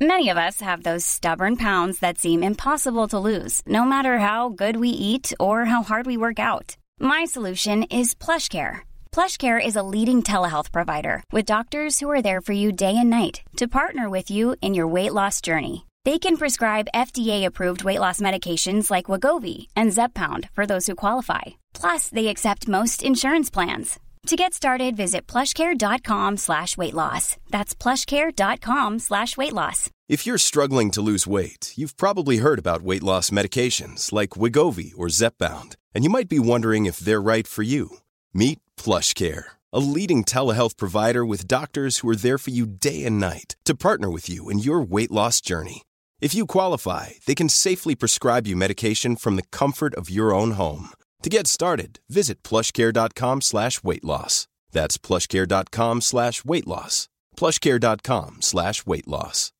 Many 0.00 0.30
of 0.32 0.38
us 0.38 0.60
have 0.60 0.82
those 0.82 1.00
stubborn 1.08 1.56
pounds 1.56 1.98
that 2.00 2.18
seem 2.18 2.42
impossible 2.42 3.08
to 3.08 3.18
lose, 3.28 3.62
no 3.66 3.84
matter 3.84 4.18
how 4.18 4.48
good 4.48 4.76
we 4.76 4.88
eat 4.88 5.32
or 5.38 5.64
how 5.64 5.82
hard 5.82 6.06
we 6.06 6.16
work 6.16 6.38
out. 6.38 6.76
My 7.00 7.24
solution 7.24 7.84
is 7.84 8.14
PlushCare. 8.14 8.80
PlushCare 9.10 9.64
is 9.64 9.74
a 9.76 9.82
leading 9.82 10.22
telehealth 10.22 10.70
provider 10.70 11.22
with 11.32 11.44
doctors 11.44 11.98
who 11.98 12.08
are 12.10 12.22
there 12.22 12.40
for 12.40 12.52
you 12.52 12.70
day 12.70 12.96
and 12.96 13.10
night 13.10 13.42
to 13.56 13.66
partner 13.66 14.08
with 14.08 14.30
you 14.30 14.54
in 14.62 14.74
your 14.74 14.86
weight 14.86 15.12
loss 15.12 15.40
journey. 15.40 15.86
They 16.04 16.18
can 16.20 16.36
prescribe 16.36 16.88
FDA-approved 16.94 17.82
weight 17.82 17.98
loss 17.98 18.20
medications 18.20 18.90
like 18.90 19.06
Wagovi 19.06 19.66
and 19.74 19.90
Zepbound 19.90 20.48
for 20.52 20.64
those 20.64 20.86
who 20.86 20.94
qualify. 20.94 21.42
Plus, 21.74 22.08
they 22.08 22.28
accept 22.28 22.68
most 22.68 23.02
insurance 23.02 23.50
plans. 23.50 23.98
To 24.26 24.36
get 24.36 24.52
started, 24.52 24.96
visit 24.96 25.26
plushcare.com 25.26 26.36
slash 26.36 26.76
weight 26.76 26.94
loss. 26.94 27.36
That's 27.50 27.74
plushcare.com 27.74 28.98
slash 28.98 29.36
weight 29.36 29.52
loss. 29.52 29.90
If 30.08 30.26
you're 30.26 30.38
struggling 30.38 30.90
to 30.92 31.02
lose 31.02 31.26
weight, 31.26 31.72
you've 31.76 31.96
probably 31.96 32.38
heard 32.38 32.58
about 32.58 32.82
weight 32.82 33.02
loss 33.02 33.30
medications 33.30 34.12
like 34.12 34.30
Wigovi 34.30 34.92
or 34.96 35.08
Zepbound, 35.08 35.76
and 35.98 36.04
you 36.04 36.10
might 36.10 36.28
be 36.28 36.38
wondering 36.38 36.86
if 36.86 37.00
they're 37.00 37.20
right 37.20 37.48
for 37.48 37.64
you. 37.64 37.96
Meet 38.32 38.60
PlushCare, 38.76 39.42
a 39.72 39.80
leading 39.80 40.22
telehealth 40.22 40.76
provider 40.76 41.26
with 41.26 41.48
doctors 41.48 41.98
who 41.98 42.08
are 42.08 42.14
there 42.14 42.38
for 42.38 42.50
you 42.50 42.66
day 42.66 43.04
and 43.04 43.18
night 43.18 43.56
to 43.64 43.74
partner 43.74 44.08
with 44.08 44.28
you 44.28 44.48
in 44.48 44.60
your 44.60 44.80
weight 44.80 45.10
loss 45.10 45.40
journey. 45.40 45.82
If 46.20 46.36
you 46.36 46.46
qualify, 46.46 47.18
they 47.26 47.34
can 47.34 47.48
safely 47.48 47.96
prescribe 47.96 48.46
you 48.46 48.54
medication 48.54 49.16
from 49.16 49.34
the 49.34 49.48
comfort 49.50 49.92
of 49.96 50.08
your 50.08 50.32
own 50.32 50.52
home. 50.52 50.90
To 51.24 51.28
get 51.28 51.48
started, 51.48 51.98
visit 52.08 52.44
plushcare.com 52.44 53.40
slash 53.40 53.82
weight 53.82 54.04
loss. 54.04 54.46
That's 54.70 54.98
plushcare.com 54.98 56.00
slash 56.00 56.44
weight 56.44 56.68
loss. 56.68 57.08
plushcare.com 57.36 58.36
slash 58.40 58.86
weight 58.86 59.08
loss. 59.08 59.52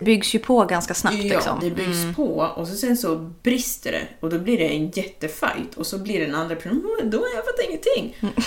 Byggs 0.00 0.34
ju 0.34 0.38
på 0.38 0.64
ganska 0.64 0.94
snabbt 0.94 1.16
Ja, 1.16 1.22
liksom. 1.22 1.58
det 1.62 1.70
byggs 1.70 2.16
på 2.16 2.34
och 2.56 2.68
så 2.68 2.74
sen 2.74 2.96
så 2.96 3.16
brister 3.42 3.92
det 3.92 4.06
och 4.20 4.30
då 4.30 4.38
blir 4.38 4.58
det 4.58 4.68
en 4.68 4.90
jättefight 4.90 5.74
och 5.76 5.86
så 5.86 5.98
blir 5.98 6.20
den 6.26 6.34
andra 6.34 6.56
personen 6.56 6.82
"Mm, 7.00 7.10
då 7.10 7.18
har 7.18 7.26
jag 7.34 7.44
fått 7.44 7.60
ingenting. 7.68 8.16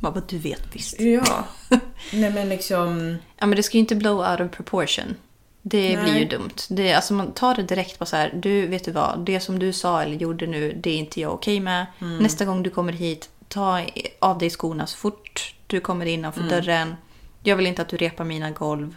Man 0.00 0.12
bara, 0.12 0.22
du 0.28 0.38
vet 0.38 0.62
visst. 0.72 1.00
Ja. 1.00 1.44
Nej 2.12 2.30
men 2.30 2.48
liksom... 2.48 3.16
Ja 3.38 3.46
men 3.46 3.56
det 3.56 3.62
ska 3.62 3.76
ju 3.76 3.80
inte 3.80 3.94
blow 3.96 4.18
out 4.30 4.40
of 4.40 4.50
proportion. 4.56 5.14
Det 5.62 5.96
Nej. 5.96 6.04
blir 6.04 6.18
ju 6.18 6.24
dumt. 6.24 6.54
Det, 6.68 6.92
alltså 6.92 7.14
man 7.14 7.32
tar 7.32 7.54
det 7.54 7.62
direkt 7.62 7.98
på 7.98 8.06
så 8.06 8.16
här, 8.16 8.32
du 8.42 8.66
vet 8.66 8.84
du 8.84 8.90
vad, 8.92 9.18
det 9.24 9.40
som 9.40 9.58
du 9.58 9.72
sa 9.72 10.02
eller 10.02 10.16
gjorde 10.16 10.46
nu, 10.46 10.72
det 10.82 10.90
är 10.90 10.96
inte 10.96 11.20
jag 11.20 11.32
okej 11.34 11.60
med. 11.60 11.86
Nästa 12.20 12.44
gång 12.44 12.62
du 12.62 12.70
kommer 12.70 12.92
hit, 12.92 13.28
ta 13.48 13.80
av 14.18 14.38
dig 14.38 14.50
skorna 14.50 14.86
så 14.86 14.96
fort 14.96 15.54
du 15.66 15.80
kommer 15.80 16.06
innanför 16.06 16.42
dörren. 16.42 16.94
Jag 17.42 17.56
vill 17.56 17.66
inte 17.66 17.82
att 17.82 17.88
du 17.88 17.96
repar 17.96 18.24
mina 18.24 18.50
golv. 18.50 18.96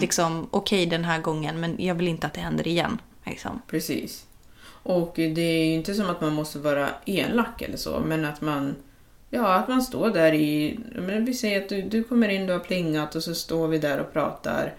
Liksom, 0.00 0.48
okej 0.50 0.86
den 0.86 1.04
här 1.04 1.20
gången, 1.20 1.60
men 1.60 1.76
jag 1.78 1.94
vill 1.94 2.08
inte 2.08 2.26
att 2.26 2.34
det 2.34 2.40
händer 2.40 2.68
igen. 2.68 3.00
Liksom. 3.24 3.62
Precis. 3.66 4.26
Och 4.82 5.12
det 5.14 5.40
är 5.40 5.64
ju 5.64 5.74
inte 5.74 5.94
som 5.94 6.10
att 6.10 6.20
man 6.20 6.32
måste 6.32 6.58
vara 6.58 6.88
elak 7.04 7.62
eller 7.62 7.76
så, 7.76 8.00
men 8.00 8.24
att 8.24 8.40
man 8.40 8.74
Ja, 9.34 9.54
att 9.54 9.68
man 9.68 9.82
står 9.82 10.10
där 10.10 10.32
i... 10.32 10.78
Men 10.94 11.24
vi 11.24 11.34
säger 11.34 11.62
att 11.62 11.68
du, 11.68 11.82
du 11.82 12.04
kommer 12.04 12.28
in, 12.28 12.46
du 12.46 12.52
har 12.52 12.60
plingat 12.60 13.14
och 13.14 13.22
så 13.22 13.34
står 13.34 13.68
vi 13.68 13.78
där 13.78 14.00
och 14.00 14.12
pratar. 14.12 14.74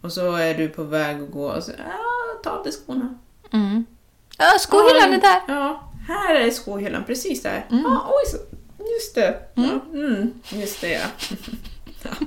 Och 0.00 0.12
så 0.12 0.32
är 0.32 0.54
du 0.54 0.68
på 0.68 0.82
väg 0.82 1.22
att 1.22 1.30
gå 1.30 1.46
och 1.46 1.62
så... 1.62 1.72
Ja, 1.78 2.40
ta 2.44 2.50
av 2.50 2.64
dig 2.64 2.72
skorna. 2.72 3.18
Ja, 4.38 4.58
skohyllan 4.58 5.12
är 5.12 5.20
där! 5.20 5.40
Ja, 5.48 5.92
här 6.08 6.34
är 6.34 6.50
skohyllan, 6.50 7.04
precis 7.04 7.42
där. 7.42 7.64
Ja, 7.70 8.08
oj, 8.08 8.30
så, 8.30 8.36
just 8.78 9.14
det. 9.14 9.34
Ja, 9.54 9.80
mm, 9.92 10.32
just 10.50 10.80
det, 10.80 10.92
ja. 10.92 11.06
ja. 12.04 12.26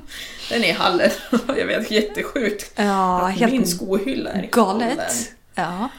Den 0.49 0.63
är 0.63 0.67
i 0.67 0.71
hallen. 0.71 1.09
Jag 1.47 1.65
vet, 1.65 1.91
jättesjukt. 1.91 2.71
Ja, 2.75 3.27
att 3.27 3.33
helt 3.35 3.51
min 3.51 3.67
skohylla 3.67 4.29
är 4.29 4.43
i 4.43 4.49
hallen. 4.53 4.79
galet. 4.89 5.33
Ja. 5.55 5.89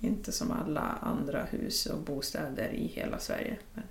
Inte 0.00 0.32
som 0.32 0.52
alla 0.52 0.98
andra 1.02 1.42
hus 1.50 1.86
och 1.86 1.98
bostäder 1.98 2.68
i 2.74 2.86
hela 2.94 3.18
Sverige. 3.18 3.56
Men, 3.74 3.84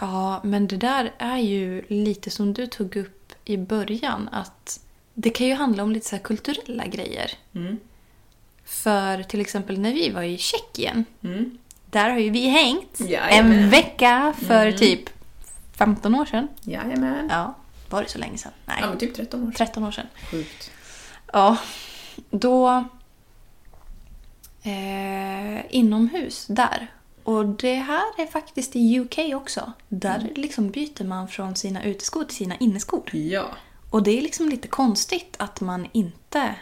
Ja, 0.00 0.40
men 0.44 0.66
det 0.66 0.76
där 0.76 1.12
är 1.18 1.36
ju 1.38 1.84
lite 1.88 2.30
som 2.30 2.52
du 2.54 2.66
tog 2.66 2.96
upp 2.96 3.32
i 3.44 3.56
början. 3.56 4.28
Att 4.32 4.80
det 5.14 5.30
kan 5.30 5.46
ju 5.46 5.54
handla 5.54 5.82
om 5.82 5.92
lite 5.92 6.08
så 6.08 6.16
här 6.16 6.22
kulturella 6.22 6.86
grejer. 6.86 7.30
Mm. 7.54 7.78
För 8.64 9.22
till 9.22 9.40
exempel 9.40 9.78
när 9.80 9.92
vi 9.94 10.10
var 10.10 10.22
i 10.22 10.38
Tjeckien. 10.38 11.04
Mm. 11.22 11.58
Där 11.90 12.10
har 12.10 12.18
ju 12.18 12.30
vi 12.30 12.48
hängt 12.48 13.00
Jajamän. 13.00 13.52
en 13.52 13.70
vecka 13.70 14.34
för 14.46 14.72
typ 14.72 15.10
15 15.72 16.14
år 16.14 16.24
sedan. 16.26 16.48
Jajamän. 16.60 17.28
Ja. 17.30 17.54
Ja, 17.90 17.96
var 17.96 18.02
det 18.02 18.08
så 18.08 18.18
länge 18.18 18.38
sedan? 18.38 18.52
Nej, 18.66 18.80
men 18.80 18.98
typ 18.98 19.14
13 19.14 19.40
år 19.40 19.52
sedan. 19.52 19.66
13 19.66 19.84
år 19.84 19.90
sedan. 19.90 20.06
Sjukt. 20.30 20.70
Ja, 21.32 21.56
då... 22.30 22.84
Eh, 24.62 25.74
inomhus 25.76 26.46
där. 26.46 26.94
Och 27.22 27.46
det 27.46 27.74
här 27.74 28.04
är 28.18 28.26
faktiskt 28.26 28.76
i 28.76 29.00
UK 29.00 29.18
också. 29.34 29.72
Där 29.88 30.32
liksom 30.34 30.70
byter 30.70 31.04
man 31.04 31.28
från 31.28 31.56
sina 31.56 31.84
uteskor 31.84 32.24
till 32.24 32.36
sina 32.36 32.56
inneskor. 32.56 33.14
Ja. 33.14 33.46
Och 33.90 34.02
det 34.02 34.18
är 34.18 34.22
liksom 34.22 34.48
lite 34.48 34.68
konstigt 34.68 35.36
att 35.38 35.60
man 35.60 35.88
inte 35.92 36.54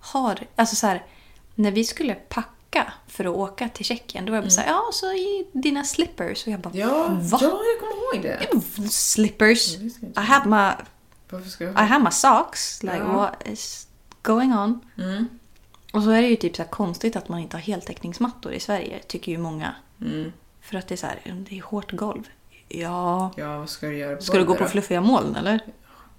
har... 0.00 0.38
Alltså 0.56 0.76
så 0.76 0.86
här, 0.86 1.06
när 1.54 1.70
vi 1.70 1.84
skulle 1.84 2.14
packa 2.14 2.48
för 3.06 3.24
att 3.24 3.36
åka 3.36 3.68
till 3.68 3.84
Tjeckien, 3.84 4.24
då 4.26 4.30
var 4.30 4.36
jag 4.36 4.44
bara 4.44 4.50
så 4.50 4.60
här, 4.60 4.68
ja, 4.68 4.82
så 4.92 5.06
i 5.12 5.46
dina 5.52 5.84
slippers. 5.84 6.46
Och 6.46 6.52
jag 6.52 6.60
bara, 6.60 6.70
Mm. 6.74 6.88
Ja, 6.88 7.08
va? 7.08 7.38
ja, 7.42 7.60
jag 7.64 7.80
kommer 7.80 8.14
ihåg 8.14 8.22
det. 8.22 8.90
Slippers? 8.90 9.76
I 9.76 9.90
have 10.14 10.44
my, 10.50 10.84
Varför 11.30 11.50
ska 11.50 11.64
jag 11.64 11.72
I 11.72 11.76
have 11.86 12.04
my 12.04 12.10
socks. 12.10 12.82
Like, 12.82 12.96
Ja. 12.96 13.04
what 13.12 13.48
is 13.48 13.86
going 14.22 14.52
on? 14.52 14.80
Mm. 14.98 15.28
Och 15.92 16.02
så 16.02 16.10
är 16.10 16.22
det 16.22 16.28
ju 16.28 16.36
typ 16.36 16.56
så 16.56 16.62
här 16.62 16.70
konstigt 16.70 17.16
att 17.16 17.28
man 17.28 17.38
inte 17.38 17.56
har 17.56 17.62
heltäckningsmattor 17.62 18.52
i 18.52 18.60
Sverige, 18.60 18.98
tycker 19.06 19.32
ju 19.32 19.38
många. 19.38 19.74
Mm. 20.00 20.32
För 20.60 20.76
att 20.76 20.88
det 20.88 20.94
är 20.94 20.96
så 20.96 21.06
här, 21.06 21.20
det 21.48 21.58
är 21.58 21.62
hårt 21.62 21.92
golv. 21.92 22.22
Ja. 22.68 23.32
Ja, 23.36 23.58
vad 23.58 23.70
ska 23.70 23.86
du 23.86 23.96
göra 23.98 24.20
Ska 24.20 24.38
du 24.38 24.44
gå 24.44 24.54
på 24.54 24.64
fluffiga 24.66 25.00
moln 25.00 25.36
eller? 25.36 25.60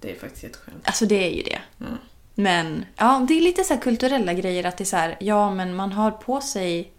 Det 0.00 0.10
är 0.16 0.18
faktiskt 0.20 0.42
jätteskönt. 0.42 0.86
Alltså 0.86 1.06
det 1.06 1.24
är 1.26 1.30
ju 1.30 1.42
det. 1.42 1.58
Mm. 1.80 1.98
Men 2.34 2.84
ja, 2.96 3.24
det 3.28 3.34
är 3.38 3.40
lite 3.40 3.64
så 3.64 3.76
kulturella 3.76 4.32
grejer 4.32 4.64
att 4.64 4.76
det 4.76 4.84
är 4.84 4.86
så 4.86 4.96
här, 4.96 5.16
ja 5.20 5.50
men 5.54 5.74
man 5.76 5.92
har 5.92 6.10
på 6.10 6.40
sig... 6.40 6.92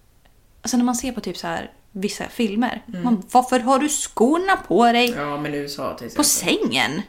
Alltså 0.62 0.78
när 0.78 0.84
man 0.84 0.96
ser 0.96 1.12
på 1.12 1.22
typ 1.22 1.38
så 1.38 1.48
här 1.48 1.72
vissa 1.92 2.24
filmer. 2.28 2.84
Man, 3.04 3.24
varför 3.32 3.60
har 3.60 3.80
du 3.80 3.90
skorna 3.90 4.56
på 4.68 4.86
dig 4.92 5.12
Mm. 5.14 5.30
Ja, 5.30 5.38
men 5.38 5.54
USA 5.54 5.94
till 5.98 6.10
på 6.16 6.22
exempel. 6.22 6.26
sängen? 6.70 7.02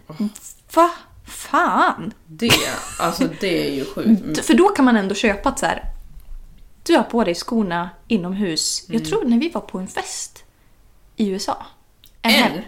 Va? 0.74 0.90
Fan! 1.26 2.12
Det, 2.26 2.50
alltså 3.00 3.24
det 3.40 3.68
är 3.68 3.74
ju 3.74 3.84
sjukt. 3.84 4.44
För 4.44 4.54
då 4.54 4.68
kan 4.68 4.84
man 4.84 4.96
ändå 4.96 5.14
köpa 5.14 5.48
att 5.48 5.58
så 5.58 5.66
här, 5.66 5.82
du 6.82 6.96
har 6.96 7.02
på 7.02 7.24
dig 7.24 7.34
skorna 7.34 7.90
inomhus. 8.08 8.84
Jag 8.88 8.96
Mm. 8.96 9.08
tror 9.08 9.24
när 9.24 9.38
vi 9.38 9.48
var 9.48 9.60
på 9.60 9.78
en 9.78 9.88
fest 9.88 10.44
i 11.16 11.28
USA. 11.28 11.66
En 12.22 12.30
En? 12.30 12.42
hem- 12.42 12.62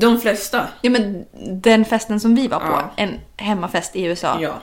De 0.00 0.20
flesta. 0.20 0.68
Ja 0.82 0.90
men 0.90 1.24
den 1.62 1.84
festen 1.84 2.20
som 2.20 2.34
vi 2.34 2.48
var 2.48 2.58
på, 2.60 2.66
Ja. 2.66 2.90
en 2.96 3.20
hemmafest 3.36 3.96
i 3.96 4.02
USA. 4.04 4.38
Ja. 4.40 4.54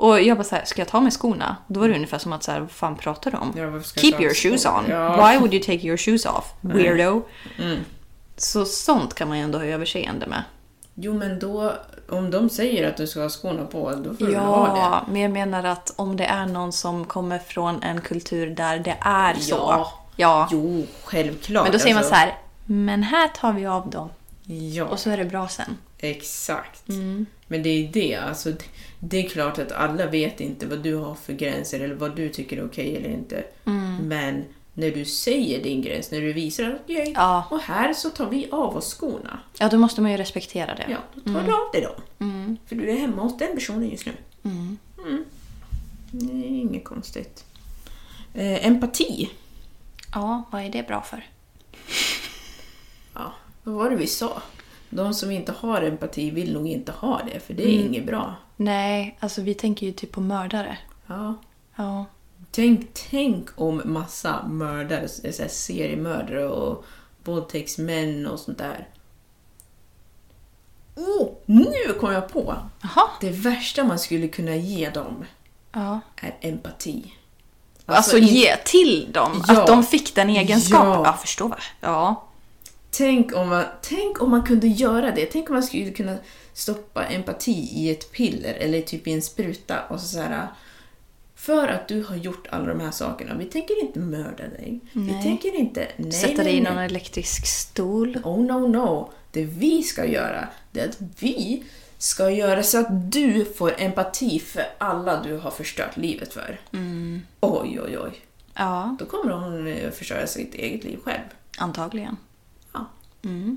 Och 0.00 0.20
jag 0.20 0.36
bara 0.36 0.44
så 0.44 0.54
här, 0.54 0.64
ska 0.64 0.80
jag 0.80 0.88
ta 0.88 1.00
med 1.00 1.12
skorna? 1.12 1.56
Då 1.66 1.80
var 1.80 1.88
det 1.88 1.94
ungefär 1.94 2.18
som 2.18 2.32
att 2.32 2.42
så 2.42 2.52
här, 2.52 2.60
vad 2.60 2.70
fan 2.70 2.96
pratar 2.96 3.30
du 3.30 3.36
om? 3.36 3.52
Ja, 3.56 3.82
Keep 3.82 4.20
your 4.20 4.34
shoes 4.34 4.66
on. 4.66 4.84
Ja. 4.88 5.28
Why 5.28 5.38
would 5.38 5.54
you 5.54 5.62
take 5.62 5.86
your 5.86 5.96
shoes 5.96 6.26
off? 6.26 6.44
Weirdo. 6.60 7.22
Mm. 7.58 7.78
Så 8.36 8.64
sånt 8.64 9.14
kan 9.14 9.28
man 9.28 9.38
ju 9.38 9.44
ändå 9.44 9.58
ha 9.58 9.64
överseende 9.64 10.26
med. 10.26 10.42
Jo, 10.94 11.14
men 11.14 11.38
då... 11.38 11.72
Om 12.08 12.30
de 12.30 12.48
säger 12.48 12.88
att 12.88 12.96
du 12.96 13.06
ska 13.06 13.20
ha 13.20 13.28
skorna 13.28 13.64
på, 13.64 13.90
då 13.90 14.14
får 14.14 14.26
du 14.26 14.36
ha 14.36 14.74
det. 14.74 14.80
Ja, 14.80 15.04
men 15.10 15.20
jag 15.22 15.30
menar 15.30 15.64
att 15.64 15.92
om 15.96 16.16
det 16.16 16.24
är 16.24 16.46
någon 16.46 16.72
som 16.72 17.04
kommer 17.04 17.38
från 17.38 17.82
en 17.82 18.00
kultur 18.00 18.46
där 18.50 18.78
det 18.78 18.96
är 19.00 19.34
så. 19.34 19.54
Ja. 19.54 19.92
ja. 20.16 20.48
Jo, 20.52 20.86
självklart. 21.04 21.64
Men 21.64 21.72
då 21.72 21.78
säger 21.78 21.94
man 21.94 21.98
alltså. 21.98 22.14
så 22.14 22.20
här, 22.20 22.38
men 22.66 23.02
här 23.02 23.28
tar 23.28 23.52
vi 23.52 23.66
av 23.66 23.90
dem. 23.90 24.10
Ja, 24.44 24.84
Och 24.84 24.98
så 24.98 25.10
är 25.10 25.16
det 25.16 25.24
bra 25.24 25.48
sen. 25.48 25.76
exakt. 26.00 26.88
Mm. 26.88 27.26
Men 27.48 27.62
det 27.62 27.68
är 27.68 27.88
det, 27.92 28.14
alltså. 28.14 28.52
det- 29.00 29.18
är 29.24 29.28
klart 29.28 29.58
att 29.58 29.72
alla 29.72 30.06
vet 30.06 30.40
inte 30.40 30.66
vad 30.66 30.78
du 30.78 30.94
har 30.94 31.14
för 31.14 31.32
gränser 31.32 31.80
eller 31.80 31.94
vad 31.94 32.16
du 32.16 32.28
tycker 32.28 32.56
är 32.56 32.64
okej 32.66 32.96
eller 32.96 33.08
inte. 33.10 33.44
Mm. 33.66 33.96
Men 34.08 34.44
när 34.74 34.90
du 34.90 35.04
säger 35.04 35.62
din 35.62 35.82
gräns, 35.82 36.10
när 36.10 36.20
du 36.20 36.32
visar 36.32 36.64
att 36.64 36.80
okej, 36.84 37.12
Ja. 37.16 37.46
och 37.50 37.60
här 37.60 37.92
så 37.94 38.10
tar 38.10 38.30
vi 38.30 38.48
av 38.50 38.76
oss 38.76 38.94
skorna. 38.94 39.40
Ja, 39.58 39.68
då 39.68 39.78
måste 39.78 40.00
man 40.00 40.10
ju 40.10 40.16
respektera 40.16 40.74
det. 40.74 40.86
Ja, 40.88 40.98
då 41.14 41.32
tar 41.34 41.42
du 41.42 41.52
av 41.52 41.72
dig 41.72 41.80
dem. 41.82 42.56
För 42.66 42.76
du 42.76 42.90
är 42.90 42.96
hemma 42.96 43.22
hos 43.22 43.38
den 43.38 43.54
personen 43.54 43.90
just 43.90 44.06
nu. 44.06 44.12
Mm. 44.44 44.78
Det 46.10 46.32
är 46.32 46.46
inget 46.48 46.84
konstigt. 46.84 47.44
Eh, 48.34 48.66
empati. 48.66 49.30
Ja, 50.14 50.42
vad 50.52 50.62
är 50.62 50.68
det 50.68 50.86
bra 50.86 51.02
för? 51.02 51.26
Ja, 53.14 53.32
vad 53.62 53.74
var 53.74 53.90
det 53.90 53.96
vi 53.96 54.06
sa? 54.06 54.42
De 54.90 55.14
som 55.14 55.30
inte 55.30 55.52
har 55.52 55.82
empati 55.82 56.30
vill 56.30 56.52
nog 56.52 56.66
inte 56.68 56.92
ha 56.92 57.20
det, 57.32 57.40
för 57.40 57.54
det 57.54 57.62
är 57.62 57.80
inget 57.86 58.06
bra. 58.06 58.34
Nej, 58.56 59.16
alltså 59.20 59.42
vi 59.42 59.54
tänker 59.54 59.86
ju 59.86 59.92
typ 59.92 60.12
på 60.12 60.20
mördare. 60.20 60.78
Ja. 61.06 61.34
Ja. 61.76 62.04
Tänk, 62.50 62.88
tänk 63.10 63.48
om 63.60 63.82
massa 63.84 64.46
mördare, 64.46 65.08
så 65.08 65.42
här 65.42 65.48
seriemördare 65.48 66.46
och 66.48 66.84
våldtäktsmän 67.24 68.26
och 68.26 68.38
sånt 68.40 68.58
där. 68.58 68.88
Oh, 70.96 71.28
nu 71.46 71.72
kom 72.00 72.12
jag 72.12 72.28
på! 72.28 72.56
Jaha. 72.82 73.08
Det 73.20 73.30
värsta 73.30 73.84
man 73.84 73.98
skulle 73.98 74.28
kunna 74.28 74.56
ge 74.56 74.90
dem 74.90 75.24
Ja. 75.72 76.00
är 76.16 76.36
empati. 76.40 77.12
Alltså, 77.86 78.18
in- 78.18 78.26
ge 78.26 78.56
till 78.56 79.12
dem. 79.12 79.44
Ja. 79.48 79.60
Att 79.60 79.66
de 79.66 79.82
fick 79.84 80.14
den 80.14 80.30
egenskapen. 80.30 80.88
Ja. 80.90 81.02
Ja, 81.04 81.12
förstår? 81.12 81.62
Ja. 81.80 82.24
Tänk 82.90 83.36
om, 83.36 83.48
man, 83.48 83.64
tänk 83.82 84.22
om 84.22 84.30
man 84.30 84.42
kunde 84.42 84.66
göra 84.66 85.10
det. 85.10 85.26
Tänk 85.26 85.50
om 85.50 85.54
man 85.54 85.62
skulle 85.62 85.90
kunna 85.90 86.16
stoppa 86.52 87.04
empati 87.04 87.70
i 87.74 87.90
ett 87.90 88.12
piller 88.12 88.54
eller 88.54 88.80
typ 88.82 89.06
i 89.06 89.12
en 89.12 89.22
spruta 89.22 89.82
och 89.88 90.00
så, 90.00 90.06
så 90.06 90.20
här, 90.20 90.46
För 91.34 91.68
att 91.68 91.88
du 91.88 92.02
har 92.02 92.16
gjort 92.16 92.46
alla 92.50 92.66
de 92.66 92.80
här 92.80 92.90
sakerna. 92.90 93.34
Vi 93.34 93.44
tänker 93.44 93.82
inte 93.82 93.98
mörda 93.98 94.42
dig. 94.48 94.80
Vi 94.92 95.12
Nej. 95.12 95.22
tänker 95.22 95.54
inte... 95.56 95.88
Nej, 95.96 96.12
Sätta 96.12 96.44
dig 96.44 96.56
i 96.56 96.60
någon 96.60 96.78
elektrisk 96.78 97.46
stol. 97.46 98.18
Oh 98.24 98.40
no 98.44 98.68
no. 98.68 99.10
Det 99.32 99.44
vi 99.44 99.82
ska 99.82 100.04
göra, 100.06 100.48
det 100.72 100.80
är 100.80 100.88
att 100.88 100.98
vi 101.18 101.64
ska 101.98 102.30
göra 102.30 102.62
så 102.62 102.78
att 102.78 103.12
du 103.12 103.44
får 103.44 103.74
empati 103.78 104.38
för 104.40 104.62
alla 104.78 105.22
du 105.22 105.36
har 105.36 105.50
förstört 105.50 105.96
livet 105.96 106.32
för. 106.32 106.60
Mm. 106.72 107.22
Oj, 107.40 107.80
oj, 107.84 107.98
oj. 107.98 108.12
Ja, 108.54 108.96
Då 108.98 109.04
kommer 109.04 109.32
hon 109.32 109.66
eh, 109.66 109.90
förstöra 109.90 110.26
sitt 110.26 110.54
eget 110.54 110.84
liv 110.84 110.98
själv. 111.04 111.22
antagligen. 111.58 112.16
Ja. 113.20 113.56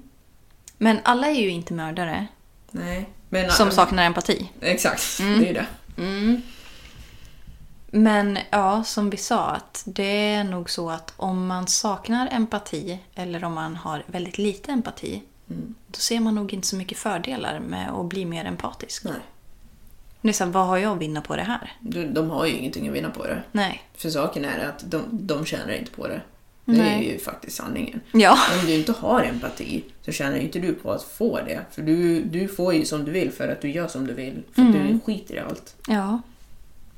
Men 0.77 0.99
alla 1.03 1.27
är 1.27 1.41
ju 1.41 1.49
inte 1.49 1.73
mördare 1.73 2.27
Nej. 2.71 3.09
Men, 3.29 3.51
som 3.51 3.71
saknar 3.71 4.03
empati. 4.03 4.49
Exakt, 4.61 5.03
Mm. 5.19 5.39
det 5.39 5.49
är 5.49 5.53
det. 5.53 5.65
Men 7.91 8.37
ja, 8.49 8.83
som 8.83 9.09
vi 9.09 9.17
sa, 9.17 9.45
att 9.45 9.83
det 9.85 10.27
är 10.33 10.43
nog 10.43 10.69
så 10.69 10.89
att 10.89 11.13
om 11.17 11.47
man 11.47 11.67
saknar 11.67 12.29
empati 12.31 12.99
eller 13.15 13.43
om 13.43 13.53
man 13.53 13.75
har 13.75 14.03
väldigt 14.07 14.37
lite 14.37 14.71
empati 14.71 15.21
då 15.87 15.99
ser 15.99 16.19
man 16.19 16.35
nog 16.35 16.53
inte 16.53 16.67
så 16.67 16.75
mycket 16.75 16.97
fördelar 16.97 17.59
med 17.59 17.89
att 17.93 18.05
bli 18.05 18.25
mer 18.25 18.45
empatisk. 18.45 19.03
Nej. 19.03 19.13
Det 20.21 20.29
är 20.29 20.33
så 20.33 20.43
här, 20.43 20.51
vad 20.51 20.67
har 20.67 20.77
jag 20.77 20.91
att 20.95 21.01
vinna 21.01 21.21
på 21.21 21.35
det 21.35 21.43
här? 21.43 21.71
De, 21.79 22.05
de 22.13 22.29
har 22.29 22.45
ju 22.45 22.53
ingenting 22.53 22.87
att 22.87 22.93
vinna 22.93 23.09
på 23.09 23.27
det. 23.27 23.43
Nej. 23.51 23.83
För 23.93 24.09
saken 24.09 24.45
är 24.45 24.65
att 24.69 24.91
de, 24.91 25.03
de 25.11 25.45
tjänar 25.45 25.73
inte 25.73 25.91
på 25.91 26.07
det. 26.07 26.21
Det 26.65 26.71
Nej. 26.71 27.07
är 27.07 27.11
ju 27.11 27.19
faktiskt 27.19 27.57
sanningen. 27.57 28.01
Ja. 28.11 28.37
Om 28.59 28.65
du 28.65 28.73
inte 28.73 28.91
har 28.91 29.23
empati 29.23 29.83
så 30.01 30.11
tjänar 30.11 30.37
inte 30.37 30.59
du 30.59 30.73
på 30.73 30.91
att 30.91 31.03
få 31.03 31.39
det. 31.45 31.61
För 31.71 31.81
du, 31.81 32.23
du 32.23 32.47
får 32.47 32.73
ju 32.73 32.85
som 32.85 33.05
du 33.05 33.11
vill 33.11 33.31
för 33.31 33.47
att 33.47 33.61
du 33.61 33.71
gör 33.71 33.87
som 33.87 34.07
du 34.07 34.13
vill. 34.13 34.43
För 34.53 34.61
att 34.61 34.73
du 34.73 34.99
skiter 35.05 35.35
i 35.35 35.39
allt. 35.39 35.75
Ja. 35.87 36.21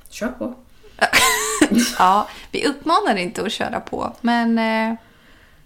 Kör 0.09 0.27
på. 0.27 0.53
ja, 1.99 2.27
vi 2.51 2.65
uppmanar 2.67 3.15
inte 3.15 3.41
att 3.41 3.51
köra 3.51 3.79
på, 3.79 4.13
men 4.21 4.59
eh, 4.59 4.97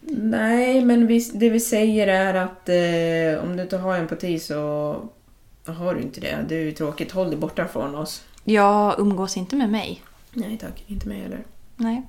Nej, 0.01 0.85
men 0.85 1.07
vi, 1.07 1.31
det 1.33 1.49
vi 1.49 1.59
säger 1.59 2.07
är 2.07 2.33
att 2.33 2.69
eh, 2.69 3.43
om 3.43 3.57
du 3.57 3.63
inte 3.63 3.77
har 3.77 3.97
empati 3.97 4.39
så 4.39 4.55
har 5.65 5.95
du 5.95 6.01
inte 6.01 6.21
det. 6.21 6.45
Det 6.49 6.55
är 6.55 6.63
ju 6.63 6.71
tråkigt. 6.71 7.11
Håll 7.11 7.29
dig 7.29 7.37
borta 7.37 7.67
från 7.67 7.95
oss. 7.95 8.23
jag 8.43 8.99
umgås 8.99 9.37
inte 9.37 9.55
med 9.55 9.69
mig. 9.69 10.03
Nej 10.33 10.57
tack, 10.57 10.83
inte 10.87 11.07
mig 11.07 11.21
heller. 11.21 11.43
Nej. 11.75 12.03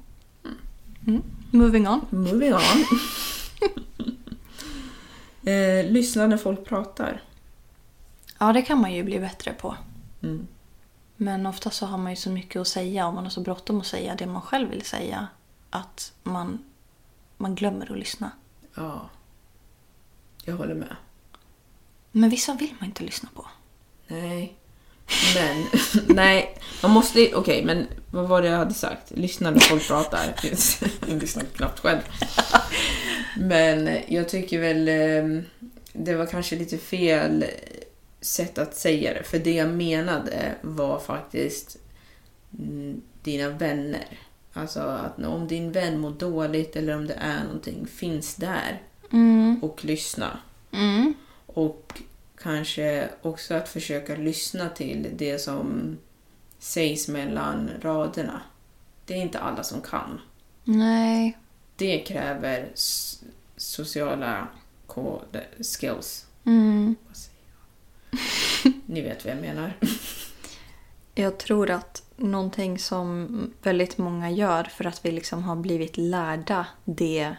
Mm. 1.06 1.22
Moving 1.50 1.88
on. 1.88 2.06
Moving 2.10 2.54
on. 2.54 2.60
eh, 5.52 5.90
lyssna 5.90 6.26
när 6.26 6.36
folk 6.36 6.64
pratar. 6.64 7.22
Ja, 8.38 8.52
det 8.52 8.62
kan 8.62 8.80
man 8.80 8.94
ju 8.94 9.02
bli 9.02 9.18
bättre 9.20 9.52
på. 9.52 9.76
Mm. 10.22 10.46
Men 11.16 11.46
ofta 11.46 11.70
så 11.70 11.86
har 11.86 11.98
man 11.98 12.12
ju 12.12 12.16
så 12.16 12.30
mycket 12.30 12.60
att 12.60 12.68
säga 12.68 13.06
och 13.06 13.14
man 13.14 13.24
har 13.24 13.30
så 13.30 13.40
bråttom 13.40 13.80
att 13.80 13.86
säga 13.86 14.14
det 14.14 14.26
man 14.26 14.42
själv 14.42 14.70
vill 14.70 14.84
säga 14.84 15.28
att 15.70 16.12
man, 16.22 16.64
man 17.36 17.54
glömmer 17.54 17.92
att 17.92 17.98
lyssna. 17.98 18.30
Ja. 18.74 19.10
Jag 20.44 20.56
håller 20.56 20.74
med. 20.74 20.96
Men 22.12 22.30
vissa 22.30 22.54
vill 22.54 22.74
man 22.78 22.88
inte 22.88 23.04
lyssna 23.04 23.28
på. 23.34 23.46
Nej. 24.06 24.59
Men, 25.34 25.66
nej. 26.16 26.56
Man 26.82 26.90
måste, 26.90 27.34
okej 27.34 27.64
men 27.64 27.86
vad 28.10 28.28
var 28.28 28.42
det 28.42 28.48
jag 28.48 28.58
hade 28.58 28.74
sagt? 28.74 29.10
Lyssna 29.10 29.50
när 29.50 29.60
folk 29.60 29.86
pratar. 29.86 30.34
Jag 31.08 31.20
lyssnar 31.20 31.44
knappt 31.44 31.80
själv. 31.80 32.00
Men 33.36 33.98
jag 34.08 34.28
tycker 34.28 34.60
väl 34.60 34.88
eh, 34.88 35.42
det 35.92 36.14
var 36.14 36.26
kanske 36.26 36.56
lite 36.56 36.78
fel 36.78 37.44
sätt 38.20 38.58
att 38.58 38.76
säga 38.76 39.14
det. 39.14 39.22
För 39.22 39.38
det 39.38 39.52
jag 39.54 39.68
menade 39.68 40.54
var 40.60 40.98
faktiskt 40.98 41.76
mm, 42.58 43.00
dina 43.22 43.48
vänner. 43.48 44.18
Alltså 44.52 44.80
att 44.80 45.24
om 45.24 45.48
din 45.48 45.72
vän 45.72 45.98
mår 45.98 46.10
dåligt 46.10 46.76
eller 46.76 46.96
om 46.96 47.06
det 47.06 47.14
är 47.14 47.44
någonting, 47.44 47.86
finns 47.86 48.34
där 48.34 48.82
och 49.62 49.84
lyssna. 49.84 50.38
Mm. 50.72 51.14
Och 51.46 52.00
kanske 52.42 53.08
också 53.22 53.54
att 53.54 53.68
försöka 53.68 54.16
lyssna 54.16 54.68
till 54.68 55.08
det 55.16 55.38
som 55.38 55.98
sägs 56.58 57.08
mellan 57.08 57.70
raderna. 57.80 58.40
Det 59.06 59.14
är 59.14 59.18
inte 59.22 59.38
alla 59.38 59.62
som 59.62 59.80
kan. 59.80 60.20
Nej. 60.64 61.38
Det 61.76 61.98
kräver 61.98 62.68
sociala 63.56 64.48
kod- 64.86 65.40
skills. 65.78 66.26
Mm. 66.44 66.96
Ni 68.86 69.00
vet 69.00 69.24
vad 69.24 69.34
jag 69.34 69.40
menar. 69.40 69.72
Jag 71.14 71.38
tror 71.38 71.70
att 71.70 72.02
någonting 72.16 72.78
som 72.78 73.28
väldigt 73.62 73.98
många 73.98 74.30
gör 74.30 74.64
för 74.64 74.84
att 74.86 75.04
vi 75.04 75.10
liksom 75.12 75.42
har 75.42 75.56
blivit 75.56 75.96
lärda 75.96 76.66
det 76.84 77.36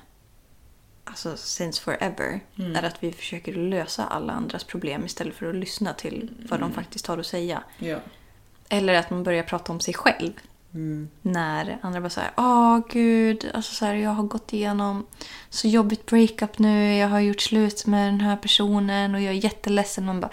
alltså 1.04 1.38
since 1.38 1.82
forever 1.82 2.40
är 2.76 2.84
att 2.84 3.04
vi 3.04 3.12
försöker 3.12 3.54
lösa 3.54 4.06
alla 4.06 4.34
andras 4.34 4.64
problem 4.64 5.06
istället 5.06 5.36
för 5.36 5.50
att 5.50 5.56
lyssna 5.56 5.94
till 5.94 6.32
vad 6.50 6.60
de 6.60 6.74
faktiskt 6.74 7.08
har 7.08 7.18
att 7.18 7.26
säga. 7.26 7.64
Ja. 7.78 7.98
Eller 8.70 8.94
att 8.94 9.10
man 9.10 9.24
börjar 9.24 9.44
prata 9.44 9.72
om 9.72 9.80
sig 9.80 9.94
själv. 9.94 10.32
När 11.22 11.78
andra 11.82 12.02
bara 12.02 12.10
säger 12.10 12.32
Åh 12.38 12.80
gud, 12.90 13.52
alltså 13.54 13.76
så 13.76 13.86
här, 13.86 13.94
jag 13.94 14.10
har 14.10 14.24
gått 14.24 14.54
igenom 14.54 15.06
så 15.50 15.68
jobbigt 15.68 16.06
breakup 16.06 16.60
nu. 16.60 16.98
Jag 16.98 17.08
har 17.08 17.20
gjort 17.20 17.42
slut 17.42 17.86
med 17.86 18.08
den 18.08 18.22
här 18.22 18.38
personen 18.38 19.16
och 19.16 19.22
jag 19.22 19.34
är 19.34 19.44
jätteledsen. 19.44 20.06
Man 20.06 20.20
bara 20.20 20.32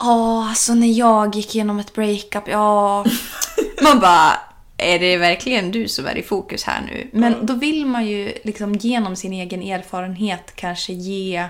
Åh, 0.00 0.48
alltså 0.48 0.74
när 0.74 0.98
jag 0.98 1.34
gick 1.34 1.54
igenom 1.54 1.78
ett 1.78 1.94
breakup, 1.94 2.48
ja. 2.48 3.04
Man 3.82 4.00
bara 4.00 4.32
är 4.76 4.98
det 4.98 5.16
verkligen 5.16 5.70
du 5.70 5.88
som 5.88 6.06
är 6.06 6.16
i 6.16 6.22
fokus 6.22 6.64
här 6.64 6.82
nu? 6.86 7.08
Men 7.12 7.46
då 7.46 7.54
vill 7.54 7.86
man 7.86 8.06
ju 8.06 8.32
liksom 8.44 8.74
genom 8.74 9.16
sin 9.16 9.32
egen 9.32 9.62
erfarenhet 9.62 10.52
kanske 10.56 10.92
ge 10.92 11.48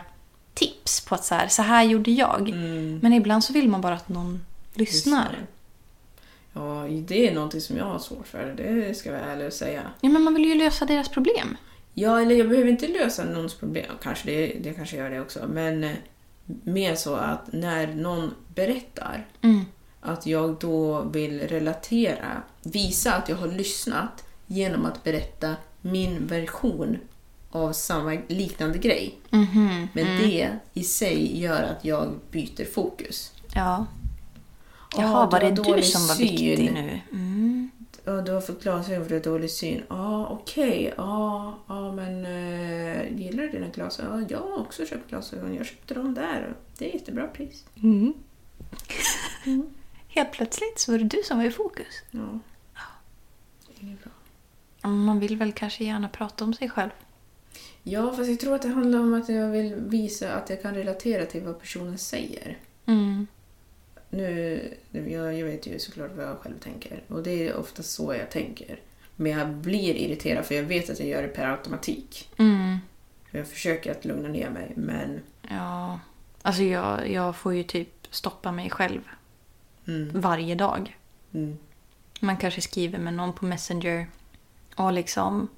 tips 0.55 1.05
på 1.05 1.15
att 1.15 1.25
så 1.25 1.35
här, 1.35 1.49
så 1.49 1.63
här 1.63 1.85
gjorde 1.85 2.11
jag. 2.11 2.55
Men 3.03 3.13
ibland 3.13 3.45
så 3.45 3.53
vill 3.53 3.69
man 3.69 3.81
bara 3.81 3.95
att 3.95 4.09
någon 4.09 4.45
lyssnar. 4.75 5.37
Ja, 6.53 6.87
det 6.91 7.29
är 7.29 7.35
någonting 7.35 7.61
som 7.61 7.77
jag 7.77 7.85
har 7.85 7.99
svårt 7.99 8.27
för. 8.27 8.55
Det 8.57 8.95
ska 8.95 9.13
jag 9.13 9.19
vara 9.19 9.33
ärlig 9.33 9.47
och 9.47 9.53
säga. 9.53 9.83
Ja, 10.01 10.09
men 10.09 10.23
man 10.23 10.35
vill 10.35 10.45
ju 10.45 10.55
lösa 10.55 10.85
deras 10.85 11.09
problem. 11.09 11.57
Ja, 11.95 12.21
eller 12.21 12.35
jag 12.35 12.49
behöver 12.49 12.71
inte 12.71 12.89
lösa 12.89 13.25
någons 13.25 13.55
problem. 13.55 13.93
Kanske 14.03 14.27
det, 14.27 14.47
det 14.47 14.75
kanske 14.75 14.97
gör 14.97 15.11
det 15.11 15.21
också. 15.21 15.47
Men 15.49 15.85
eh, 15.85 15.91
mer 16.47 16.95
så 16.95 17.15
att 17.15 17.53
när 17.53 17.87
någon 17.87 18.35
berättar 18.55 19.27
att 20.05 20.27
jag 20.27 20.57
då 20.61 21.03
vill 21.03 21.41
relatera, 21.41 22.43
visa 22.63 23.15
att 23.15 23.29
jag 23.29 23.37
har 23.37 23.49
lyssnat 23.49 24.25
genom 24.47 24.85
att 24.87 25.05
berätta 25.05 25.57
min 25.81 26.27
version 26.27 26.99
av 27.51 27.73
samma 27.73 28.19
liknande 28.29 28.79
grej. 28.79 29.19
Men 29.93 30.23
det 30.23 30.59
i 30.73 30.83
sig 30.85 31.41
gör 31.41 31.63
att 31.63 31.85
jag 31.85 32.13
byter 32.31 32.65
fokus. 32.73 33.33
Ja. 33.55 33.87
Ja, 34.97 35.03
Jaha, 35.03 35.31
var 35.31 35.41
det 35.41 35.47
har 35.47 35.77
du 35.77 35.83
som 35.83 36.07
var 36.07 36.15
syn. 36.15 36.27
viktig 36.27 36.73
nu? 36.73 37.01
Mm. 37.13 37.71
Ja, 38.05 38.13
du 38.13 38.33
har 38.33 38.41
fått 38.41 38.63
glasögon 38.63 39.09
för 39.09 39.17
att 39.17 39.23
du 39.25 39.31
har 39.31 39.37
dålig 39.39 39.51
syn. 39.51 39.83
Ja, 39.89 40.27
okej. 40.27 40.95
Ja, 40.97 41.59
ja, 41.67 41.93
men 41.93 42.25
äh, 42.27 43.19
gillar 43.19 43.43
du 43.43 43.49
dina 43.49 43.67
glasögon? 43.69 44.21
Ja, 44.21 44.27
jag 44.31 44.39
har 44.39 44.61
också 44.61 44.87
köpt 44.87 45.11
glasögon. 45.11 45.55
Jag 45.55 45.67
köpte 45.67 45.95
dem 45.95 46.15
där. 46.15 46.55
Det 46.79 46.91
är 46.91 46.95
jättebra 46.95 47.27
pris. 47.27 47.65
Helt 50.15 50.33
plötsligt 50.33 50.79
så 50.79 50.93
var 50.93 50.99
det 50.99 51.05
du 51.05 51.23
som 51.25 51.39
var 51.39 51.45
i 51.45 51.51
fokus. 51.51 52.03
Ja. 52.11 52.39
Inget 53.81 54.05
bra. 54.05 54.13
Man 54.91 55.21
vill 55.21 55.37
väl 55.37 55.53
kanske 55.53 55.85
gärna 55.85 56.09
prata 56.09 56.45
om 56.45 56.55
sig 56.55 56.71
själv. 56.71 56.91
Ja, 57.83 58.13
fast 58.17 58.31
jag 58.31 58.41
tror 58.41 58.55
att 58.55 58.63
det 58.63 58.69
handlar 58.69 58.99
om 58.99 59.15
att 59.15 59.29
jag 59.29 59.49
vill 59.49 59.75
visa 59.75 60.35
att 60.35 60.51
jag 60.51 60.63
kan 60.63 60.75
relatera 60.75 61.27
till 61.27 61.43
vad 61.43 61.61
personen 61.61 61.99
säger. 61.99 62.59
Mm. 62.87 63.27
Nu, 64.11 64.75
jag, 64.91 65.39
jag 65.39 65.47
vet 65.47 65.67
ju 65.67 65.79
såklart 65.79 66.11
vad 66.17 66.27
jag 66.27 66.39
själv 66.39 66.59
tänker. 66.59 67.03
Och 67.09 67.23
det 67.23 67.49
är 67.49 67.57
ofta 67.57 67.83
så 67.83 68.15
jag 68.15 68.31
tänker. 68.31 68.81
Men 69.17 69.33
jag 69.33 69.49
blir 69.49 69.95
irriterad 69.95 70.45
för 70.45 70.55
jag 70.55 70.63
vet 70.63 70.91
att 70.91 70.99
jag 70.99 71.09
gör 71.09 71.23
det 71.23 71.29
per 71.29 71.51
automatik. 71.51 72.31
Mm. 72.39 72.79
Jag 73.31 73.49
försöker 73.49 73.91
att 73.91 74.05
lugna 74.05 74.29
ner 74.29 74.51
mig, 74.51 74.73
men 74.77 75.21
Ja. 75.49 76.01
Alltså 76.43 76.63
jag, 76.63 77.11
jag 77.11 77.37
får 77.37 77.55
ju 77.55 77.63
typ 77.63 78.07
stoppa 78.11 78.53
mig 78.53 78.71
själv 78.71 79.01
varje 80.13 80.55
dag. 80.55 80.97
mm, 81.35 81.59
Man 82.21 82.37
kanske 82.37 82.61
skriver 82.61 82.99
med 82.99 83.15
någon 83.15 83.33
på 83.33 83.45
Messenger 83.45 84.07
och 84.77 84.93
liksom... 84.93 85.49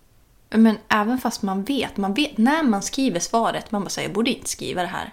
Men 0.51 0.79
även 0.89 1.19
fast 1.19 1.43
man 1.43 1.65
vet, 1.65 1.97
man 1.97 2.15
vet 2.15 2.39
när 2.39 2.63
man 2.63 2.83
skriver 2.83 3.21
svaret, 3.21 3.71
man 3.73 3.83
bara 3.83 3.89
säger 3.91 4.09
jag 4.09 4.15
borde 4.15 4.31
inte 4.31 4.49
skriva 4.49 4.83
det 4.83 4.89
här. 4.89 5.13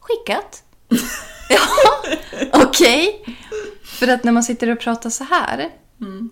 Skickat. 0.00 0.64
ja, 1.48 1.60
okej. 2.52 3.24
För 3.84 4.08
att 4.08 4.24
när 4.24 4.32
man 4.32 4.42
sitter 4.42 4.70
och 4.70 4.80
pratar 4.80 5.10
så 5.10 5.24
här, 5.24 5.70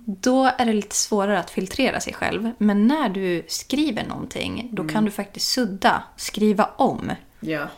då 0.05 0.51
är 0.59 0.67
det 0.67 0.73
lite 0.73 0.97
svårare 0.97 1.39
att 1.39 1.51
filtrera 1.51 2.01
sig 2.01 2.13
själv. 2.15 2.51
Men 2.59 2.87
när 2.87 3.09
du 3.09 3.45
skriver 3.49 4.07
någonting, 4.07 4.69
då 4.73 4.89
kan 4.89 5.05
du 5.05 5.11
faktiskt 5.11 5.49
sudda, 5.49 6.03
skriva 6.17 6.65
om. 6.77 7.13
ja. 7.41 7.69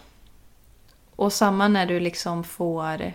Och 1.17 1.33
samma 1.33 1.69
när 1.69 1.87
du 1.87 2.01
liksom 2.01 2.45
får 2.45 3.13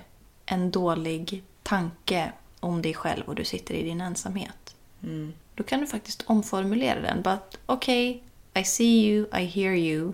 en 0.48 0.72
dålig 0.72 1.44
tanke 1.64 2.32
om 2.60 2.82
dig 2.82 2.94
själv 2.94 3.24
och 3.26 3.36
du 3.36 3.46
sitter 3.46 3.74
i 3.74 3.84
din 3.84 4.02
ensamhet. 4.02 4.76
Mm. 5.04 5.34
Då 5.56 5.64
kan 5.64 5.80
du 5.80 5.88
faktiskt 5.88 6.24
omformulera 6.26 7.02
den. 7.02 7.22
But 7.22 7.60
okay, 7.66 8.20
I 8.54 8.64
see 8.64 9.08
you, 9.08 9.28
I 9.40 9.46
hear 9.46 9.74
you, 9.74 10.14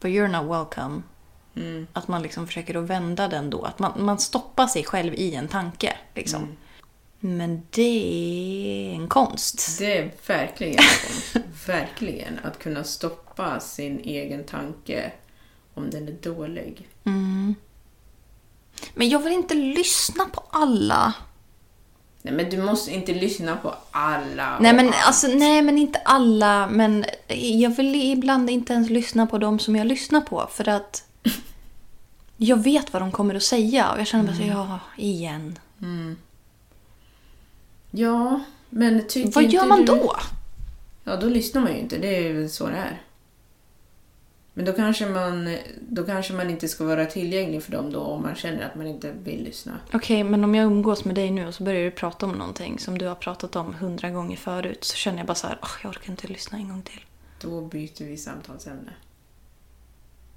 but 0.00 0.10
you're 0.10 0.42
not 0.42 0.50
welcome. 0.50 1.02
Mm. 1.56 1.86
Att 1.92 2.08
man 2.08 2.22
liksom 2.22 2.46
försöker 2.46 2.74
att 2.74 2.84
vända 2.84 3.28
den 3.28 3.50
då. 3.50 3.62
Att 3.62 3.78
man, 3.78 4.04
man 4.04 4.18
stoppar 4.18 4.66
sig 4.66 4.84
själv 4.84 5.14
i 5.14 5.34
en 5.34 5.48
tanke. 5.48 5.96
Liksom. 6.14 6.42
Mm. 6.42 6.56
Men 7.20 7.62
det 7.70 8.90
är 8.90 8.94
en 8.94 9.08
konst. 9.08 9.78
Det 9.78 9.98
är 9.98 10.12
verkligen 10.26 10.74
en 10.74 10.78
konst. 10.78 11.36
Verkligen. 11.66 12.38
Att 12.42 12.58
kunna 12.58 12.84
stoppa 12.84 13.60
sin 13.60 14.00
egen 14.00 14.44
tanke 14.44 15.12
om 15.74 15.90
den 15.90 16.08
är 16.08 16.12
dålig. 16.12 16.88
Men 18.94 19.08
jag 19.08 19.18
vill 19.18 19.32
inte 19.32 19.54
lyssna 19.54 20.24
på 20.24 20.42
alla. 20.50 21.12
Nej, 22.22 22.34
men 22.34 22.50
du 22.50 22.56
måste 22.62 22.90
inte 22.90 23.14
lyssna 23.14 23.56
på 23.56 23.74
alla. 23.90 24.58
Nej 24.60 24.72
men, 24.72 24.86
allt. 24.86 25.06
alltså, 25.06 25.26
nej 25.26 25.62
men 25.62 25.78
inte 25.78 25.98
alla. 25.98 26.66
Men 26.66 27.04
jag 27.36 27.70
vill 27.70 27.94
ibland 27.94 28.50
inte 28.50 28.72
ens 28.72 28.90
lyssna 28.90 29.26
på 29.26 29.38
dem 29.38 29.58
som 29.58 29.76
jag 29.76 29.86
lyssnar 29.86 30.20
på. 30.20 30.48
För 30.52 30.68
att 30.68 31.04
jag 32.36 32.56
vet 32.62 32.92
vad 32.92 33.02
de 33.02 33.12
kommer 33.12 33.34
att 33.34 33.42
säga. 33.42 33.92
Och 33.92 34.00
jag 34.00 34.06
känner 34.06 34.24
bara 34.24 34.36
så, 34.36 34.42
ja, 34.42 34.80
igen. 34.96 35.58
Ja, 37.90 38.40
men 38.70 39.06
tycker 39.08 39.32
Vad 39.32 39.44
gör 39.52 39.66
man 39.66 39.80
du... 39.80 39.86
då? 39.86 40.16
Ja, 41.04 41.16
då 41.16 41.26
lyssnar 41.28 41.62
man 41.62 41.72
ju 41.72 41.78
inte. 41.78 41.98
Det 41.98 42.28
är 42.28 42.32
väl 42.32 42.50
så 42.50 42.66
det 42.66 42.76
är. 42.76 43.02
Men 44.58 44.64
då 44.64 44.72
kanske, 44.72 45.06
man, 45.06 45.56
då 45.88 46.04
kanske 46.04 46.32
man 46.32 46.50
inte 46.50 46.68
ska 46.68 46.84
vara 46.84 47.06
tillgänglig 47.06 47.62
för 47.62 47.72
dem 47.72 47.92
då 47.92 48.00
om 48.00 48.22
man 48.22 48.34
känner 48.34 48.66
att 48.66 48.74
man 48.74 48.86
inte 48.86 49.12
vill 49.24 49.42
lyssna. 49.44 49.72
Okej, 49.92 50.24
men 50.24 50.44
om 50.44 50.54
jag 50.54 50.64
umgås 50.66 51.04
med 51.04 51.14
dig 51.14 51.30
nu 51.30 51.46
och 51.46 51.54
så 51.54 51.62
börjar 51.62 51.84
du 51.84 51.90
prata 51.90 52.26
om 52.26 52.32
någonting 52.32 52.78
som 52.78 52.98
du 52.98 53.06
har 53.06 53.14
pratat 53.14 53.56
om 53.56 53.74
hundra 53.74 54.10
gånger 54.10 54.36
förut. 54.36 54.84
Så 54.84 54.96
känner 54.96 55.18
jag 55.18 55.26
bara 55.26 55.34
så 55.34 55.46
här, 55.46 55.58
"Åh, 55.62 55.68
jag 55.82 55.90
orkar 55.90 56.10
inte 56.10 56.26
lyssna 56.28 56.58
en 56.58 56.68
gång 56.68 56.82
till. 56.82 57.00
Då 57.40 57.60
byter 57.60 58.04
vi 58.04 58.16
samtalsämne. 58.16 58.92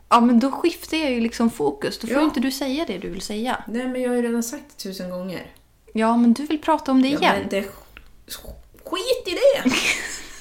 Ja, 0.10 0.20
men 0.22 0.40
då 0.40 0.52
skiftar 0.52 0.98
jag 0.98 1.12
ju 1.12 1.20
liksom 1.20 1.50
fokus. 1.50 2.00
Då 2.00 2.08
får 2.08 2.16
Ja. 2.18 2.24
inte 2.24 2.40
du 2.40 2.52
säga 2.52 2.86
det 2.88 2.98
du 2.98 3.10
vill 3.10 3.22
säga. 3.22 3.64
Nej, 3.68 3.88
men 3.88 4.02
jag 4.02 4.10
har 4.10 4.16
ju 4.16 4.22
redan 4.22 4.44
sagt 4.44 4.64
det 4.78 4.84
tusen 4.84 5.10
gånger. 5.10 5.52
Ja, 5.94 6.18
men 6.18 6.34
du 6.34 6.46
vill 6.46 6.62
prata 6.62 6.92
om 6.92 7.02
det 7.02 7.08
Ja, 7.10 7.20
igen. 7.20 7.36
men 7.40 7.50
det... 7.50 7.62
Skit 8.86 9.28
i 9.28 9.32
det! 9.32 9.72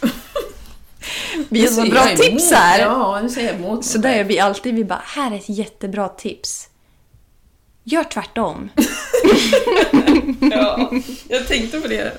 Vi 1.48 1.60
har 1.60 1.66
så 1.68 1.90
bra 1.90 2.06
tips 2.16 2.50
här. 2.52 2.80
Ja, 2.80 3.20
nu 3.22 3.28
säger 3.28 3.52
jag 3.52 3.60
emot 3.60 3.84
Så 3.84 3.98
där 3.98 4.12
är 4.12 4.24
vi 4.24 4.38
alltid. 4.38 4.74
Vi 4.74 4.84
bara, 4.84 5.02
här 5.04 5.32
är 5.32 5.36
ett 5.36 5.48
jättebra 5.48 6.08
tips. 6.08 6.68
Gör 7.84 8.04
tvärtom. 8.04 8.68
Ja, 10.52 10.90
jag 11.28 11.46
tänkte 11.46 11.80
på 11.80 11.88
det, 11.88 12.12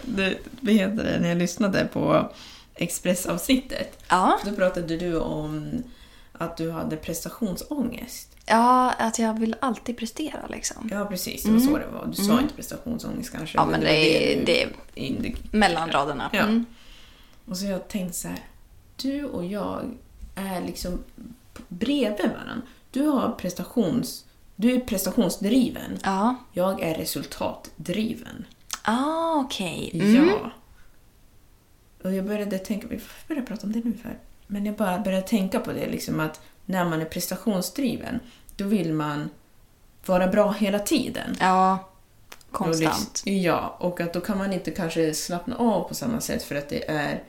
det 0.61 0.71
heter 0.73 1.03
det 1.03 1.19
när 1.19 1.29
jag 1.29 1.37
lyssnade 1.37 1.87
på 1.93 2.31
Expressavsnittet. 2.75 4.03
Ja. 4.09 4.39
Då 4.45 4.51
pratade 4.51 4.97
du 4.97 5.19
om 5.19 5.83
att 6.33 6.57
du 6.57 6.71
hade 6.71 6.95
prestationsångest. 6.95 8.35
Ja, 8.45 8.91
att 8.91 9.19
jag 9.19 9.39
vill 9.39 9.55
alltid 9.59 9.97
prestera 9.97 10.47
liksom. 10.49 10.89
Ja, 10.91 11.05
precis. 11.05 11.43
Det 11.43 11.51
var 11.51 11.59
så 11.59 11.77
det 11.77 11.87
var. 11.93 12.07
Du 12.15 12.23
sa 12.23 12.41
inte 12.41 12.53
prestationsångest 12.53 13.31
kanske. 13.31 13.57
Ja, 13.57 13.65
men 13.65 13.79
var 13.79 13.87
det 13.87 14.33
är- 14.33 14.39
du 14.39 14.45
det 14.45 14.63
är- 14.63 15.35
Mellan 15.51 15.91
raderna. 15.91 16.29
Ja. 16.33 16.39
Mm. 16.39 16.65
Och 17.45 17.57
så 17.57 17.65
jag 17.65 17.87
tänkt 17.87 18.15
så 18.15 18.27
här. 18.27 18.37
Du 19.01 19.25
och 19.25 19.45
jag 19.45 19.97
är 20.35 20.61
liksom 20.61 21.03
bredvid 21.67 22.31
varandra. 22.31 22.61
Du 22.91 23.05
har 23.05 23.31
prestations... 23.31 24.25
Du 24.55 24.71
är 24.75 24.79
prestationsdriven. 24.79 25.99
Ja. 26.03 26.35
Jag 26.53 26.81
är 26.81 26.95
resultatdriven. 26.95 28.45
Ah, 28.83 29.35
okej. 29.35 29.91
Mm. 29.93 30.29
Ja. 30.29 30.51
Och 32.03 32.13
jag 32.13 32.25
började 32.25 32.57
tänka, 32.57 32.87
varför 32.87 33.27
började 33.27 33.41
jag 33.41 33.47
prata 33.47 33.67
om 33.67 33.73
det 33.73 33.83
nu 33.83 33.93
för? 33.93 34.17
Men 34.47 34.65
jag 34.65 34.75
bara 34.75 34.99
började 34.99 35.27
tänka 35.27 35.59
på 35.59 35.71
det, 35.73 35.89
liksom 35.89 36.19
att 36.19 36.41
när 36.65 36.85
man 36.85 37.01
är 37.01 37.05
prestationsdriven, 37.05 38.19
då 38.55 38.63
vill 38.65 38.93
man 38.93 39.29
vara 40.05 40.27
bra 40.27 40.51
hela 40.51 40.79
tiden. 40.79 41.35
Ja. 41.39 41.89
Och 42.47 42.53
Konstant. 42.55 43.09
liksom- 43.09 43.37
ja, 43.37 43.77
och 43.79 44.01
att 44.01 44.13
då 44.13 44.21
kan 44.21 44.37
man 44.37 44.53
inte 44.53 44.71
kanske 44.71 45.13
slappna 45.13 45.55
av 45.55 45.87
på 45.87 45.95
samma 45.95 46.21
sätt 46.21 46.43
för 46.43 46.55
att 46.55 46.69
det 46.69 46.89
är... 46.89 47.23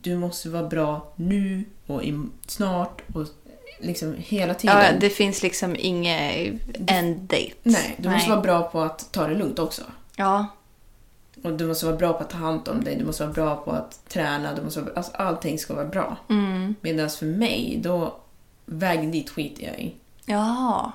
Du 0.00 0.16
måste 0.16 0.48
vara 0.48 0.68
bra 0.68 1.12
nu 1.16 1.64
och 1.86 2.02
snart 2.46 3.02
och 3.14 3.26
liksom 3.80 4.14
hela 4.18 4.54
tiden. 4.54 4.76
Ja, 4.76 4.92
det 5.00 5.10
finns 5.10 5.42
liksom 5.42 5.76
inget 5.78 6.60
end 6.86 7.20
date. 7.20 7.52
Nej, 7.62 7.94
du 7.98 8.10
måste 8.10 8.30
vara 8.30 8.40
bra 8.40 8.62
på 8.62 8.80
att 8.80 9.12
ta 9.12 9.26
det 9.26 9.34
lugnt 9.34 9.58
också. 9.58 9.82
Ja. 10.16 10.46
Och 11.42 11.52
du 11.52 11.66
måste 11.66 11.86
vara 11.86 11.96
bra 11.96 12.12
på 12.12 12.18
att 12.18 12.30
ta 12.30 12.36
hand 12.36 12.68
om 12.68 12.84
dig, 12.84 12.96
du 12.96 13.04
måste 13.04 13.22
vara 13.22 13.32
bra 13.32 13.56
på 13.56 13.70
att 13.70 14.08
träna, 14.08 14.54
du 14.54 14.62
måste 14.62 14.80
vara, 14.80 14.94
alltså 14.94 15.12
allting 15.14 15.58
ska 15.58 15.74
vara 15.74 15.86
bra. 15.86 16.16
Mm. 16.28 16.74
Medan 16.80 17.10
för 17.10 17.26
mig, 17.26 17.80
då 17.82 18.14
vägen 18.64 19.10
dit 19.10 19.30
skiter 19.30 19.62
jag 19.62 19.80
i. 19.80 19.94
Ja. 20.24 20.92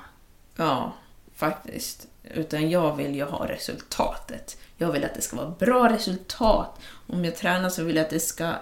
Ja, 0.56 0.94
faktiskt. 1.36 2.08
Utan 2.24 2.70
jag 2.70 2.96
vill 2.96 3.16
ju 3.16 3.24
ha 3.24 3.48
resultatet. 3.48 4.58
Jag 4.78 4.92
vill 4.92 5.06
att 5.06 5.16
det 5.16 5.22
ska 5.22 5.36
vara 5.36 5.54
bra 5.60 5.90
resultat. 5.90 6.80
Om 7.08 7.26
jag 7.26 7.36
tränar 7.36 7.70
så 7.70 7.84
vill 7.84 7.96
jag 7.96 8.04
att 8.04 8.10
det 8.10 8.20
ska 8.20 8.54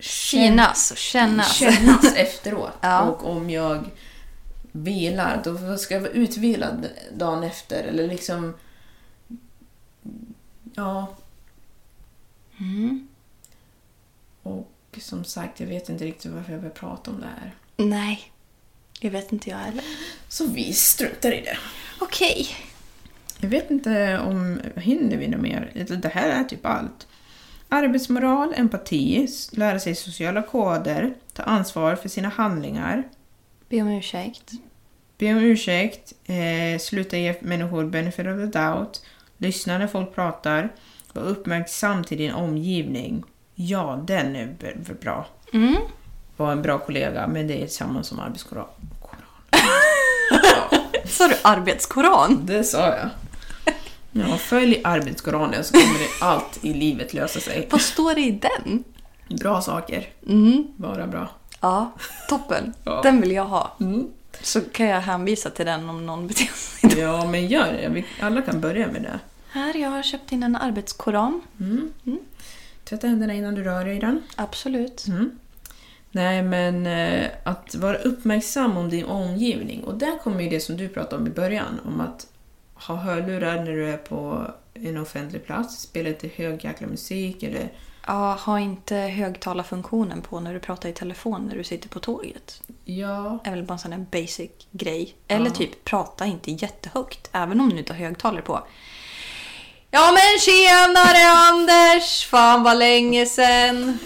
Synas 0.00 0.90
och 0.90 0.96
kännas. 0.96 1.56
kännas 1.56 2.14
efteråt. 2.16 2.72
Ja. 2.80 3.02
Och 3.02 3.30
om 3.30 3.50
jag 3.50 3.90
vilar, 4.72 5.40
då 5.44 5.78
ska 5.78 5.94
jag 5.94 6.00
vara 6.00 6.12
utvilad 6.12 6.88
dagen 7.16 7.42
efter. 7.42 7.84
Eller 7.84 8.08
liksom... 8.08 8.54
Ja. 10.74 11.16
Mm. 12.60 13.08
Och 14.42 14.70
som 14.98 15.24
sagt, 15.24 15.60
jag 15.60 15.66
vet 15.66 15.88
inte 15.88 16.04
riktigt 16.04 16.32
varför 16.32 16.52
jag 16.52 16.58
vill 16.58 16.70
prata 16.70 17.10
om 17.10 17.20
det 17.20 17.26
här. 17.26 17.54
Nej. 17.76 18.32
Det 19.00 19.10
vet 19.10 19.32
inte 19.32 19.50
jag 19.50 19.56
heller. 19.56 19.84
Så 20.28 20.46
vi 20.46 20.72
struntar 20.72 21.32
i 21.32 21.40
det. 21.40 21.58
Okej. 22.00 22.48
Jag 23.40 23.48
vet 23.48 23.70
inte 23.70 24.18
om 24.18 24.60
hinner 24.76 25.16
vi 25.16 25.28
något 25.28 25.40
mer. 25.40 25.86
Det 26.02 26.08
här 26.08 26.28
är 26.28 26.44
typ 26.44 26.66
allt. 26.66 27.06
Arbetsmoral, 27.68 28.52
empati, 28.56 29.28
lära 29.52 29.78
sig 29.78 29.94
sociala 29.94 30.42
koder, 30.42 31.14
ta 31.32 31.42
ansvar 31.42 31.96
för 31.96 32.08
sina 32.08 32.28
handlingar, 32.28 33.02
Be 33.68 33.82
om 33.82 33.88
ursäkt. 33.88 34.52
be 35.18 35.30
om 35.32 35.38
ursäkt, 35.38 36.12
eh, 36.26 36.78
sluta 36.80 37.16
ge 37.16 37.34
människor 37.40 37.84
benefit 37.84 38.26
of 38.26 38.36
the 38.52 38.58
doubt, 38.58 39.02
lyssna 39.38 39.78
när 39.78 39.86
folk 39.86 40.14
pratar, 40.14 40.68
vara 41.12 41.24
uppmärksam 41.26 42.04
till 42.04 42.18
din 42.18 42.32
omgivning. 42.32 43.24
Ja, 43.54 44.04
den 44.06 44.36
är 44.36 44.56
bra. 45.00 45.26
Mm. 45.52 45.76
Var 46.36 46.52
en 46.52 46.62
bra 46.62 46.78
kollega, 46.78 47.26
men 47.26 47.46
det 47.46 47.62
är 47.62 47.66
samma 47.66 48.02
som 48.02 48.20
arbetskoran. 48.20 48.66
Sa 51.04 51.28
du 51.28 51.34
arbetskoran? 51.44 52.46
Det 52.46 52.64
sa 52.64 52.78
jag. 52.86 53.08
Ja, 54.12 54.36
följ 54.36 54.80
arbetskoranen 54.84 55.64
så 55.64 55.72
kommer 55.72 55.98
det 55.98 56.24
allt 56.24 56.64
i 56.64 56.74
livet 56.74 57.14
lösa 57.14 57.40
sig. 57.40 57.68
Vad 57.70 57.80
står 57.80 58.14
det 58.14 58.20
i 58.20 58.30
den? 58.30 58.84
Bra 59.38 59.60
saker. 59.60 60.08
Mm. 60.26 60.66
Bara 60.76 61.06
bra. 61.06 61.28
Ja, 61.60 61.92
toppen. 62.28 62.74
Ja. 62.84 63.00
Den 63.02 63.20
vill 63.20 63.30
jag 63.30 63.44
ha. 63.44 63.76
Mm. 63.80 64.08
Så 64.42 64.60
kan 64.60 64.86
jag 64.86 65.00
hänvisa 65.00 65.50
till 65.50 65.66
den 65.66 65.90
om 65.90 66.06
någon 66.06 66.26
beter 66.26 66.44
sig 66.44 67.00
Ja, 67.00 67.30
men 67.30 67.46
gör 67.46 67.72
det. 67.72 67.88
Vi 67.88 68.04
alla 68.20 68.42
kan 68.42 68.60
börja 68.60 68.86
med 68.86 69.02
det. 69.02 69.18
Här, 69.50 69.76
jag 69.76 69.90
har 69.90 70.02
köpt 70.02 70.32
in 70.32 70.42
en 70.42 70.56
arbetskoran. 70.56 71.40
Tvätta 72.84 73.06
händerna 73.06 73.34
innan 73.34 73.54
du 73.54 73.64
rör 73.64 73.84
dig 73.84 73.96
i 73.96 74.00
den. 74.00 74.22
Absolut. 74.36 75.06
Mm. 75.06 75.38
Nej, 76.10 76.42
men 76.42 76.86
eh, 76.86 77.26
att 77.44 77.74
vara 77.74 77.96
uppmärksam 77.96 78.76
om 78.76 78.90
din 78.90 79.04
omgivning. 79.04 79.84
Och 79.84 79.94
där 79.94 80.18
kommer 80.18 80.42
ju 80.42 80.50
det 80.50 80.60
som 80.60 80.76
du 80.76 80.88
pratade 80.88 81.22
om 81.22 81.26
i 81.26 81.30
början. 81.30 81.80
Om 81.84 82.00
att 82.00 82.26
ha 82.86 82.94
hörlurar 82.94 83.54
när 83.56 83.72
du 83.72 83.90
är 83.90 83.96
på 83.96 84.46
en 84.74 84.98
offentlig 84.98 85.46
plats. 85.46 85.80
Spela 85.80 86.08
inte 86.08 86.28
hög 86.36 86.64
jäkla 86.64 86.86
musik 86.86 87.42
eller... 87.42 87.68
Ja, 88.06 88.32
ha 88.46 88.60
inte 88.60 88.96
högtalarfunktionen 88.96 90.22
på 90.22 90.40
när 90.40 90.54
du 90.54 90.60
pratar 90.60 90.88
i 90.88 90.92
telefon 90.92 91.46
när 91.48 91.56
du 91.56 91.64
sitter 91.64 91.88
på 91.88 92.00
tåget. 92.00 92.62
Ja, 92.84 93.38
är 93.44 93.50
väl 93.50 93.62
bara 93.64 93.72
en 93.74 93.78
sån 93.78 94.06
basic 94.12 94.50
grej. 94.70 95.14
Eller 95.28 95.46
Ja. 95.46 95.50
typ 95.52 95.84
prata 95.84 96.26
inte 96.26 96.50
jättehögt, 96.50 97.30
även 97.32 97.60
om 97.60 97.70
du 97.70 97.78
inte 97.78 97.92
har 97.92 97.98
högtalare 98.00 98.42
på. 98.42 98.62
Ja 99.90 100.12
men 100.12 100.40
tjenare 100.40 101.28
Anders! 101.28 102.26
Fan 102.26 102.62
vad 102.62 102.78
länge 102.78 103.26
sen. 103.26 103.98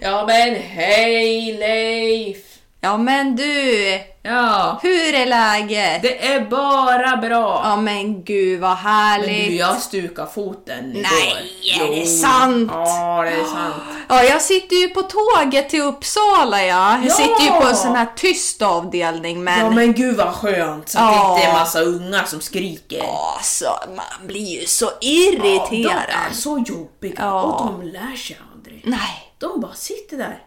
Ja 0.00 0.24
men 0.26 0.54
hej 0.54 1.52
Leif! 1.58 2.47
Ja 2.80 2.96
men 2.98 3.36
du! 3.36 4.00
Ja, 4.22 4.78
Hur 4.82 5.14
är 5.14 5.26
läget? 5.26 6.02
det 6.02 6.26
är 6.26 6.40
bara 6.40 7.16
bra. 7.16 7.60
Ja 7.64 7.76
men 7.76 8.24
gud 8.24 8.60
vad 8.60 8.70
Men 8.70 8.78
härligt. 8.78 9.50
du, 9.50 9.56
jag 9.56 9.76
stukade 9.80 10.30
foten 10.34 10.90
igår. 10.96 11.02
Nej, 11.02 11.80
är 11.80 12.00
det 12.00 12.06
sant? 12.06 12.70
Ja, 12.74 13.22
det 13.22 13.30
är 13.30 13.44
sant. 13.44 13.74
Ja, 14.10 14.22
jag 14.22 14.42
sitter 14.42 14.76
ju 14.76 14.88
på 14.88 15.02
tåget 15.02 15.68
till 15.68 15.82
Uppsala 15.82 16.62
ja. 16.64 16.92
Jag 16.98 17.04
Ja! 17.06 17.14
sitter 17.14 17.42
ju 17.54 17.60
på 17.60 17.66
en 17.68 17.76
sån 17.76 17.94
här 17.96 18.06
tyst 18.16 18.62
avdelning 18.62 19.44
men... 19.44 19.58
Ja 19.64 19.70
men 19.70 19.92
gud 19.92 20.16
vad 20.16 20.34
skönt 20.34 20.88
så 20.88 20.98
att 20.98 21.04
Ja. 21.14 21.28
det 21.34 21.34
inte 21.40 21.48
är 21.50 21.52
massa 21.60 21.80
ungar 21.80 22.24
som 22.24 22.40
skriker. 22.40 23.02
Alltså, 23.36 23.66
man 23.96 24.26
blir 24.26 24.60
ju 24.60 24.66
så 24.66 24.84
Ja, 24.84 24.90
de 25.00 25.06
irriterad. 25.06 25.94
är 26.30 26.34
så 26.34 26.64
jobbiga 26.66 27.14
Ja. 27.18 27.42
och 27.42 27.66
de 27.66 27.82
lär 27.82 28.16
sig 28.16 28.38
aldrig. 28.54 28.82
Nej. 28.84 29.32
De 29.38 29.60
bara 29.60 29.74
sitter 29.74 30.16
där. 30.16 30.38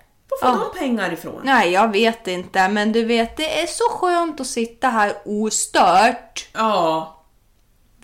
Var 0.42 0.52
får 0.54 0.60
Ja. 0.62 0.70
de 0.74 0.80
pengar 0.80 1.14
ifrån? 1.14 1.42
Nej, 1.44 1.72
jag 1.72 1.92
vet 1.92 2.28
inte. 2.28 2.68
Men 2.70 2.92
du 2.92 3.06
vet, 3.06 3.38
det 3.38 3.62
är 3.62 3.68
så 3.68 3.84
skönt 3.90 4.40
att 4.42 4.48
sitta 4.48 4.88
här 4.90 5.14
ostört. 5.26 6.50
Ja. 6.54 7.18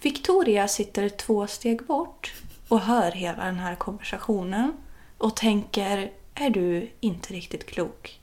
Victoria 0.02 0.68
sitter 0.68 1.10
två 1.10 1.48
steg 1.48 1.86
bort 1.86 2.34
och 2.68 2.80
hör 2.80 3.12
hela 3.12 3.46
den 3.46 3.60
här 3.60 3.76
konversationen 3.76 4.74
och 5.18 5.36
tänker, 5.36 6.12
är 6.36 6.50
du 6.50 6.90
inte 7.00 7.34
riktigt 7.34 7.66
klok? 7.66 8.20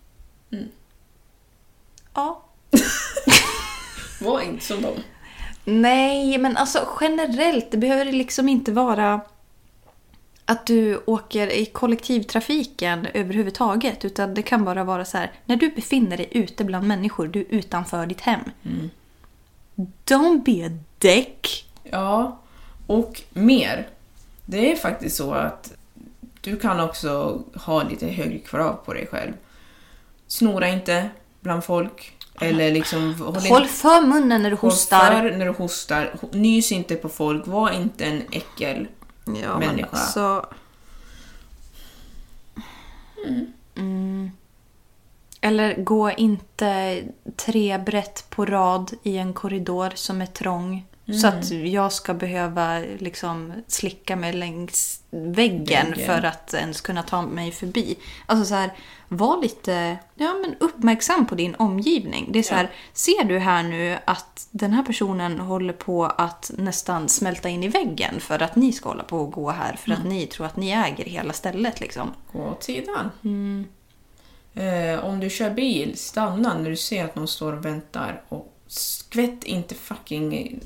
Ja. 2.15 2.43
Var 4.21 4.41
inte 4.41 4.65
som 4.65 4.83
dem. 4.83 4.95
Nej, 5.65 6.39
men 6.39 6.57
alltså 6.57 6.89
generellt, 7.01 7.71
det 7.71 7.77
behöver 7.77 8.05
liksom 8.13 8.49
inte 8.49 8.73
vara 8.73 9.21
att 10.47 10.67
du 10.67 11.03
åker 11.07 11.53
i 11.53 11.67
kollektivtrafiken 11.67 13.07
överhuvudtaget. 13.15 14.05
Utan 14.05 14.35
det 14.35 14.43
kan 14.43 14.65
bara 14.65 14.85
vara 14.85 15.05
så 15.05 15.19
här, 15.19 15.33
när 15.47 15.57
du 15.57 15.71
befinner 15.71 16.17
dig 16.17 16.29
ute 16.31 16.65
bland 16.65 16.87
människor, 16.89 17.29
du 17.29 17.41
är 17.41 17.47
utanför 17.49 18.07
ditt 18.07 18.21
hem. 18.21 18.41
Don't 20.07 20.45
be 20.45 20.67
a 20.67 20.71
dick. 20.99 21.71
Ja, 21.83 22.39
och 22.87 23.23
mer. 23.33 23.89
Det 24.47 24.73
är 24.73 24.77
faktiskt 24.77 25.17
så 25.17 25.33
att 25.33 25.73
du 26.41 26.57
kan 26.57 26.81
också 26.81 27.43
ha 27.55 27.83
lite 27.83 28.07
högre 28.07 28.39
krav 28.39 28.73
på 28.85 28.93
dig 28.93 29.07
själv. 29.07 29.33
Snora 30.27 30.69
inte 30.69 31.11
bland 31.41 31.65
folk. 31.65 32.13
Eller 32.41 32.73
liksom... 32.73 33.15
Håll, 33.15 33.37
Håll 33.37 33.67
för 33.67 34.01
munnen 34.07 34.43
när 34.43 34.51
du 34.51 34.57
håll 34.57 34.71
hostar. 34.71 35.11
för 35.11 35.37
när 35.37 35.47
du 35.47 35.53
hostar. 35.53 36.15
Nys 36.33 36.73
inte 36.73 36.95
på 36.95 37.09
folk. 37.09 37.47
Var 37.47 37.71
inte 37.71 38.05
en 38.05 38.23
äckel. 38.31 38.87
Ja, 39.25 39.59
människa. 39.59 39.89
Men 39.93 40.01
alltså... 40.01 40.47
Mm. 43.75 44.31
Eller 45.41 45.83
gå 45.83 46.11
inte 46.11 47.03
tre 47.37 47.79
brett 47.79 48.31
på 48.31 48.45
rad 48.47 48.93
i 49.03 49.17
en 49.17 49.33
korridor 49.33 49.93
som 49.95 50.23
är 50.23 50.27
trång. 50.27 50.87
Så 51.07 51.27
att 51.27 51.51
jag 51.51 51.93
ska 51.93 52.15
behöva 52.15 52.79
liksom 52.99 53.53
slicka 53.67 54.17
mig 54.17 54.33
längs 54.33 55.03
väggen, 55.11 55.91
Väggen. 55.91 56.07
för 56.07 56.23
att 56.23 56.55
ens 56.55 56.81
kunna 56.81 57.03
ta 57.03 57.23
mig 57.23 57.53
förbi. 57.53 57.99
Alltså 58.27 58.45
så 58.45 58.55
här, 58.55 58.73
var 59.09 59.43
lite 59.43 59.97
ja, 60.15 60.35
men 60.43 60.55
uppmärksam 60.61 61.27
på 61.27 61.35
din 61.35 61.55
omgivning. 61.55 62.29
Det 62.33 62.39
är 62.39 62.43
så 62.43 62.55
här, 62.55 62.71
ser 62.93 63.25
du 63.25 63.39
här 63.39 63.63
nu 63.63 63.99
att 64.05 64.49
den 64.51 64.73
här 64.73 64.83
personen 64.83 65.41
håller 65.41 65.73
på 65.73 66.05
att 66.05 66.51
nästan 66.59 67.09
smälta 67.09 67.49
in 67.49 67.63
i 67.63 67.69
väggen 67.69 68.21
för 68.21 68.43
att 68.43 68.57
ni 68.57 68.73
ska 68.73 68.89
hålla 68.89 69.05
på 69.05 69.19
och 69.19 69.33
gå 69.33 69.51
här 69.51 69.77
för 69.77 69.93
att 69.93 70.05
ni 70.05 70.27
tror 70.27 70.47
att 70.47 70.57
ni 70.57 70.71
äger 70.71 71.05
hela 71.05 71.33
stället 71.33 71.81
liksom. 71.81 72.13
Gå 72.33 72.49
åt 72.49 72.63
sidan. 72.63 73.11
Eh, 74.55 75.05
om 75.05 75.21
du 75.21 75.31
kör 75.31 75.51
bil, 75.51 75.99
stanna 75.99 76.59
när 76.59 76.71
du 76.71 76.77
ser 76.77 77.05
att 77.05 77.17
någon 77.17 77.29
står 77.29 77.53
och 77.53 77.65
väntar. 77.65 78.23
Och 78.29 78.55
skvätt 78.67 79.45
inte 79.45 79.75
fucking 79.75 80.61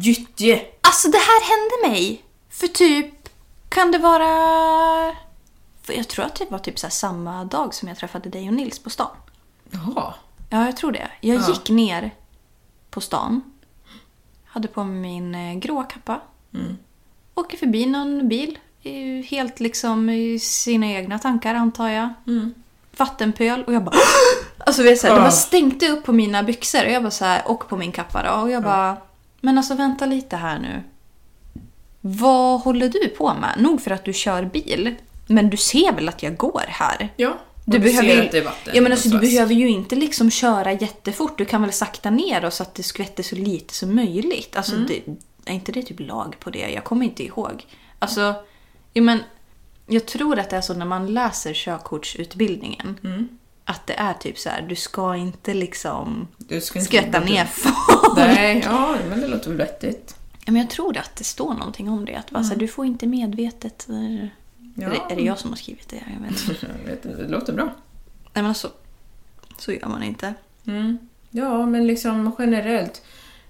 gyttje. 0.00 0.60
Alltså 0.80 1.08
det 1.08 1.18
här 1.18 1.40
hände 1.50 1.94
mig 1.94 2.22
för 2.50 2.66
typ, 2.66 3.28
kan 3.68 3.90
det 3.92 3.98
vara... 3.98 5.16
Jag 5.88 6.08
tror 6.08 6.24
att 6.24 6.34
det 6.34 6.50
var 6.50 6.58
typ 6.58 6.78
så 6.78 6.90
samma 6.90 7.44
dag 7.44 7.74
som 7.74 7.88
jag 7.88 7.98
träffade 7.98 8.28
dig 8.28 8.48
och 8.48 8.54
Nils 8.54 8.78
på 8.78 8.90
stan. 8.90 9.16
Jaha. 9.70 10.14
Ja, 10.50 10.64
jag 10.66 10.76
tror 10.76 10.92
det. 10.92 11.08
Jag 11.20 11.36
Ja. 11.40 11.48
gick 11.48 11.70
ner 11.70 12.10
på 12.90 13.00
stan. 13.00 13.42
Hade 14.46 14.68
på 14.68 14.84
mig 14.84 15.00
min 15.20 15.34
eh, 15.34 15.54
grå 15.58 15.82
kappa. 15.82 16.20
Åker 17.34 17.58
förbi 17.58 17.86
någon 17.86 18.28
bil. 18.28 18.58
Helt 19.28 19.60
liksom 19.60 20.10
i 20.10 20.38
sina 20.38 20.86
egna 20.86 21.18
tankar 21.18 21.54
antar 21.54 21.88
jag. 21.88 22.08
Vattenpöl 22.96 23.64
och 23.64 23.72
jag 23.72 23.84
bara... 23.84 23.96
Alltså 24.66 24.82
vet 24.82 25.00
så 25.00 25.06
här, 25.06 25.14
det 25.14 25.20
Ah. 25.20 25.24
bara 25.24 25.30
stänkte 25.30 25.88
upp 25.88 26.04
på 26.04 26.12
mina 26.12 26.42
byxor 26.42 26.84
och 26.84 26.90
jag 26.90 27.02
bara 27.02 27.10
så 27.10 27.24
här, 27.24 27.42
och 27.48 27.68
på 27.68 27.76
min 27.76 27.92
kappa 27.92 28.22
då. 28.22 28.30
Och 28.42 28.50
jag 28.50 28.62
bara... 28.62 28.96
Men 29.40 29.58
alltså 29.58 29.74
vänta 29.74 30.06
lite 30.06 30.36
här 30.36 30.58
nu. 30.58 30.82
Vad 32.00 32.60
håller 32.60 32.88
du 32.88 33.08
på 33.08 33.34
med? 33.34 33.54
Nog 33.58 33.82
för 33.82 33.90
att 33.90 34.04
du 34.04 34.12
kör 34.12 34.44
bil. 34.44 34.94
Men 35.26 35.50
du 35.50 35.56
ser 35.56 35.92
väl 35.92 36.08
att 36.08 36.22
jag 36.22 36.36
går 36.36 36.64
här? 36.68 37.08
Ja. 37.16 37.38
Du, 37.64 37.76
och 37.76 37.82
behöver 37.82 38.08
ser 38.08 38.24
att 38.24 38.32
det 38.32 38.38
är 38.38 38.44
vatten 38.44 38.72
ja, 38.76 38.82
men 38.82 38.92
alltså, 38.92 39.08
du 39.08 39.18
behöver 39.18 39.54
ju 39.54 39.68
inte 39.68 39.96
liksom 39.96 40.30
köra 40.30 40.72
jättefort. 40.72 41.38
Du 41.38 41.44
kan 41.44 41.62
väl 41.62 41.72
sakta 41.72 42.10
ner 42.10 42.44
och 42.44 42.52
så 42.52 42.62
att 42.62 42.74
det 42.74 42.82
skvätter 42.82 43.22
så 43.22 43.36
lite 43.36 43.74
som 43.74 43.94
möjligt. 43.96 44.56
Alltså, 44.56 44.74
Mm. 44.74 44.86
det, 44.86 45.02
är 45.50 45.54
inte 45.54 45.72
det 45.72 45.82
typ 45.82 46.00
lag 46.00 46.36
på 46.40 46.50
det? 46.50 46.70
Jag 46.70 46.84
kommer 46.84 47.04
inte 47.04 47.24
ihåg. 47.24 47.66
Alltså, 47.98 48.34
ja, 48.92 49.02
men, 49.02 49.18
jag 49.86 50.06
tror 50.06 50.38
att 50.38 50.50
det 50.50 50.56
är 50.56 50.60
så 50.60 50.74
när 50.74 50.86
man 50.86 51.14
läser 51.14 51.54
körkortsutbildningen. 51.54 52.98
Mm. 53.04 53.28
Att 53.70 53.86
det 53.86 53.94
är 53.94 54.14
typ 54.14 54.38
så 54.38 54.48
här, 54.48 54.62
du 54.62 54.76
ska 54.76 55.16
inte 55.16 55.54
liksom 55.54 56.28
Du 56.38 56.60
ska 56.60 56.78
inte 56.78 57.20
bort- 57.20 57.28
ner 57.28 57.44
folk. 57.44 58.16
Nej, 58.16 58.62
ja, 58.64 58.96
men 59.08 59.20
det 59.20 59.28
låter 59.28 59.48
väl 59.48 59.58
vettigt. 59.58 60.16
Men 60.46 60.56
jag 60.56 60.70
tror 60.70 60.98
att 60.98 61.16
det 61.16 61.24
står 61.24 61.54
någonting 61.54 61.88
om 61.88 62.04
det. 62.04 62.14
Att 62.14 62.30
bara, 62.30 62.42
så 62.44 62.50
här, 62.52 62.56
du 62.56 62.68
får 62.68 62.86
inte 62.86 63.06
medvetet... 63.06 63.86
Ja. 63.88 64.86
Är, 64.86 64.90
det, 64.90 65.12
är 65.12 65.16
det 65.16 65.22
jag 65.22 65.38
som 65.38 65.50
har 65.50 65.56
skrivit 65.56 65.88
det? 65.88 65.96
Jag 66.14 66.28
vet 66.28 66.48
inte. 66.48 66.66
Jag 66.84 66.90
vet 66.90 67.04
inte, 67.04 67.22
det 67.22 67.28
låter 67.28 67.52
bra. 67.52 67.64
Nej 67.64 67.72
men 68.42 68.46
alltså, 68.46 68.70
så 69.58 69.72
gör 69.72 69.88
man 69.88 70.02
inte. 70.02 70.34
Mm. 70.66 70.98
Ja, 71.30 71.66
men 71.66 71.86
liksom 71.86 72.32
generellt. 72.38 73.02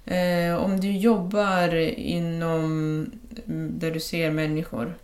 Eh, 0.05 0.55
om 0.65 0.81
du 0.81 0.93
jobbar 0.97 1.75
inom 1.99 2.65
mm, 3.47 3.79
där 3.79 3.91
du 3.91 4.01
ser 4.01 4.31
människor. 4.31 4.95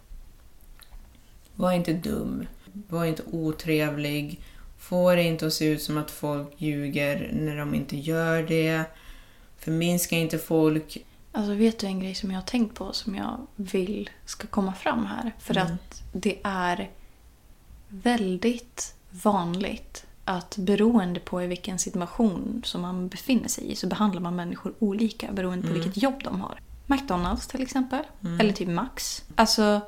Var 1.54 1.72
inte 1.72 1.92
dum. 1.92 2.46
Var 2.88 3.04
inte 3.04 3.22
otrevlig. 3.32 4.40
Få 4.88 5.14
det 5.14 5.22
inte 5.22 5.46
att 5.46 5.52
se 5.52 5.64
ut 5.64 5.82
som 5.82 5.98
att 5.98 6.10
folk 6.10 6.54
ljuger 6.56 7.30
när 7.32 7.56
de 7.56 7.74
inte 7.74 7.96
gör 7.96 8.42
det. 8.42 8.84
Förminska 9.58 10.16
inte 10.16 10.38
folk. 10.38 11.04
Alltså 11.32 11.54
vet 11.54 11.78
du 11.78 11.86
en 11.86 12.00
grej 12.00 12.14
som 12.14 12.30
jag 12.30 12.36
har 12.36 12.46
tänkt 12.46 12.74
på 12.74 12.92
som 12.92 13.14
jag 13.14 13.46
vill 13.56 14.10
ska 14.24 14.46
komma 14.46 14.72
fram 14.72 15.06
här? 15.06 15.32
För 15.38 15.58
att 15.58 16.02
det 16.12 16.38
är 16.44 16.90
väldigt 17.88 18.94
vanligt 19.10 20.06
att 20.24 20.56
beroende 20.56 21.20
på 21.20 21.42
i 21.42 21.46
vilken 21.46 21.78
situation 21.78 22.62
som 22.64 22.80
man 22.80 23.08
befinner 23.08 23.48
sig 23.48 23.72
i 23.72 23.76
så 23.76 23.86
behandlar 23.86 24.20
man 24.20 24.36
människor 24.36 24.74
olika 24.78 25.32
beroende 25.32 25.66
på 25.66 25.72
vilket 25.72 26.02
jobb 26.02 26.24
de 26.24 26.40
har. 26.40 26.60
McDonalds 26.86 27.46
till 27.46 27.62
exempel, 27.62 28.02
eller 28.40 28.52
typ 28.52 28.68
Max. 28.68 29.24
Alltså, 29.34 29.80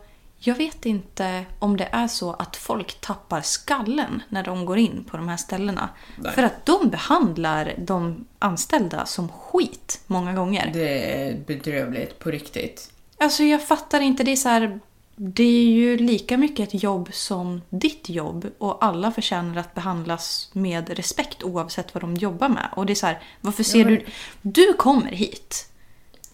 jag 0.46 0.54
vet 0.54 0.86
inte 0.86 1.44
om 1.58 1.76
det 1.76 1.88
är 1.92 2.08
så 2.08 2.32
att 2.32 2.56
folk 2.56 3.00
tappar 3.00 3.40
skallen 3.40 4.22
när 4.28 4.42
de 4.42 4.64
går 4.64 4.78
in 4.78 5.04
på 5.10 5.16
de 5.16 5.28
här 5.28 5.36
ställena. 5.36 5.88
Nej. 6.16 6.32
För 6.32 6.42
att 6.42 6.66
de 6.66 6.88
behandlar 6.88 7.74
de 7.78 8.26
anställda 8.38 9.06
som 9.06 9.28
skit 9.28 10.00
många 10.06 10.32
gånger. 10.32 10.70
Det 10.72 11.22
är 11.22 11.36
bedrövligt 11.46 12.18
på 12.18 12.30
riktigt. 12.30 12.92
Alltså 13.18 13.42
jag 13.42 13.62
fattar 13.66 14.00
inte. 14.00 14.24
Det 14.24 14.32
är 14.32 14.36
så 14.36 14.48
här, 14.48 14.80
Det 15.16 15.42
är 15.42 15.64
ju 15.64 15.96
lika 15.96 16.36
mycket 16.36 16.74
ett 16.74 16.82
jobb 16.82 17.08
som 17.12 17.62
ditt 17.70 18.08
jobb. 18.08 18.46
Och 18.58 18.84
alla 18.84 19.12
förtjänar 19.12 19.56
att 19.56 19.74
behandlas 19.74 20.50
med 20.52 20.90
respekt 20.90 21.42
oavsett 21.42 21.94
vad 21.94 22.02
de 22.02 22.14
jobbar 22.14 22.48
med. 22.48 22.68
Och 22.76 22.86
det 22.86 22.92
är 22.92 22.94
så 22.94 23.06
här, 23.06 23.22
varför 23.40 23.62
ser 23.62 23.78
Ja, 23.78 23.84
du... 23.86 24.04
Du 24.42 24.72
kommer 24.72 25.10
hit. 25.10 25.70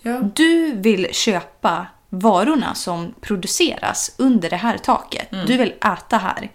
Ja. 0.02 0.20
Du 0.34 0.72
vill 0.72 1.14
köpa 1.14 1.86
varorna 2.14 2.74
som 2.74 3.14
produceras 3.20 4.14
under 4.18 4.50
det 4.50 4.56
här 4.56 4.78
taket. 4.78 5.28
Du 5.46 5.56
vill 5.56 5.72
äta 5.72 6.18
här. 6.18 6.50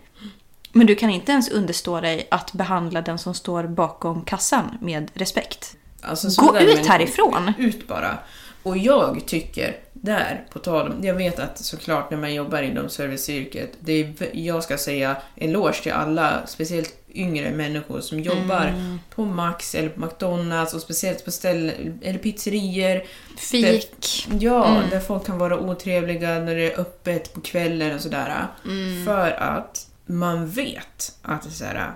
Men 0.71 0.87
du 0.87 0.95
kan 0.95 1.09
inte 1.09 1.31
ens 1.31 1.49
understå 1.49 2.01
dig 2.01 2.27
att 2.31 2.53
behandla 2.53 3.01
den 3.01 3.17
som 3.17 3.33
står 3.33 3.63
bakom 3.63 4.21
kassan 4.21 4.77
med 4.81 5.11
respekt. 5.13 5.75
Alltså, 6.01 6.41
Gå 6.41 6.59
ut 6.59 6.85
härifrån. 6.85 7.53
Ut 7.57 7.87
bara. 7.87 8.17
Och 8.63 8.77
jag 8.77 9.23
tycker, 9.25 9.77
där 9.93 10.45
på 10.49 10.59
tal 10.59 10.91
om, 10.91 11.03
jag 11.03 11.13
vet 11.13 11.39
att 11.39 11.57
såklart 11.57 12.11
när 12.11 12.17
man 12.17 12.33
jobbar 12.33 12.61
inom 12.61 12.89
serviceyrket, 12.89 13.71
det 13.79 13.93
är, 13.93 14.13
jag 14.33 14.63
ska 14.63 14.77
säga 14.77 15.17
eloge 15.35 15.83
till 15.83 15.91
alla, 15.91 16.47
speciellt 16.47 17.06
yngre 17.17 17.51
människor 17.51 18.01
som 18.01 18.19
jobbar 18.19 18.65
Mm. 18.67 18.99
på 19.15 19.25
Max 19.25 19.75
eller 19.75 19.89
på 19.89 19.99
McDonalds 20.01 20.73
och 20.73 20.81
speciellt 20.81 21.25
på 21.25 21.31
ställen, 21.31 21.99
eller 22.03 22.19
pizzerior. 22.19 23.01
Fik. 23.37 24.25
Där, 24.29 24.37
ja, 24.45 24.81
där 24.91 24.99
folk 24.99 25.25
kan 25.25 25.37
vara 25.37 25.59
otrevliga 25.59 26.39
när 26.39 26.55
det 26.55 26.73
är 26.73 26.79
öppet 26.79 27.33
på 27.33 27.41
kvällen 27.41 27.95
och 27.95 28.01
sådär. 28.01 28.47
Mm. 28.65 29.05
För 29.05 29.31
att 29.31 29.87
man 30.05 30.49
vet 30.49 31.15
att 31.21 31.41
det 31.43 31.49
är 31.49 31.51
såhär, 31.51 31.91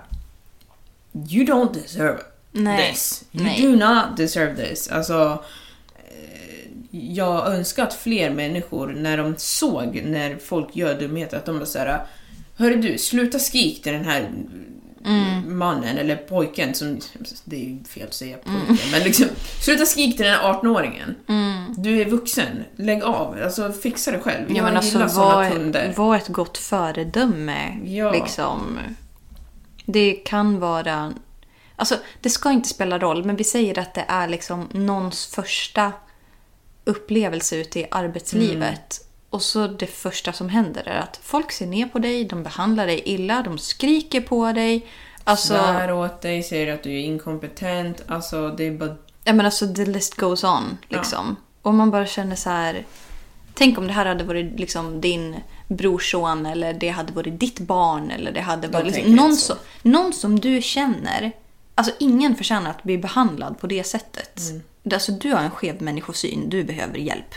You 1.30 1.44
don't 1.44 1.74
deserve 1.74 2.18
Nej. 2.52 2.90
this. 2.92 3.24
You 3.32 3.44
Nej. 3.44 3.62
do 3.62 3.68
not 3.76 4.16
deserve 4.16 4.68
this. 4.68 4.88
Alltså, 4.88 5.44
eh, 5.96 6.70
jag 6.90 7.46
önskar 7.54 7.82
att 7.82 7.94
fler 7.94 8.30
människor, 8.30 8.88
när 8.98 9.16
de 9.18 9.34
såg 9.38 10.02
när 10.04 10.36
folk 10.36 10.76
gör 10.76 11.00
dumheter, 11.00 11.36
att 11.36 11.46
de 11.46 11.58
var 11.58 11.66
såhär 11.66 12.00
Hörru 12.56 12.76
du, 12.76 12.98
sluta 12.98 13.38
skrik 13.38 13.82
till 13.82 13.92
den 13.92 14.04
här 14.04 14.30
Mm. 15.04 15.58
mannen 15.58 15.98
eller 15.98 16.16
pojken 16.16 16.74
som... 16.74 17.00
Det 17.44 17.56
är 17.56 17.60
ju 17.60 17.84
fel 17.84 18.08
att 18.08 18.14
säga 18.14 18.36
pojken, 18.36 18.90
men 18.92 19.02
liksom... 19.02 19.26
Sluta 19.60 19.86
skrik 19.86 20.16
till 20.16 20.26
den 20.26 20.34
här 20.34 20.52
18-åringen. 20.52 21.14
Du 21.76 22.00
är 22.00 22.04
vuxen, 22.04 22.64
lägg 22.76 23.02
av. 23.02 23.38
Alltså 23.44 23.72
fixa 23.72 24.10
det 24.10 24.18
själv. 24.18 24.44
Ja, 24.48 24.56
jag 24.56 24.64
men 24.64 24.76
alltså 24.76 24.92
gillar 24.92 25.08
såna 25.08 25.34
var, 25.34 25.50
kunder. 25.50 25.92
var 25.96 26.16
ett 26.16 26.28
gott 26.28 26.58
föredöme. 26.58 27.78
Ja. 27.84 28.12
Liksom. 28.12 28.78
Det 29.86 30.12
kan 30.12 30.60
vara... 30.60 31.12
Alltså, 31.76 31.96
det 32.20 32.30
ska 32.30 32.50
inte 32.50 32.68
spela 32.68 32.98
roll, 32.98 33.24
men 33.24 33.36
vi 33.36 33.44
säger 33.44 33.78
att 33.78 33.94
det 33.94 34.04
är 34.08 34.28
liksom 34.28 34.68
någons 34.72 35.26
första 35.26 35.92
upplevelse 36.84 37.56
ute 37.56 37.80
i 37.80 37.86
arbetslivet. 37.90 39.08
Och 39.32 39.42
så 39.42 39.66
det 39.66 39.86
första 39.86 40.32
som 40.32 40.48
händer 40.48 40.88
är 40.88 41.00
att 41.00 41.20
folk 41.22 41.52
ser 41.52 41.66
ner 41.66 41.86
på 41.86 41.98
dig, 41.98 42.24
de 42.24 42.42
behandlar 42.42 42.86
dig 42.86 43.02
illa, 43.04 43.42
de 43.42 43.58
skriker 43.58 44.20
på 44.20 44.52
dig. 44.52 44.86
Alltså, 45.24 45.54
Svär 45.54 45.92
åt 45.92 46.20
dig, 46.20 46.42
säger 46.42 46.74
att 46.74 46.82
du 46.82 46.92
är 46.92 46.98
inkompetent. 46.98 48.02
Alltså 48.06 48.48
det 48.48 48.66
är 48.66 48.70
bara... 48.70 48.96
Ja 49.24 49.32
men 49.32 49.46
alltså 49.46 49.74
the 49.74 49.84
list 49.84 50.14
goes 50.14 50.44
on. 50.44 50.78
Liksom. 50.88 51.36
Och 51.62 51.74
man 51.74 51.90
bara 51.90 52.06
känner 52.06 52.36
så 52.36 52.50
här. 52.50 52.84
Tänk 53.54 53.78
om 53.78 53.86
det 53.86 53.92
här 53.92 54.06
hade 54.06 54.24
varit 54.24 54.60
liksom 54.60 55.00
din 55.00 55.36
brorson 55.68 56.46
eller 56.46 56.72
det 56.74 56.88
hade 56.88 57.12
varit 57.12 57.40
ditt 57.40 57.58
barn 57.58 58.10
eller 58.10 58.32
det 58.32 58.40
hade 58.40 58.68
varit 58.68 58.94
liksom, 58.94 59.14
någon, 59.14 59.36
så. 59.36 59.54
någon 59.82 60.12
som 60.12 60.40
du 60.40 60.62
känner. 60.62 61.32
Alltså 61.74 61.94
ingen 62.00 62.36
förtjänar 62.36 62.70
att 62.70 62.82
bli 62.82 62.98
behandlad 62.98 63.58
på 63.60 63.66
det 63.66 63.84
sättet. 63.84 64.40
Mm. 64.50 64.62
Alltså 64.92 65.12
du 65.12 65.32
har 65.32 65.40
en 65.40 65.50
skev 65.50 65.82
människosyn, 65.82 66.48
du 66.48 66.64
behöver 66.64 66.98
hjälp. 66.98 67.34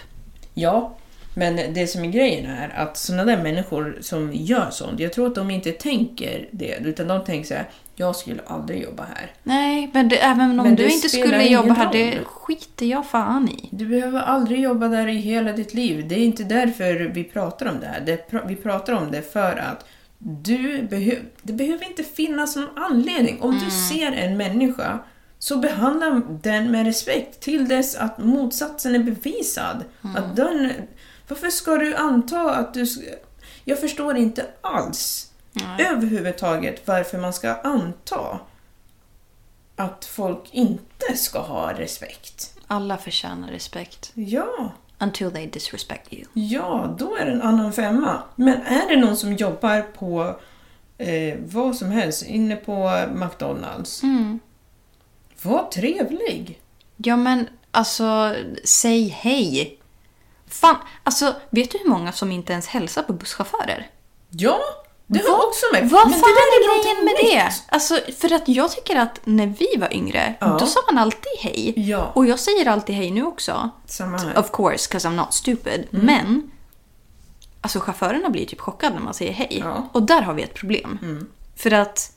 Ja, 0.53 0.95
men 1.35 1.73
det 1.73 1.87
som 1.87 2.03
är 2.03 2.09
grejen 2.11 2.45
är 2.45 2.69
att 2.75 2.97
sådana 2.97 3.25
där 3.25 3.43
människor 3.43 3.97
som 4.01 4.33
gör 4.33 4.69
sånt, 4.69 4.99
jag 4.99 5.13
tror 5.13 5.27
att 5.27 5.35
de 5.35 5.51
inte 5.51 5.71
tänker 5.71 6.47
det, 6.51 6.77
utan 6.83 7.07
de 7.07 7.23
tänker 7.23 7.47
så 7.47 7.53
här: 7.53 7.69
jag 7.95 8.15
skulle 8.15 8.41
aldrig 8.47 8.83
jobba 8.83 9.03
här. 9.03 9.31
Nej, 9.43 9.89
men 9.93 10.09
det, 10.09 10.17
även 10.17 10.59
om 10.59 10.65
Men 10.65 10.75
du 10.75 10.89
inte 10.89 11.09
skulle 11.09 11.43
jobba 11.43 11.73
här, 11.73 11.91
det 11.91 12.19
skiter 12.25 12.85
jag 12.85 13.05
fan 13.05 13.49
i. 13.49 13.69
Du 13.71 13.85
behöver 13.85 14.19
aldrig 14.19 14.59
jobba 14.59 14.87
där 14.87 15.07
i 15.07 15.17
hela 15.17 15.51
ditt 15.51 15.73
liv. 15.73 16.07
Det 16.07 16.15
är 16.15 16.23
inte 16.25 16.43
därför 16.43 16.93
vi 17.13 17.23
pratar 17.23 17.65
om 17.65 17.79
det 17.79 17.87
här. 17.87 18.01
Det, 18.01 18.31
vi 18.47 18.55
pratar 18.55 18.93
om 18.93 19.11
det 19.11 19.33
för 19.33 19.57
att 19.57 19.85
du 20.17 20.83
behöver... 20.83 21.23
Det 21.41 21.53
behöver 21.53 21.85
inte 21.87 22.03
finnas 22.03 22.55
någon 22.55 22.77
anledning. 22.77 23.41
Om 23.41 23.59
du 23.65 23.71
ser 23.71 24.11
en 24.11 24.37
människa 24.37 24.99
så 25.39 25.57
behandla 25.57 26.21
den 26.43 26.71
med 26.71 26.85
respekt 26.85 27.39
till 27.39 27.67
dess 27.67 27.95
att 27.95 28.17
motsatsen 28.17 28.95
är 28.95 28.99
bevisad. 28.99 29.83
Att 30.15 30.35
den, 30.35 30.71
varför 31.27 31.49
ska 31.49 31.77
du 31.77 31.95
anta 31.95 32.55
att 32.55 32.73
du... 32.73 32.85
Jag 33.63 33.79
förstår 33.79 34.15
inte 34.17 34.45
alls 34.61 35.31
överhuvudtaget 35.79 36.87
varför 36.87 37.17
man 37.17 37.33
ska 37.33 37.53
anta 37.55 38.39
att 39.75 40.05
folk 40.05 40.49
inte 40.51 41.17
ska 41.17 41.39
ha 41.39 41.73
respekt. 41.73 42.53
Alla 42.67 42.97
förtjänar 42.97 43.47
respekt. 43.51 44.11
Ja, 44.13 44.71
Until 44.99 45.31
they 45.31 45.47
disrespect 45.47 46.13
you. 46.13 46.25
ja, 46.33 46.95
då 46.99 47.15
är 47.15 47.25
det 47.25 47.31
en 47.31 47.41
annan 47.41 47.73
femma. 47.73 48.23
Men 48.35 48.61
är 48.61 48.89
det 48.89 48.97
någon 48.97 49.17
som 49.17 49.33
jobbar 49.33 49.81
på 49.81 50.39
eh, 50.97 51.37
vad 51.45 51.75
som 51.75 51.91
helst, 51.91 52.25
inne 52.25 52.55
på 52.55 53.05
McDonalds, 53.15 54.03
Mm. 54.03 54.39
var 55.41 55.63
trevlig. 55.69 56.61
Ja 56.97 57.15
men 57.17 57.47
alltså, 57.71 58.35
säg 58.63 59.07
hej. 59.07 59.79
Fan, 60.49 60.75
alltså 61.03 61.35
vet 61.49 61.71
du 61.71 61.77
hur 61.77 61.89
många 61.89 62.11
som 62.11 62.31
inte 62.31 62.53
ens 62.53 62.67
hälsar 62.67 63.03
på 63.03 63.13
busschaufförer? 63.13 63.89
Ja, 64.29 64.59
det 65.07 65.19
har 65.19 65.37
Vad- 65.37 65.47
också 65.47 65.65
med. 65.73 65.89
Vad 65.89 66.09
Men 66.09 66.19
fan 66.19 66.29
det 66.29 66.65
är 66.65 66.83
grejen 66.83 67.05
med 67.05 67.13
det? 67.21 67.51
Alltså, 67.69 67.99
för 68.19 68.33
att 68.33 68.47
jag 68.47 68.71
tycker 68.71 68.95
att 68.95 69.19
när 69.23 69.47
vi 69.47 69.67
var 69.77 69.93
yngre, 69.93 70.35
Ja. 70.39 70.57
då 70.59 70.65
sa 70.65 70.79
man 70.91 70.97
alltid 70.97 71.31
hej. 71.39 71.73
Ja. 71.89 72.11
Och 72.15 72.25
jag 72.25 72.39
säger 72.39 72.65
alltid 72.67 72.95
hej 72.95 73.11
nu 73.11 73.25
också. 73.25 73.69
Samma 73.85 74.17
här. 74.17 74.37
Of 74.39 74.51
course, 74.51 74.87
because 74.89 75.07
I'm 75.07 75.15
not 75.15 75.33
stupid. 75.33 75.87
Mm. 75.93 76.05
Men, 76.05 76.51
alltså 77.61 77.79
chaufförerna 77.79 78.29
blir 78.29 78.45
typ 78.45 78.61
chockade 78.61 78.95
när 78.95 79.01
man 79.01 79.13
säger 79.13 79.33
hej. 79.33 79.57
Ja. 79.63 79.71
Mm. 79.71 79.83
Och 79.91 80.01
där 80.03 80.21
har 80.21 80.33
vi 80.33 80.43
ett 80.43 80.53
problem. 80.53 81.25
För 81.55 81.71
att 81.73 82.11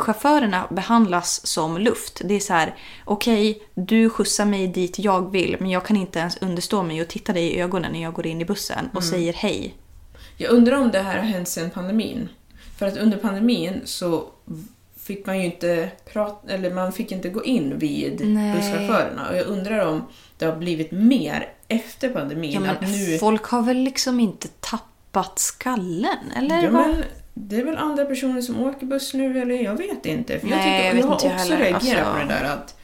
chaufförerna 0.00 0.66
behandlas 0.70 1.46
som 1.46 1.78
luft. 1.78 2.20
Det 2.24 2.34
är 2.34 2.40
så 2.40 2.52
här, 2.52 2.74
okej, 3.04 3.62
du 3.74 4.10
skjutsar 4.10 4.44
mig 4.44 4.66
dit 4.66 4.98
jag 4.98 5.30
vill, 5.32 5.56
men 5.60 5.70
jag 5.70 5.84
kan 5.84 5.96
inte 5.96 6.18
ens 6.18 6.36
understå 6.36 6.82
mig 6.82 7.00
och 7.02 7.08
titta 7.08 7.32
dig 7.32 7.44
i 7.54 7.60
ögonen 7.60 7.92
när 7.92 8.02
jag 8.02 8.12
går 8.12 8.26
in 8.26 8.40
i 8.40 8.44
bussen 8.44 8.88
och 8.94 9.02
Mm. 9.02 9.10
säger 9.10 9.32
hej. 9.32 9.74
Jag 10.36 10.50
undrar 10.50 10.76
om 10.78 10.90
det 10.90 10.98
här 11.00 11.16
har 11.18 11.24
hänt 11.24 11.48
sedan 11.48 11.70
pandemin. 11.70 12.28
För 12.78 12.86
att 12.86 12.96
under 12.96 13.18
pandemin 13.18 13.80
så 13.84 14.24
fick 15.00 15.26
man 15.26 15.38
ju 15.38 15.44
inte 15.44 15.90
prata, 16.12 16.52
eller 16.52 16.74
man 16.74 16.92
fick 16.92 17.12
inte 17.12 17.28
gå 17.28 17.44
in 17.44 17.78
vid 17.78 18.20
Nej. 18.28 18.56
busschaufförerna. 18.56 19.28
Och 19.30 19.36
jag 19.36 19.46
undrar 19.46 19.86
om 19.86 20.04
det 20.38 20.44
har 20.46 20.56
blivit 20.56 20.92
mer 20.92 21.48
efter 21.68 22.08
pandemin. 22.10 22.64
Ja, 22.64 22.74
nu... 22.88 23.18
Folk 23.18 23.44
har 23.44 23.62
väl 23.62 23.76
liksom 23.76 24.20
inte 24.20 24.48
tappat 24.48 25.38
skallen? 25.38 26.32
Eller 26.36 26.62
Ja, 26.62 26.70
men 26.70 27.04
det 27.48 27.56
är 27.56 27.64
väl 27.64 27.76
andra 27.76 28.04
personer 28.04 28.40
som 28.40 28.60
åker 28.60 28.86
buss 28.86 29.14
nu, 29.14 29.40
eller 29.40 29.54
jag 29.54 29.76
vet 29.76 30.06
inte. 30.06 30.38
För 30.40 30.48
jag, 30.48 30.56
Nej, 30.56 30.64
tycker, 30.78 30.86
jag 30.86 30.96
jag 30.96 31.02
har 31.02 31.08
jag 31.08 31.14
också 31.14 31.28
heller. 31.28 31.56
reagerat 31.56 32.06
Alltså- 32.06 32.12
på 32.12 32.18
det 32.18 32.24
där 32.34 32.44
att 32.44 32.76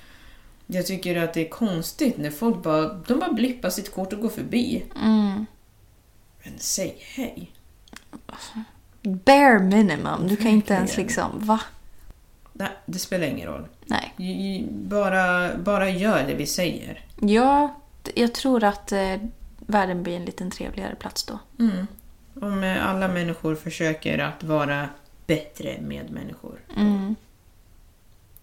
jag 0.67 0.87
tycker 0.87 1.17
att 1.25 1.35
det 1.35 1.47
är 1.47 1.49
konstigt 1.49 2.19
när 2.19 2.31
folk 2.31 2.63
bara, 2.63 2.89
de 2.95 3.19
bara 3.19 3.33
blippar 3.33 3.71
sitt 3.71 3.95
kort 3.95 4.13
och 4.13 4.21
går 4.21 4.29
förbi. 4.29 4.85
Mm. 5.05 5.47
Men 6.45 6.53
säg 6.59 6.97
hej. 7.01 7.53
Bare 9.03 9.59
minimum. 9.59 10.29
Du 10.29 10.37
kan 10.37 10.47
inte 10.47 10.75
ens 10.75 10.97
liksom, 10.97 11.31
va? 11.47 11.61
Nej, 12.53 12.69
det 12.87 12.99
spelar 12.99 13.27
ingen 13.27 13.49
roll. 13.49 13.67
Nej. 13.87 14.67
Bara, 14.71 15.57
bara 15.59 15.91
gör 15.91 16.27
det 16.27 16.35
vi 16.35 16.47
säger. 16.47 17.05
Ja, 17.21 17.75
jag 18.15 18.35
tror 18.35 18.65
att 18.65 18.93
eh, 18.93 19.15
världen 19.59 20.03
blir 20.03 20.17
en 20.17 20.25
liten 20.25 20.51
trevligare 20.51 20.95
plats 20.95 21.25
då. 21.25 21.39
Mm. 21.59 21.87
Om 22.41 22.63
eh, 22.65 22.89
alla 22.89 23.09
människor 23.09 23.55
försöker 23.55 24.19
att 24.19 24.45
vara 24.45 24.89
bättre 25.27 25.81
med 25.81 26.11
människor. 26.11 26.59
Mm. 26.77 27.15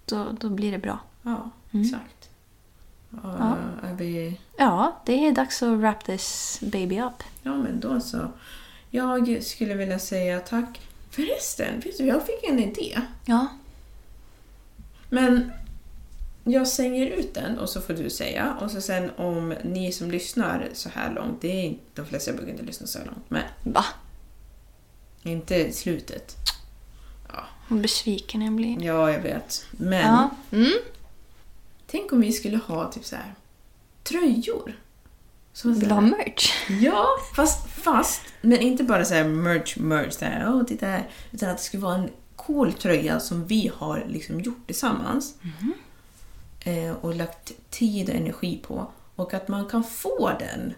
Då, 0.06 0.32
då 0.40 0.50
blir 0.50 0.72
det 0.72 0.78
bra. 0.78 1.00
Ja, 1.22 1.50
Mm. 1.74 1.86
exakt. 1.86 2.30
Ja, 3.10 3.36
Ja. 3.40 3.58
Är 3.90 3.94
vi... 3.94 4.40
Ja, 4.58 5.02
det 5.06 5.28
är 5.28 5.32
dags 5.32 5.64
att 5.64 5.78
wrap 5.78 6.04
this 6.06 6.60
baby 6.62 7.00
up. 7.02 7.24
ja, 7.44 7.56
men 7.58 7.80
då 7.80 8.00
så. 8.00 8.28
Jag 8.90 9.44
skulle 9.44 9.74
vilja 9.74 10.00
säga 10.00 10.40
tack. 10.40 10.82
Förresten, 11.12 11.80
vet 11.80 11.98
du, 11.98 12.06
jag 12.06 12.26
fick 12.26 12.44
en 12.44 12.60
idé. 12.60 13.00
Ja. 13.26 13.48
Men 15.10 15.52
jag 16.44 16.68
slänger 16.68 17.06
ut 17.08 17.34
den 17.34 17.60
och 17.60 17.70
så 17.70 17.82
får 17.82 17.94
du 17.94 18.10
säga. 18.10 18.58
Och 18.62 18.72
så 18.72 18.82
sen 18.82 19.12
om 19.18 19.54
ni 19.64 19.92
som 19.92 20.12
lyssnar 20.12 20.70
så 20.74 20.90
här 20.90 21.14
långt, 21.14 21.42
det 21.42 21.48
är 21.48 21.64
inte, 21.64 21.82
de 21.94 22.06
flesta 22.06 22.34
brukar 22.34 22.52
inte 22.52 22.64
lyssna 22.64 22.88
så 22.88 23.00
här 23.00 23.06
långt, 23.06 23.30
men 23.30 23.44
Va? 23.64 23.86
inte 25.24 25.72
slutet. 25.72 26.36
Vad 27.68 27.82
besviken 27.82 28.42
jag 28.42 28.54
blir. 28.54 28.84
Ja, 28.84 29.12
jag 29.12 29.20
vet. 29.22 29.66
Men 29.72 30.02
Ja. 30.02 30.30
Mm. 30.52 30.72
tänk 31.88 32.14
om 32.14 32.22
vi 32.22 32.32
skulle 32.32 32.58
ha 32.58 32.92
typ 32.92 33.06
så 33.06 33.16
här 33.16 33.36
tröjor. 34.04 34.80
Som 35.54 35.74
Vill 35.74 35.90
du 35.90 35.94
ha 35.96 36.02
merch? 36.02 36.54
Ja, 36.82 37.08
fast, 37.36 37.70
fast 37.70 38.22
men 38.42 38.60
inte 38.60 38.84
bara 38.84 39.06
så 39.06 39.14
här 39.14 39.24
merch, 39.24 39.78
merch, 39.78 40.14
så 40.14 40.26
här, 40.26 40.54
åh 40.56 40.64
titta 40.64 40.86
här. 40.86 41.10
Utan 41.32 41.50
att 41.50 41.58
det 41.58 41.64
skulle 41.64 41.84
vara 41.84 41.96
en 41.96 42.10
cool 42.36 42.74
tröja 42.74 43.20
som 43.20 43.48
vi 43.48 43.72
har 43.76 44.06
liksom 44.10 44.40
gjort 44.42 44.66
tillsammans. 44.68 45.36
Eh, 45.44 45.68
och 47.02 47.16
lagt 47.16 47.52
tid 47.70 48.10
och 48.10 48.16
energi 48.16 48.60
på. 48.68 48.88
Och 49.16 49.34
att 49.34 49.48
man 49.48 49.66
kan 49.70 49.84
få 49.84 50.32
den. 50.40 50.74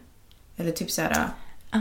Eller 0.57 0.71
typ 0.71 0.91
så 0.91 1.01
här, 1.01 1.13
som 1.13 1.23
så 1.71 1.77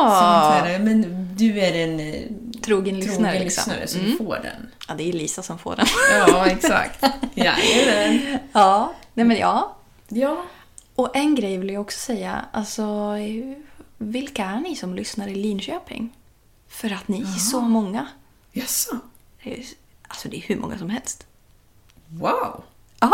Aha! 0.00 0.50
här 0.64 0.78
men 0.78 1.28
du 1.36 1.60
är 1.60 1.74
en 1.88 2.00
eh, 2.00 2.22
Trogen 2.64 2.96
lyssnare 2.96 3.16
trogen 3.16 3.44
liksom. 3.44 3.72
lyssnare 3.72 3.86
så 3.86 3.98
Mm. 3.98 4.10
du 4.10 4.16
får 4.16 4.38
den. 4.42 4.70
Ja, 4.88 4.94
det 4.94 5.08
är 5.08 5.12
Lisa 5.12 5.42
som 5.42 5.58
får 5.58 5.76
den. 5.76 5.86
Ja, 6.28 6.46
exakt. 6.46 7.04
Jajamän. 7.34 8.38
ja, 8.52 8.94
nej 9.14 9.26
men 9.26 9.36
ja. 9.36 9.76
Ja. 10.08 10.44
Och 10.94 11.16
en 11.16 11.34
grej 11.34 11.56
vill 11.58 11.70
jag 11.70 11.80
också 11.80 11.98
säga. 11.98 12.44
Alltså, 12.52 13.12
vilka 13.98 14.44
är 14.44 14.60
ni 14.60 14.76
som 14.76 14.94
lyssnar 14.94 15.28
i 15.28 15.34
Linköping? 15.34 16.16
För 16.68 16.92
att 16.92 17.08
ni 17.08 17.20
är 17.20 17.38
så 17.38 17.60
många. 17.60 18.06
Jaså? 18.52 18.98
Alltså 20.08 20.28
det 20.28 20.36
är 20.36 20.40
hur 20.40 20.56
många 20.56 20.78
som 20.78 20.90
helst. 20.90 21.26
Wow! 22.08 22.62
Ja, 23.00 23.12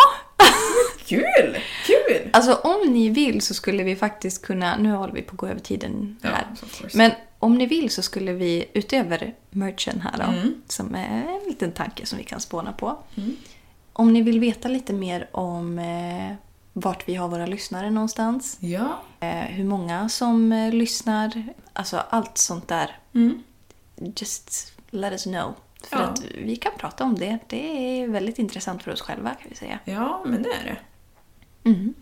Kul! 1.09 1.57
Kul! 1.87 2.31
Alltså 2.33 2.55
om 2.55 2.93
ni 2.93 3.09
vill 3.09 3.41
så 3.41 3.55
skulle 3.55 3.83
vi 3.83 3.97
faktiskt 3.97 4.43
kunna, 4.43 4.77
nu 4.77 4.93
håller 4.93 5.13
vi 5.15 5.23
på 5.23 5.31
att 5.33 5.37
gå 5.39 5.47
över 5.47 5.61
tiden 5.61 6.17
Ja, 6.23 6.29
här. 6.29 6.47
course. 6.61 6.97
Men 6.99 7.11
om 7.39 7.59
ni 7.59 7.67
vill 7.67 7.91
så 7.91 8.03
skulle 8.03 8.33
vi 8.33 8.65
utöver 8.75 9.35
merchen 9.51 10.01
här 10.01 10.19
då, 10.27 10.33
Mm. 10.39 10.63
som 10.69 10.95
är 10.95 11.23
en 11.23 11.49
liten 11.49 11.73
tanke 11.73 12.07
som 12.07 12.19
vi 12.19 12.25
kan 12.25 12.41
spåna 12.41 12.73
på. 12.73 12.99
Om 13.93 14.13
ni 14.13 14.23
vill 14.23 14.41
veta 14.41 14.69
lite 14.69 14.93
mer 14.93 15.29
om 15.33 15.79
eh, 15.79 16.35
vart 16.73 17.09
vi 17.09 17.15
har 17.15 17.29
våra 17.29 17.47
lyssnare 17.47 17.91
någonstans, 17.91 18.57
Ja. 18.61 18.99
eh, 19.21 19.29
hur 19.31 19.65
många 19.65 20.09
som 20.09 20.53
eh, 20.53 20.73
lyssnar, 20.73 21.45
alltså 21.73 21.97
allt 22.11 22.39
sånt 22.39 22.69
där. 22.69 22.97
Mm. 23.15 23.43
Just 23.97 24.73
let 24.91 25.13
us 25.13 25.25
know. 25.25 25.55
För 25.91 25.97
Ja. 25.97 26.03
att 26.03 26.23
vi 26.45 26.57
kan 26.57 26.73
prata 26.79 27.05
om 27.05 27.15
det. 27.19 27.39
Det 27.47 27.67
är 28.03 28.09
väldigt 28.09 28.39
intressant 28.39 28.83
för 28.83 28.91
oss 28.93 29.01
själva 29.01 29.31
kan 29.31 29.47
vi 29.51 29.57
säga. 29.57 29.79
Ja, 29.85 30.23
men 30.27 30.43
det 30.43 30.49
är 30.49 30.65
det. 30.65 30.77
Mm. 31.75 31.95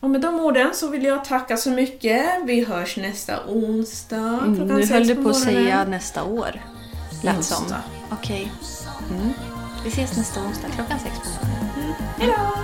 Och 0.00 0.10
med 0.10 0.20
de 0.20 0.34
orden 0.40 0.70
så 0.74 0.88
vill 0.88 1.04
jag 1.04 1.24
tacka 1.24 1.56
så 1.56 1.70
mycket. 1.70 2.26
Vi 2.44 2.64
hörs 2.64 2.96
nästa 2.96 3.46
onsdag 3.48 4.16
Mm, 4.16 4.56
klockan 4.56 4.76
nu 4.76 4.82
sex 4.82 4.90
höll 4.92 5.06
du 5.06 5.14
på 5.14 5.20
att 5.20 5.24
morgonen. 5.26 5.64
säga 5.64 5.84
nästa 5.84 6.24
år. 6.24 6.60
Lät 7.22 7.44
som. 7.44 7.64
Okej. 8.10 8.52
Mm. 9.10 9.32
Vi 9.84 9.88
ses 9.88 10.16
nästa 10.16 10.40
onsdag 10.40 10.68
klockan 10.68 10.98
sex 10.98 11.14
på 11.40 11.46
morgonen. 11.46 11.94
Hej 12.18 12.28
då! 12.28 12.63